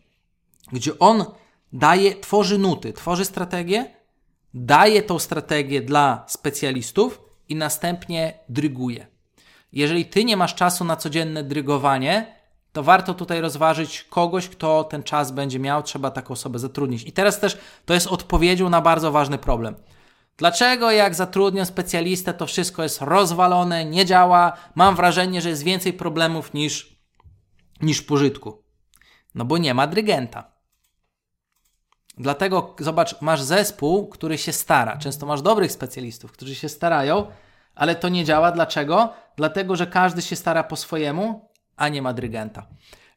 gdzie 0.72 1.00
on 1.00 1.26
daje, 1.74 2.16
tworzy 2.16 2.58
nuty, 2.58 2.94
tworzy 2.94 3.26
strategię, 3.26 3.96
daje 4.54 5.04
tą 5.04 5.20
strategię 5.20 5.82
dla 5.82 6.26
specjalistów 6.28 7.22
i 7.50 7.56
następnie 7.56 8.40
dryguje. 8.50 9.08
Jeżeli 9.72 10.06
ty 10.06 10.26
nie 10.26 10.38
masz 10.38 10.56
czasu 10.56 10.86
na 10.86 10.96
codzienne 10.96 11.44
drygowanie, 11.44 12.38
to 12.72 12.84
warto 12.84 13.14
tutaj 13.14 13.42
rozważyć 13.42 14.04
kogoś, 14.04 14.50
kto 14.50 14.84
ten 14.84 15.04
czas 15.04 15.32
będzie 15.32 15.60
miał, 15.60 15.84
trzeba 15.84 16.12
taką 16.12 16.34
osobę 16.34 16.60
zatrudnić. 16.60 17.04
I 17.04 17.12
teraz 17.12 17.40
też 17.40 17.58
to 17.86 17.94
jest 17.94 18.08
odpowiedzią 18.08 18.70
na 18.70 18.82
bardzo 18.82 19.12
ważny 19.12 19.38
problem. 19.38 19.76
Dlaczego 20.38 20.92
jak 20.92 21.16
zatrudnię 21.16 21.66
specjalistę, 21.66 22.34
to 22.34 22.46
wszystko 22.46 22.84
jest 22.84 23.02
rozwalone, 23.02 23.86
nie 23.86 24.06
działa, 24.06 24.54
mam 24.76 24.96
wrażenie, 24.96 25.42
że 25.42 25.50
jest 25.50 25.64
więcej 25.64 25.94
problemów 25.94 26.54
niż, 26.54 27.00
niż 27.82 28.02
pożytku? 28.02 28.64
No 29.36 29.46
bo 29.46 29.58
nie 29.58 29.74
ma 29.74 29.88
drygenta. 29.88 30.57
Dlatego 32.18 32.76
zobacz, 32.80 33.22
masz 33.22 33.42
zespół, 33.42 34.08
który 34.08 34.38
się 34.38 34.52
stara. 34.54 34.98
Często 34.98 35.26
masz 35.26 35.42
dobrych 35.42 35.72
specjalistów, 35.72 36.32
którzy 36.32 36.56
się 36.56 36.70
starają, 36.70 37.28
ale 37.76 37.96
to 37.96 38.10
nie 38.10 38.26
działa. 38.26 38.52
Dlaczego? 38.52 39.14
Dlatego, 39.36 39.76
że 39.76 39.88
każdy 39.88 40.22
się 40.22 40.36
stara 40.36 40.64
po 40.64 40.76
swojemu, 40.76 41.50
a 41.76 41.90
nie 41.90 42.02
ma 42.02 42.14
drygenta. 42.14 42.68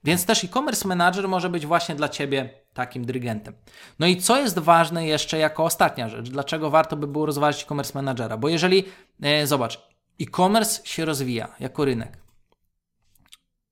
Więc 0.05 0.27
też 0.27 0.45
e-commerce 0.45 0.89
manager 0.89 1.29
może 1.29 1.51
być 1.51 1.67
właśnie 1.67 1.95
dla 1.95 2.09
Ciebie 2.09 2.51
takim 2.75 3.05
dyrygentem. 3.05 3.55
No 3.99 4.07
i 4.07 4.17
co 4.17 4.41
jest 4.41 4.59
ważne 4.59 5.07
jeszcze 5.07 5.39
jako 5.39 5.65
ostatnia 5.65 6.09
rzecz, 6.09 6.31
dlaczego 6.31 6.71
warto 6.71 6.97
by 6.97 7.07
było 7.07 7.27
rozważyć 7.27 7.63
e-commerce 7.63 7.93
managera? 7.95 8.37
Bo 8.37 8.49
jeżeli, 8.49 8.85
e, 9.23 9.47
zobacz, 9.47 9.81
e-commerce 10.21 10.81
się 10.85 11.05
rozwija 11.05 11.55
jako 11.61 11.85
rynek, 11.85 12.19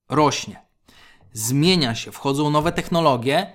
rośnie, 0.09 0.61
zmienia 1.33 1.95
się, 1.95 2.11
wchodzą 2.11 2.49
nowe 2.49 2.71
technologie 2.71 3.53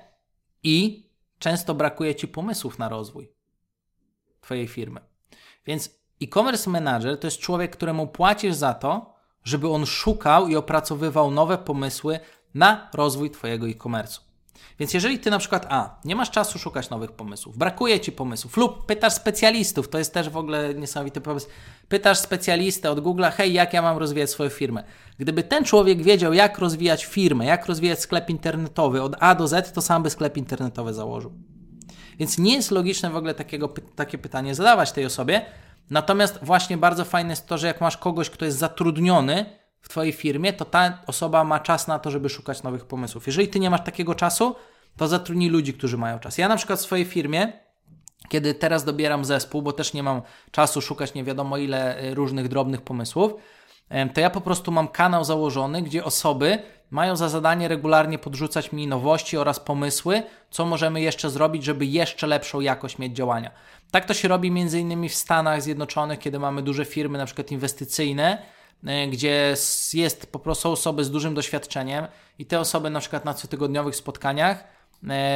i 0.63 1.04
często 1.45 1.75
brakuje 1.75 2.15
Ci 2.15 2.29
pomysłów 2.29 2.79
na 2.79 2.89
rozwój 2.89 3.33
Twojej 4.41 4.69
firmy. 4.69 5.01
Więc 5.67 5.91
e-commerce 6.23 6.71
manager 6.71 7.21
to 7.21 7.27
jest 7.27 7.39
człowiek, 7.39 7.77
któremu 7.77 8.07
płacisz 8.07 8.55
za 8.55 8.75
to, 8.75 9.15
żeby 9.45 9.69
on 9.69 9.87
szukał 9.87 10.49
i 10.49 10.57
opracowywał 10.57 11.31
nowe 11.31 11.59
pomysły 11.59 12.21
na 12.55 12.91
rozwój 12.95 13.31
Twojego 13.31 13.69
e-commerce. 13.69 14.21
Więc 14.79 14.95
jeżeli 14.95 15.19
Ty 15.19 15.31
na 15.31 15.39
przykład 15.39 15.67
A, 15.69 16.01
nie 16.05 16.17
masz 16.17 16.31
czasu 16.31 16.59
szukać 16.59 16.91
nowych 16.91 17.13
pomysłów, 17.13 17.59
brakuje 17.59 18.01
Ci 18.01 18.13
pomysłów 18.13 18.57
lub 18.57 18.87
pytasz 18.87 19.13
specjalistów, 19.13 19.89
to 19.89 19.99
jest 19.99 20.15
też 20.15 20.29
w 20.29 20.37
ogóle 20.37 20.75
niesamowity 20.75 21.21
pomysł, 21.21 21.49
pytasz 21.89 22.19
specjalistę 22.19 22.91
od 22.91 23.01
Google, 23.01 23.25
hej, 23.25 23.53
jak 23.53 23.73
ja 23.73 23.83
mam 23.83 23.99
rozwijać 23.99 24.31
swoją 24.31 24.51
firmę? 24.51 24.85
Gdyby 25.19 25.43
ten 25.43 25.65
człowiek 25.65 26.03
wiedział, 26.03 26.33
jak 26.33 26.59
rozwijać 26.59 27.05
firmę, 27.05 27.45
jak 27.45 27.67
rozwijać 27.67 28.01
sklep 28.01 28.31
internetowy 28.31 29.03
od 29.03 29.17
A 29.21 29.35
do 29.35 29.49
Z, 29.49 29.73
to 29.73 29.83
sam 29.83 30.03
by 30.03 30.11
sklep 30.11 30.37
internetowy 30.37 30.95
założył. 30.95 31.33
Więc 32.19 32.39
nie 32.39 32.55
jest 32.55 32.71
logiczne 32.71 33.11
w 33.11 33.17
ogóle 33.17 33.35
takiego, 33.35 33.75
takie 33.97 34.19
pytanie 34.19 34.55
zadawać 34.55 34.93
tej 34.93 35.07
osobie, 35.07 35.47
natomiast 35.91 36.39
właśnie 36.43 36.77
bardzo 36.77 37.05
fajne 37.05 37.31
jest 37.31 37.47
to, 37.47 37.59
że 37.59 37.67
jak 37.67 37.81
masz 37.81 37.97
kogoś, 37.97 38.31
kto 38.31 38.45
jest 38.45 38.59
zatrudniony, 38.59 39.47
w 39.85 39.89
Twojej 39.89 40.13
firmie, 40.13 40.53
to 40.53 40.65
ta 40.65 40.99
osoba 41.07 41.45
ma 41.45 41.61
czas 41.61 41.87
na 41.87 41.99
to, 41.99 42.11
żeby 42.11 42.29
szukać 42.29 42.63
nowych 42.63 42.85
pomysłów. 42.85 43.27
Jeżeli 43.27 43.49
Ty 43.49 43.61
nie 43.61 43.71
masz 43.71 43.85
takiego 43.85 44.15
czasu, 44.15 44.55
to 44.97 45.09
zatrudnij 45.09 45.51
ludzi, 45.51 45.75
którzy 45.75 45.99
mają 45.99 46.19
czas. 46.19 46.39
Ja 46.39 46.49
na 46.49 46.57
przykład 46.57 46.79
w 46.79 46.83
swojej 46.83 47.05
firmie, 47.05 47.53
kiedy 48.29 48.55
teraz 48.55 48.85
dobieram 48.85 49.25
zespół, 49.25 49.63
bo 49.63 49.73
też 49.73 49.93
nie 49.93 50.03
mam 50.03 50.23
czasu 50.51 50.81
szukać 50.81 51.15
nie 51.15 51.25
wiadomo 51.25 51.57
ile 51.57 52.05
y, 52.05 52.15
różnych 52.15 52.49
drobnych 52.49 52.83
pomysłów, 52.83 53.33
to 54.15 54.21
ja 54.21 54.31
po 54.31 54.41
prostu 54.41 54.73
mam 54.73 54.89
kanał 54.89 55.25
założony, 55.25 55.83
gdzie 55.83 56.05
osoby 56.05 56.59
mają 56.91 57.17
za 57.17 57.29
zadanie 57.29 57.69
regularnie 57.69 58.19
podrzucać 58.19 58.73
mi 58.73 58.87
nowości 58.87 59.37
oraz 59.37 59.61
pomysły, 59.61 60.23
co 60.51 60.67
możemy 60.67 61.01
jeszcze 61.01 61.31
zrobić, 61.31 61.65
żeby 61.65 61.87
jeszcze 61.87 62.27
lepszą 62.27 62.61
jakość 62.61 62.99
mieć 62.99 63.17
działania. 63.17 63.51
Tak 63.91 64.05
to 64.05 64.15
się 64.15 64.29
robi 64.29 64.51
między 64.51 64.81
innymi 64.81 65.09
w 65.09 65.15
Stanach 65.15 65.63
Zjednoczonych, 65.63 66.19
kiedy 66.19 66.39
mamy 66.39 66.63
duże 66.63 66.85
firmy, 66.85 67.19
na 67.19 67.27
przykład 67.27 67.51
inwestycyjne, 67.51 68.39
E, 68.87 69.09
gdzie 69.09 69.55
jest 69.95 70.33
po 70.33 70.39
prostu 70.39 70.73
osoby 70.73 71.05
z 71.05 71.11
dużym 71.11 71.35
doświadczeniem 71.35 72.07
i 72.39 72.47
te 72.47 72.61
osoby 72.61 72.91
na 72.91 73.01
przykład 73.01 73.25
na 73.25 73.35
cotygodniowych 73.35 73.97
spotkaniach 73.97 74.65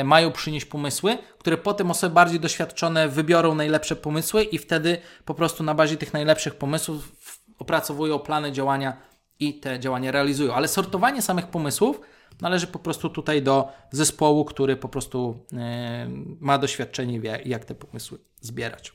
mają 0.04 0.32
przynieść 0.32 0.66
pomysły, 0.66 1.18
które 1.38 1.56
potem 1.56 1.90
osoby 1.90 2.14
bardziej 2.14 2.40
doświadczone 2.40 3.08
wybiorą 3.08 3.54
najlepsze 3.54 3.96
pomysły 3.96 4.44
i 4.44 4.58
wtedy 4.58 4.98
po 5.24 5.34
prostu 5.34 5.64
na 5.64 5.74
bazie 5.74 5.96
tych 5.96 6.12
najlepszych 6.12 6.54
pomysłów 6.54 7.12
opracowują 7.58 8.18
plany 8.18 8.52
działania 8.52 8.96
i 9.40 9.54
te 9.54 9.80
działania 9.80 10.12
realizują. 10.12 10.54
Ale 10.54 10.68
sortowanie 10.68 11.22
samych 11.22 11.46
pomysłów 11.46 12.00
należy 12.40 12.66
po 12.66 12.78
prostu 12.78 13.10
tutaj 13.10 13.42
do 13.42 13.68
zespołu, 13.90 14.44
który 14.44 14.76
po 14.76 14.88
prostu 14.88 15.46
e, 15.52 16.08
ma 16.40 16.58
doświadczenie, 16.58 17.20
wie 17.20 17.40
jak 17.44 17.64
te 17.64 17.74
pomysły 17.74 18.18
zbierać. 18.40 18.92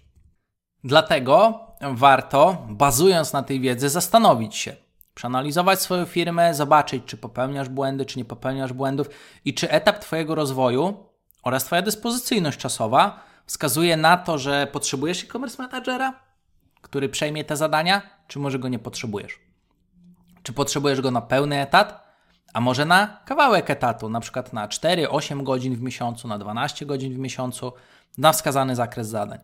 Dlatego 0.83 1.59
warto, 1.81 2.67
bazując 2.69 3.33
na 3.33 3.43
tej 3.43 3.59
wiedzy, 3.59 3.89
zastanowić 3.89 4.55
się, 4.55 4.75
przeanalizować 5.13 5.81
swoją 5.81 6.05
firmę, 6.05 6.53
zobaczyć, 6.53 7.03
czy 7.05 7.17
popełniasz 7.17 7.69
błędy, 7.69 8.05
czy 8.05 8.17
nie 8.17 8.25
popełniasz 8.25 8.73
błędów 8.73 9.09
i 9.45 9.53
czy 9.53 9.69
etap 9.71 9.99
Twojego 9.99 10.35
rozwoju 10.35 11.05
oraz 11.43 11.65
Twoja 11.65 11.81
dyspozycyjność 11.81 12.59
czasowa 12.59 13.19
wskazuje 13.45 13.97
na 13.97 14.17
to, 14.17 14.37
że 14.37 14.67
potrzebujesz 14.71 15.23
e-commerce 15.23 15.63
managera, 15.63 16.19
który 16.81 17.09
przejmie 17.09 17.43
te 17.43 17.57
zadania, 17.57 18.01
czy 18.27 18.39
może 18.39 18.59
go 18.59 18.67
nie 18.67 18.79
potrzebujesz. 18.79 19.39
Czy 20.43 20.53
potrzebujesz 20.53 21.01
go 21.01 21.11
na 21.11 21.21
pełny 21.21 21.61
etat, 21.61 22.03
a 22.53 22.61
może 22.61 22.85
na 22.85 23.21
kawałek 23.25 23.69
etatu, 23.69 24.09
na 24.09 24.19
przykład 24.19 24.53
na 24.53 24.67
4-8 24.67 25.43
godzin 25.43 25.75
w 25.75 25.81
miesiącu, 25.81 26.27
na 26.27 26.39
12 26.39 26.85
godzin 26.85 27.13
w 27.13 27.17
miesiącu, 27.17 27.73
na 28.17 28.31
wskazany 28.31 28.75
zakres 28.75 29.07
zadań. 29.07 29.39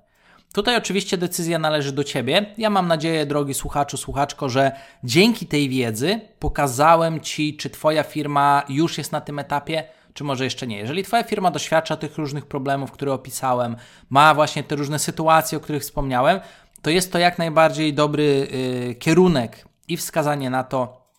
Tutaj 0.54 0.78
oczywiście 0.78 1.18
decyzja 1.18 1.60
należy 1.60 1.91
do 1.91 2.04
Ciebie. 2.04 2.45
Ja 2.58 2.70
mam 2.70 2.88
nadzieję, 2.88 3.26
drogi 3.26 3.54
słuchaczu, 3.54 3.97
słuchaczko, 3.97 4.50
że 4.50 4.72
dzięki 5.04 5.45
tej 5.45 5.70
wiedzy 5.70 6.20
pokazałem 6.39 7.20
Ci, 7.20 7.58
czy 7.58 7.70
Twoja 7.70 8.04
firma 8.04 8.64
już 8.70 8.97
jest 8.97 9.12
na 9.12 9.22
tym 9.22 9.39
etapie, 9.39 9.84
czy 10.14 10.24
może 10.24 10.43
jeszcze 10.43 10.68
nie. 10.68 10.78
Jeżeli 10.78 11.04
Twoja 11.04 11.24
firma 11.24 11.52
doświadcza 11.52 11.97
tych 11.97 12.18
różnych 12.18 12.45
problemów, 12.45 12.91
które 12.91 13.14
opisałem, 13.14 13.76
ma 14.10 14.34
właśnie 14.34 14.64
te 14.64 14.76
różne 14.76 15.00
sytuacje, 15.00 15.58
o 15.58 15.62
których 15.62 15.82
wspomniałem, 15.82 16.39
to 16.82 16.89
jest 16.89 17.12
to 17.12 17.20
jak 17.20 17.38
najbardziej 17.38 17.93
dobry 17.93 18.47
yy, 18.88 18.95
kierunek 18.95 19.66
i 19.88 19.97
wskazanie 19.97 20.50
na 20.50 20.64
to, 20.64 21.10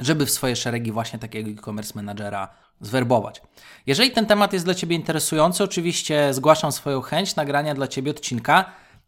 żeby 0.00 0.26
w 0.26 0.30
swoje 0.30 0.56
szeregi 0.56 0.92
właśnie 0.92 1.18
takiego 1.18 1.50
e-commerce 1.50 1.92
managera 1.94 2.48
zwerbować. 2.80 3.42
Jeżeli 3.86 4.10
ten 4.10 4.26
temat 4.26 4.52
jest 4.52 4.64
dla 4.64 4.74
Ciebie 4.74 4.96
interesujący, 4.96 5.64
oczywiście 5.64 6.34
zgłaszam 6.34 6.72
swoją 6.72 7.00
chęć 7.00 7.36
nagrania 7.36 7.74
dla 7.74 7.88
Ciebie 7.88 8.10
odcinka, 8.10 8.64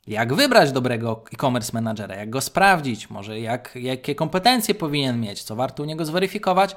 jak 0.07 0.35
wybrać 0.35 0.73
dobrego 0.73 1.25
e-commerce 1.35 1.71
managera, 1.75 2.15
jak 2.15 2.31
go 2.31 2.41
sprawdzić, 2.41 3.11
może 3.11 3.41
jak, 3.41 3.75
jakie 3.75 4.15
kompetencje 4.15 4.75
powinien 4.75 5.21
mieć, 5.21 5.43
co 5.43 5.57
warto 5.57 5.83
u 5.83 5.87
niego 5.87 6.05
zweryfikować. 6.05 6.77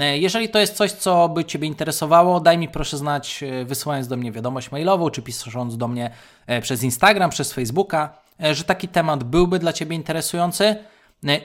E, 0.00 0.18
jeżeli 0.18 0.48
to 0.48 0.58
jest 0.58 0.76
coś, 0.76 0.92
co 0.92 1.28
by 1.28 1.44
Ciebie 1.44 1.68
interesowało, 1.68 2.40
daj 2.40 2.58
mi 2.58 2.68
proszę 2.68 2.98
znać, 2.98 3.42
e, 3.42 3.64
wysyłając 3.64 4.08
do 4.08 4.16
mnie 4.16 4.32
wiadomość 4.32 4.70
mailową, 4.70 5.10
czy 5.10 5.22
pisząc 5.22 5.76
do 5.76 5.88
mnie 5.88 6.10
e, 6.46 6.60
przez 6.60 6.82
Instagram, 6.82 7.30
przez 7.30 7.52
Facebooka, 7.52 8.18
że 8.52 8.64
taki 8.64 8.88
temat 8.88 9.24
byłby 9.24 9.58
dla 9.58 9.72
Ciebie 9.72 9.96
interesujący 9.96 10.76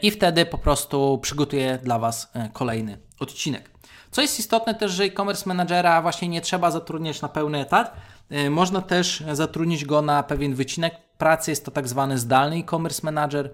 i 0.02 0.12
wtedy 0.12 0.46
po 0.46 0.58
prostu 0.58 1.20
przygotuję 1.22 1.80
dla 1.84 2.00
Was 2.00 2.32
kolejny 2.54 2.98
odcinek. 3.20 3.73
Co 4.14 4.22
jest 4.22 4.40
istotne 4.40 4.76
też, 4.76 4.92
że 4.92 5.04
e-commerce 5.04 5.44
managera 5.46 6.02
właśnie 6.02 6.28
nie 6.28 6.42
trzeba 6.42 6.72
zatrudniać 6.72 7.22
na 7.22 7.30
pełny 7.30 7.60
etat. 7.60 7.94
Y, 8.32 8.50
można 8.50 8.82
też 8.82 9.24
zatrudnić 9.34 9.86
go 9.86 10.02
na 10.02 10.24
pewien 10.24 10.56
wycinek 10.56 10.94
pracy. 11.18 11.52
Jest 11.52 11.66
to 11.66 11.72
tak 11.72 11.88
zwany 11.88 12.18
zdalny 12.18 12.56
e-commerce 12.56 13.02
manager, 13.04 13.50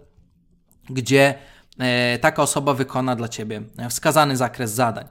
gdzie 0.90 1.36
e, 1.80 2.20
taka 2.20 2.44
osoba 2.44 2.74
wykona 2.74 3.16
dla 3.16 3.28
Ciebie 3.28 3.62
wskazany 3.90 4.38
zakres 4.38 4.72
zadań. 4.72 5.06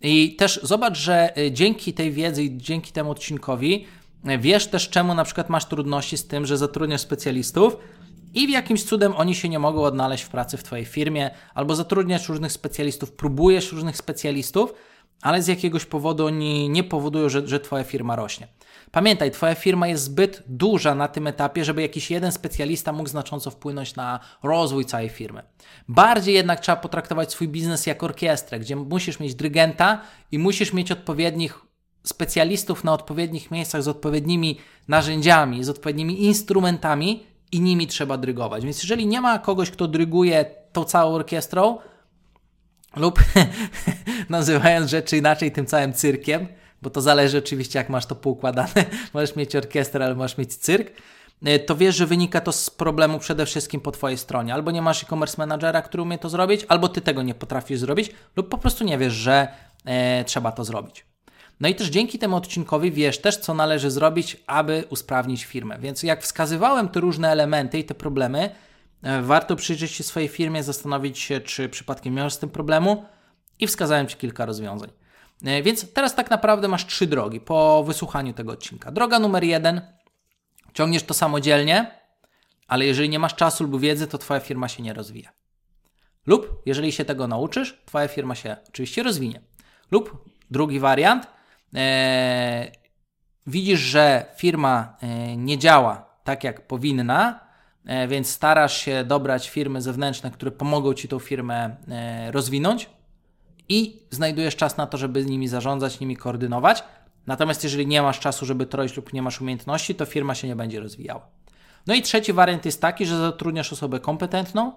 I 0.00 0.36
też 0.36 0.60
zobacz, 0.62 0.98
że 0.98 1.36
e, 1.36 1.52
dzięki 1.52 1.92
tej 1.94 2.12
wiedzy 2.12 2.42
i 2.42 2.58
dzięki 2.58 2.92
temu 2.92 3.10
odcinkowi 3.10 3.86
wiesz 4.38 4.66
też, 4.66 4.88
czemu 4.88 5.14
na 5.14 5.24
przykład 5.24 5.48
masz 5.48 5.64
trudności 5.64 6.18
z 6.18 6.26
tym, 6.26 6.46
że 6.46 6.58
zatrudniasz 6.58 7.00
specjalistów 7.00 7.76
i 8.34 8.46
w 8.46 8.50
jakimś 8.50 8.84
cudem 8.84 9.12
oni 9.16 9.34
się 9.34 9.48
nie 9.48 9.58
mogą 9.58 9.82
odnaleźć 9.82 10.24
w 10.24 10.28
pracy 10.28 10.56
w 10.56 10.62
Twojej 10.62 10.84
firmie, 10.84 11.30
albo 11.54 11.74
zatrudniasz 11.74 12.28
różnych 12.28 12.52
specjalistów, 12.52 13.12
próbujesz 13.12 13.72
różnych 13.72 13.96
specjalistów, 13.96 14.74
ale 15.22 15.42
z 15.42 15.46
jakiegoś 15.46 15.84
powodu 15.84 16.26
oni 16.26 16.68
nie 16.68 16.84
powodują, 16.84 17.28
że, 17.28 17.48
że 17.48 17.60
Twoja 17.60 17.84
firma 17.84 18.16
rośnie. 18.16 18.48
Pamiętaj, 18.90 19.30
Twoja 19.30 19.54
firma 19.54 19.88
jest 19.88 20.04
zbyt 20.04 20.42
duża 20.46 20.94
na 20.94 21.08
tym 21.08 21.26
etapie, 21.26 21.64
żeby 21.64 21.82
jakiś 21.82 22.10
jeden 22.10 22.32
specjalista 22.32 22.92
mógł 22.92 23.08
znacząco 23.08 23.50
wpłynąć 23.50 23.96
na 23.96 24.20
rozwój 24.42 24.84
całej 24.84 25.08
firmy. 25.08 25.42
Bardziej 25.88 26.34
jednak 26.34 26.60
trzeba 26.60 26.76
potraktować 26.76 27.32
swój 27.32 27.48
biznes 27.48 27.86
jak 27.86 28.02
orkiestrę, 28.02 28.60
gdzie 28.60 28.76
musisz 28.76 29.20
mieć 29.20 29.34
dyrygenta 29.34 30.00
i 30.32 30.38
musisz 30.38 30.72
mieć 30.72 30.92
odpowiednich 30.92 31.60
specjalistów 32.04 32.84
na 32.84 32.92
odpowiednich 32.92 33.50
miejscach 33.50 33.82
z 33.82 33.88
odpowiednimi 33.88 34.58
narzędziami, 34.88 35.64
z 35.64 35.68
odpowiednimi 35.68 36.24
instrumentami 36.24 37.26
i 37.52 37.60
nimi 37.60 37.86
trzeba 37.86 38.18
drygować. 38.18 38.64
Więc 38.64 38.82
jeżeli 38.82 39.06
nie 39.06 39.20
ma 39.20 39.38
kogoś, 39.38 39.70
kto 39.70 39.88
dryguje 39.88 40.44
tą 40.72 40.84
całą 40.84 41.14
orkiestrą, 41.14 41.78
lub 42.96 43.20
nazywając 44.28 44.90
rzeczy 44.90 45.16
inaczej, 45.16 45.52
tym 45.52 45.66
całym 45.66 45.92
cyrkiem, 45.92 46.48
bo 46.82 46.90
to 46.90 47.00
zależy 47.00 47.38
oczywiście, 47.38 47.78
jak 47.78 47.88
masz 47.88 48.06
to 48.06 48.14
poukładane. 48.14 48.84
możesz 49.14 49.36
mieć 49.36 49.56
orkiestrę, 49.56 50.04
ale 50.04 50.14
możesz 50.14 50.38
mieć 50.38 50.56
cyrk. 50.56 50.92
E, 51.44 51.58
to 51.58 51.76
wiesz, 51.76 51.96
że 51.96 52.06
wynika 52.06 52.40
to 52.40 52.52
z 52.52 52.70
problemu 52.70 53.18
przede 53.18 53.46
wszystkim 53.46 53.80
po 53.80 53.90
Twojej 53.90 54.18
stronie. 54.18 54.54
Albo 54.54 54.70
nie 54.70 54.82
masz 54.82 55.02
e-commerce 55.02 55.34
managera, 55.38 55.82
który 55.82 56.02
umie 56.02 56.18
to 56.18 56.28
zrobić, 56.28 56.66
albo 56.68 56.88
Ty 56.88 57.00
tego 57.00 57.22
nie 57.22 57.34
potrafisz 57.34 57.78
zrobić, 57.78 58.10
lub 58.36 58.48
po 58.48 58.58
prostu 58.58 58.84
nie 58.84 58.98
wiesz, 58.98 59.12
że 59.12 59.48
e, 59.84 60.24
trzeba 60.24 60.52
to 60.52 60.64
zrobić. 60.64 61.04
No 61.60 61.68
i 61.68 61.74
też 61.74 61.88
dzięki 61.88 62.18
temu 62.18 62.36
odcinkowi 62.36 62.92
wiesz 62.92 63.18
też, 63.18 63.36
co 63.36 63.54
należy 63.54 63.90
zrobić, 63.90 64.36
aby 64.46 64.84
usprawnić 64.90 65.44
firmę. 65.44 65.78
Więc 65.78 66.02
jak 66.02 66.22
wskazywałem 66.22 66.88
te 66.88 67.00
różne 67.00 67.30
elementy 67.30 67.78
i 67.78 67.84
te 67.84 67.94
problemy, 67.94 68.50
warto 69.22 69.56
przyjrzeć 69.56 69.90
się 69.90 70.04
swojej 70.04 70.28
firmie, 70.28 70.62
zastanowić 70.62 71.18
się, 71.18 71.40
czy 71.40 71.68
przypadkiem 71.68 72.14
miałeś 72.14 72.32
z 72.32 72.38
tym 72.38 72.50
problemu 72.50 73.04
i 73.58 73.66
wskazałem 73.66 74.06
Ci 74.06 74.16
kilka 74.16 74.46
rozwiązań. 74.46 74.90
E, 75.44 75.62
więc 75.62 75.92
teraz 75.92 76.14
tak 76.14 76.30
naprawdę 76.30 76.68
masz 76.68 76.86
trzy 76.86 77.06
drogi 77.06 77.40
po 77.40 77.84
wysłuchaniu 77.84 78.32
tego 78.32 78.52
odcinka. 78.52 78.92
Droga 78.92 79.18
numer 79.18 79.44
jeden, 79.44 79.80
ciągniesz 80.74 81.02
to 81.02 81.14
samodzielnie, 81.14 82.00
ale 82.68 82.84
jeżeli 82.84 83.08
nie 83.08 83.18
masz 83.18 83.34
czasu 83.34 83.64
lub 83.64 83.80
wiedzy, 83.80 84.06
to 84.06 84.18
Twoja 84.18 84.40
firma 84.40 84.68
się 84.68 84.82
nie 84.82 84.92
rozwija. 84.92 85.32
Lub 86.26 86.62
jeżeli 86.66 86.92
się 86.92 87.04
tego 87.04 87.26
nauczysz, 87.26 87.82
Twoja 87.86 88.08
firma 88.08 88.34
się 88.34 88.56
oczywiście 88.68 89.02
rozwinie. 89.02 89.40
Lub 89.90 90.24
drugi 90.50 90.80
wariant, 90.80 91.26
e, 91.74 92.72
widzisz, 93.46 93.80
że 93.80 94.26
firma 94.36 94.96
e, 95.00 95.36
nie 95.36 95.58
działa 95.58 96.08
tak, 96.24 96.44
jak 96.44 96.66
powinna, 96.66 97.40
e, 97.40 97.47
więc 98.08 98.30
starasz 98.30 98.76
się 98.76 99.04
dobrać 99.04 99.50
firmy 99.50 99.82
zewnętrzne, 99.82 100.30
które 100.30 100.50
pomogą 100.50 100.94
Ci 100.94 101.08
tą 101.08 101.18
firmę 101.18 101.76
e, 101.88 102.32
rozwinąć 102.32 102.90
i 103.68 104.02
znajdujesz 104.10 104.56
czas 104.56 104.76
na 104.76 104.86
to, 104.86 104.98
żeby 104.98 105.24
nimi 105.24 105.48
zarządzać, 105.48 106.00
nimi 106.00 106.16
koordynować. 106.16 106.84
Natomiast 107.26 107.64
jeżeli 107.64 107.86
nie 107.86 108.02
masz 108.02 108.20
czasu, 108.20 108.46
żeby 108.46 108.66
to 108.66 108.76
robić 108.76 108.96
lub 108.96 109.12
nie 109.12 109.22
masz 109.22 109.40
umiejętności, 109.40 109.94
to 109.94 110.04
firma 110.04 110.34
się 110.34 110.48
nie 110.48 110.56
będzie 110.56 110.80
rozwijała. 110.80 111.26
No 111.86 111.94
i 111.94 112.02
trzeci 112.02 112.32
wariant 112.32 112.64
jest 112.64 112.80
taki, 112.80 113.06
że 113.06 113.18
zatrudniasz 113.18 113.72
osobę 113.72 114.00
kompetentną, 114.00 114.72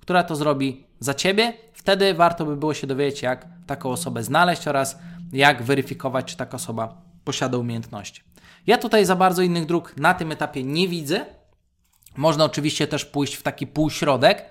która 0.00 0.22
to 0.22 0.36
zrobi 0.36 0.84
za 1.00 1.14
ciebie. 1.14 1.52
Wtedy 1.72 2.14
warto 2.14 2.44
by 2.46 2.56
było 2.56 2.74
się 2.74 2.86
dowiedzieć, 2.86 3.22
jak 3.22 3.46
taką 3.66 3.90
osobę 3.90 4.22
znaleźć 4.22 4.68
oraz 4.68 4.98
jak 5.32 5.62
weryfikować, 5.62 6.24
czy 6.24 6.36
taka 6.36 6.56
osoba 6.56 7.02
posiada 7.24 7.58
umiejętności. 7.58 8.22
Ja 8.66 8.78
tutaj 8.78 9.04
za 9.04 9.16
bardzo 9.16 9.42
innych 9.42 9.66
dróg 9.66 9.96
na 9.96 10.14
tym 10.14 10.32
etapie 10.32 10.64
nie 10.64 10.88
widzę. 10.88 11.26
Można 12.16 12.44
oczywiście 12.44 12.86
też 12.86 13.04
pójść 13.04 13.34
w 13.34 13.42
taki 13.42 13.66
półśrodek 13.66 14.44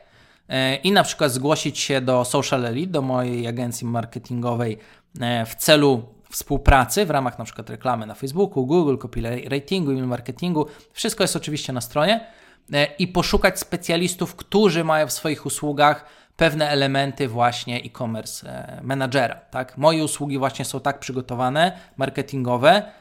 e, 0.49 0.75
i 0.75 0.91
na 0.91 1.03
przykład 1.03 1.31
zgłosić 1.31 1.79
się 1.79 2.01
do 2.01 2.25
Social 2.25 2.65
Elite, 2.65 2.91
do 2.91 3.01
mojej 3.01 3.47
agencji 3.47 3.87
marketingowej 3.87 4.77
e, 5.21 5.45
w 5.45 5.55
celu 5.55 6.03
współpracy 6.29 7.05
w 7.05 7.09
ramach 7.09 7.39
na 7.39 7.45
przykład 7.45 7.69
reklamy 7.69 8.05
na 8.05 8.13
Facebooku, 8.13 8.65
Google, 8.65 8.97
copywritingu, 8.97 9.91
email 9.91 10.07
marketingu. 10.07 10.65
Wszystko 10.93 11.23
jest 11.23 11.35
oczywiście 11.35 11.73
na 11.73 11.81
stronie 11.81 12.27
e, 12.73 12.85
i 12.85 13.07
poszukać 13.07 13.59
specjalistów, 13.59 14.35
którzy 14.35 14.83
mają 14.83 15.07
w 15.07 15.11
swoich 15.11 15.45
usługach 15.45 16.05
pewne 16.37 16.69
elementy 16.69 17.27
właśnie 17.27 17.77
e-commerce 17.77 18.63
managera. 18.83 19.35
Tak? 19.35 19.77
Moje 19.77 20.03
usługi 20.03 20.37
właśnie 20.37 20.65
są 20.65 20.79
tak 20.79 20.99
przygotowane, 20.99 21.79
marketingowe, 21.97 22.91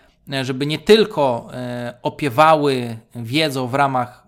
żeby 0.43 0.67
nie 0.67 0.79
tylko 0.79 1.49
opiewały 2.03 2.97
wiedzą 3.15 3.67
w 3.67 3.75
ramach 3.75 4.24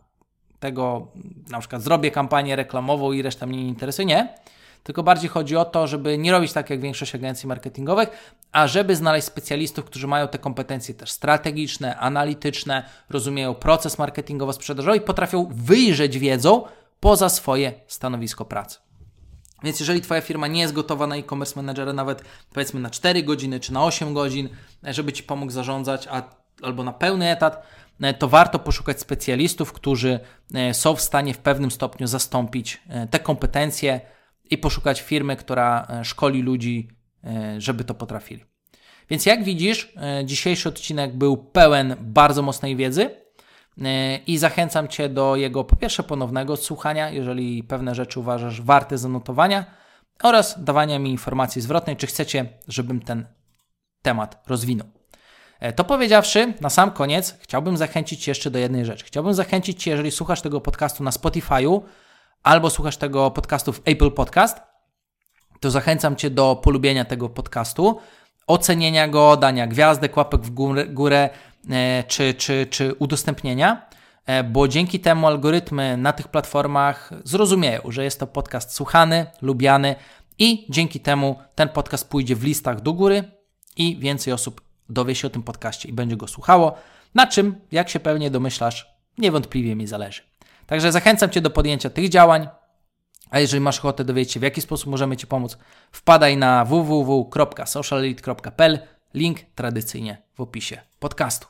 tego, 0.60 1.06
na 1.50 1.60
przykład 1.60 1.82
zrobię 1.82 2.10
kampanię 2.10 2.56
reklamową 2.56 3.12
i 3.12 3.22
reszta 3.22 3.46
mnie 3.46 3.62
nie 3.62 3.68
interesuje, 3.68 4.06
nie. 4.06 4.34
Tylko 4.82 5.02
bardziej 5.02 5.30
chodzi 5.30 5.56
o 5.56 5.64
to, 5.64 5.86
żeby 5.86 6.18
nie 6.18 6.32
robić 6.32 6.52
tak 6.52 6.70
jak 6.70 6.80
większość 6.80 7.14
agencji 7.14 7.48
marketingowych, 7.48 8.36
a 8.52 8.66
żeby 8.66 8.96
znaleźć 8.96 9.26
specjalistów, 9.26 9.84
którzy 9.84 10.06
mają 10.06 10.28
te 10.28 10.38
kompetencje 10.38 10.94
też 10.94 11.10
strategiczne, 11.10 11.96
analityczne, 11.96 12.82
rozumieją 13.10 13.54
proces 13.54 13.98
marketingowo-sprzedażowy 13.98 14.96
i 14.96 15.00
potrafią 15.00 15.48
wyjrzeć 15.50 16.18
wiedzą 16.18 16.64
poza 17.00 17.28
swoje 17.28 17.72
stanowisko 17.86 18.44
pracy. 18.44 18.78
Więc 19.62 19.80
jeżeli 19.80 20.00
Twoja 20.00 20.20
firma 20.20 20.46
nie 20.46 20.60
jest 20.60 20.74
gotowa 20.74 21.06
na 21.06 21.16
e-commerce 21.16 21.56
managera 21.56 21.92
nawet 21.92 22.22
powiedzmy 22.52 22.80
na 22.80 22.90
4 22.90 23.22
godziny 23.22 23.60
czy 23.60 23.72
na 23.72 23.84
8 23.84 24.14
godzin, 24.14 24.48
żeby 24.82 25.12
Ci 25.12 25.22
pomógł 25.22 25.52
zarządzać, 25.52 26.08
a, 26.10 26.22
albo 26.62 26.84
na 26.84 26.92
pełny 26.92 27.30
etat, 27.30 27.66
to 28.18 28.28
warto 28.28 28.58
poszukać 28.58 29.00
specjalistów, 29.00 29.72
którzy 29.72 30.20
e, 30.54 30.74
są 30.74 30.96
w 30.96 31.00
stanie 31.00 31.34
w 31.34 31.38
pewnym 31.38 31.70
stopniu 31.70 32.06
zastąpić 32.06 32.82
e, 32.88 33.06
te 33.06 33.18
kompetencje 33.18 34.00
i 34.50 34.58
poszukać 34.58 35.02
firmy, 35.02 35.36
która 35.36 35.86
szkoli 36.02 36.42
ludzi, 36.42 36.88
żeby 37.58 37.84
to 37.84 37.94
potrafili. 37.94 38.44
Więc 39.10 39.26
jak 39.26 39.44
widzisz, 39.44 39.94
dzisiejszy 40.24 40.68
odcinek 40.68 41.16
był 41.16 41.36
pełen 41.36 41.96
bardzo 42.00 42.42
mocnej 42.42 42.76
wiedzy 42.76 43.10
i 44.26 44.38
zachęcam 44.38 44.88
Cię 44.88 45.08
do 45.08 45.36
jego 45.36 45.64
po 45.64 45.76
pierwsze 45.76 46.02
ponownego 46.02 46.56
słuchania, 46.56 47.10
jeżeli 47.10 47.62
pewne 47.62 47.94
rzeczy 47.94 48.20
uważasz 48.20 48.62
warte 48.62 48.98
zanotowania 48.98 49.64
oraz 50.22 50.64
dawania 50.64 50.98
mi 50.98 51.10
informacji 51.10 51.62
zwrotnej, 51.62 51.96
czy 51.96 52.06
chcecie, 52.06 52.48
żebym 52.68 53.00
ten 53.00 53.26
temat 54.02 54.42
rozwinął. 54.46 54.95
E, 55.60 55.72
to 55.72 55.84
powiedziawszy, 55.84 56.54
na 56.60 56.70
sam 56.70 56.90
koniec 56.90 57.36
chciałbym 57.40 57.76
zachęcić 57.76 58.24
Cię 58.24 58.30
jeszcze 58.30 58.50
do 58.50 58.58
jednej 58.58 58.84
rzeczy. 58.84 59.04
Chciałbym 59.04 59.34
zachęcić 59.34 59.82
Cię, 59.82 59.90
jeżeli 59.90 60.10
słuchasz 60.10 60.42
tego 60.42 60.60
podcastu 60.60 61.04
na 61.04 61.10
Spotify'u 61.10 61.80
albo 62.42 62.70
słuchasz 62.70 62.96
tego 62.96 63.30
podcastu 63.30 63.72
w 63.72 63.82
Apple 63.84 64.10
Podcast, 64.10 64.60
to 65.60 65.70
zachęcam 65.70 66.16
Cię 66.16 66.30
do 66.30 66.56
polubienia 66.56 67.04
tego 67.04 67.28
podcastu, 67.28 67.98
ocenienia 68.46 69.08
go, 69.08 69.36
dania 69.36 69.66
gwiazdek, 69.66 70.16
łapek 70.16 70.40
w 70.40 70.50
górę, 70.50 70.86
górę 70.86 71.30
E, 71.70 72.04
czy, 72.08 72.34
czy, 72.34 72.66
czy 72.70 72.94
udostępnienia, 72.94 73.86
e, 74.26 74.44
bo 74.44 74.68
dzięki 74.68 75.00
temu 75.00 75.26
algorytmy 75.26 75.96
na 75.96 76.12
tych 76.12 76.28
platformach 76.28 77.10
zrozumieją, 77.24 77.80
że 77.88 78.04
jest 78.04 78.20
to 78.20 78.26
podcast 78.26 78.74
słuchany, 78.74 79.26
lubiany 79.42 79.94
i 80.38 80.66
dzięki 80.70 81.00
temu 81.00 81.38
ten 81.54 81.68
podcast 81.68 82.08
pójdzie 82.08 82.36
w 82.36 82.44
listach 82.44 82.80
do 82.80 82.92
góry 82.92 83.24
i 83.76 83.98
więcej 83.98 84.32
osób 84.32 84.60
dowie 84.88 85.14
się 85.14 85.26
o 85.26 85.30
tym 85.30 85.42
podcaście 85.42 85.88
i 85.88 85.92
będzie 85.92 86.16
go 86.16 86.28
słuchało, 86.28 86.74
na 87.14 87.26
czym, 87.26 87.54
jak 87.72 87.88
się 87.88 88.00
pewnie 88.00 88.30
domyślasz, 88.30 88.96
niewątpliwie 89.18 89.76
mi 89.76 89.86
zależy. 89.86 90.22
Także 90.66 90.92
zachęcam 90.92 91.30
Cię 91.30 91.40
do 91.40 91.50
podjęcia 91.50 91.90
tych 91.90 92.08
działań, 92.08 92.48
a 93.30 93.40
jeżeli 93.40 93.60
masz 93.60 93.78
ochotę 93.78 94.04
dowiedzieć 94.04 94.32
się, 94.32 94.40
w 94.40 94.42
jaki 94.42 94.60
sposób 94.60 94.90
możemy 94.90 95.16
Ci 95.16 95.26
pomóc, 95.26 95.58
wpadaj 95.92 96.36
na 96.36 96.64
www.socialelite.pl, 96.64 98.78
link 99.14 99.38
tradycyjnie 99.54 100.22
w 100.34 100.40
opisie 100.40 100.80
podcastu. 100.98 101.46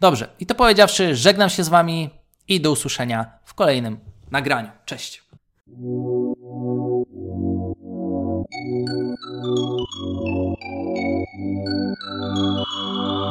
Dobrze, 0.00 0.28
i 0.40 0.46
to 0.46 0.54
powiedziawszy, 0.54 1.16
żegnam 1.16 1.50
się 1.50 1.64
z 1.64 1.68
Wami 1.68 2.10
i 2.48 2.60
do 2.60 2.72
usłyszenia 2.72 3.38
w 3.44 3.54
kolejnym 3.54 3.98
nagraniu. 4.30 4.70
Cześć. 4.84 5.22
Thank 8.52 9.18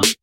you. 0.06 0.21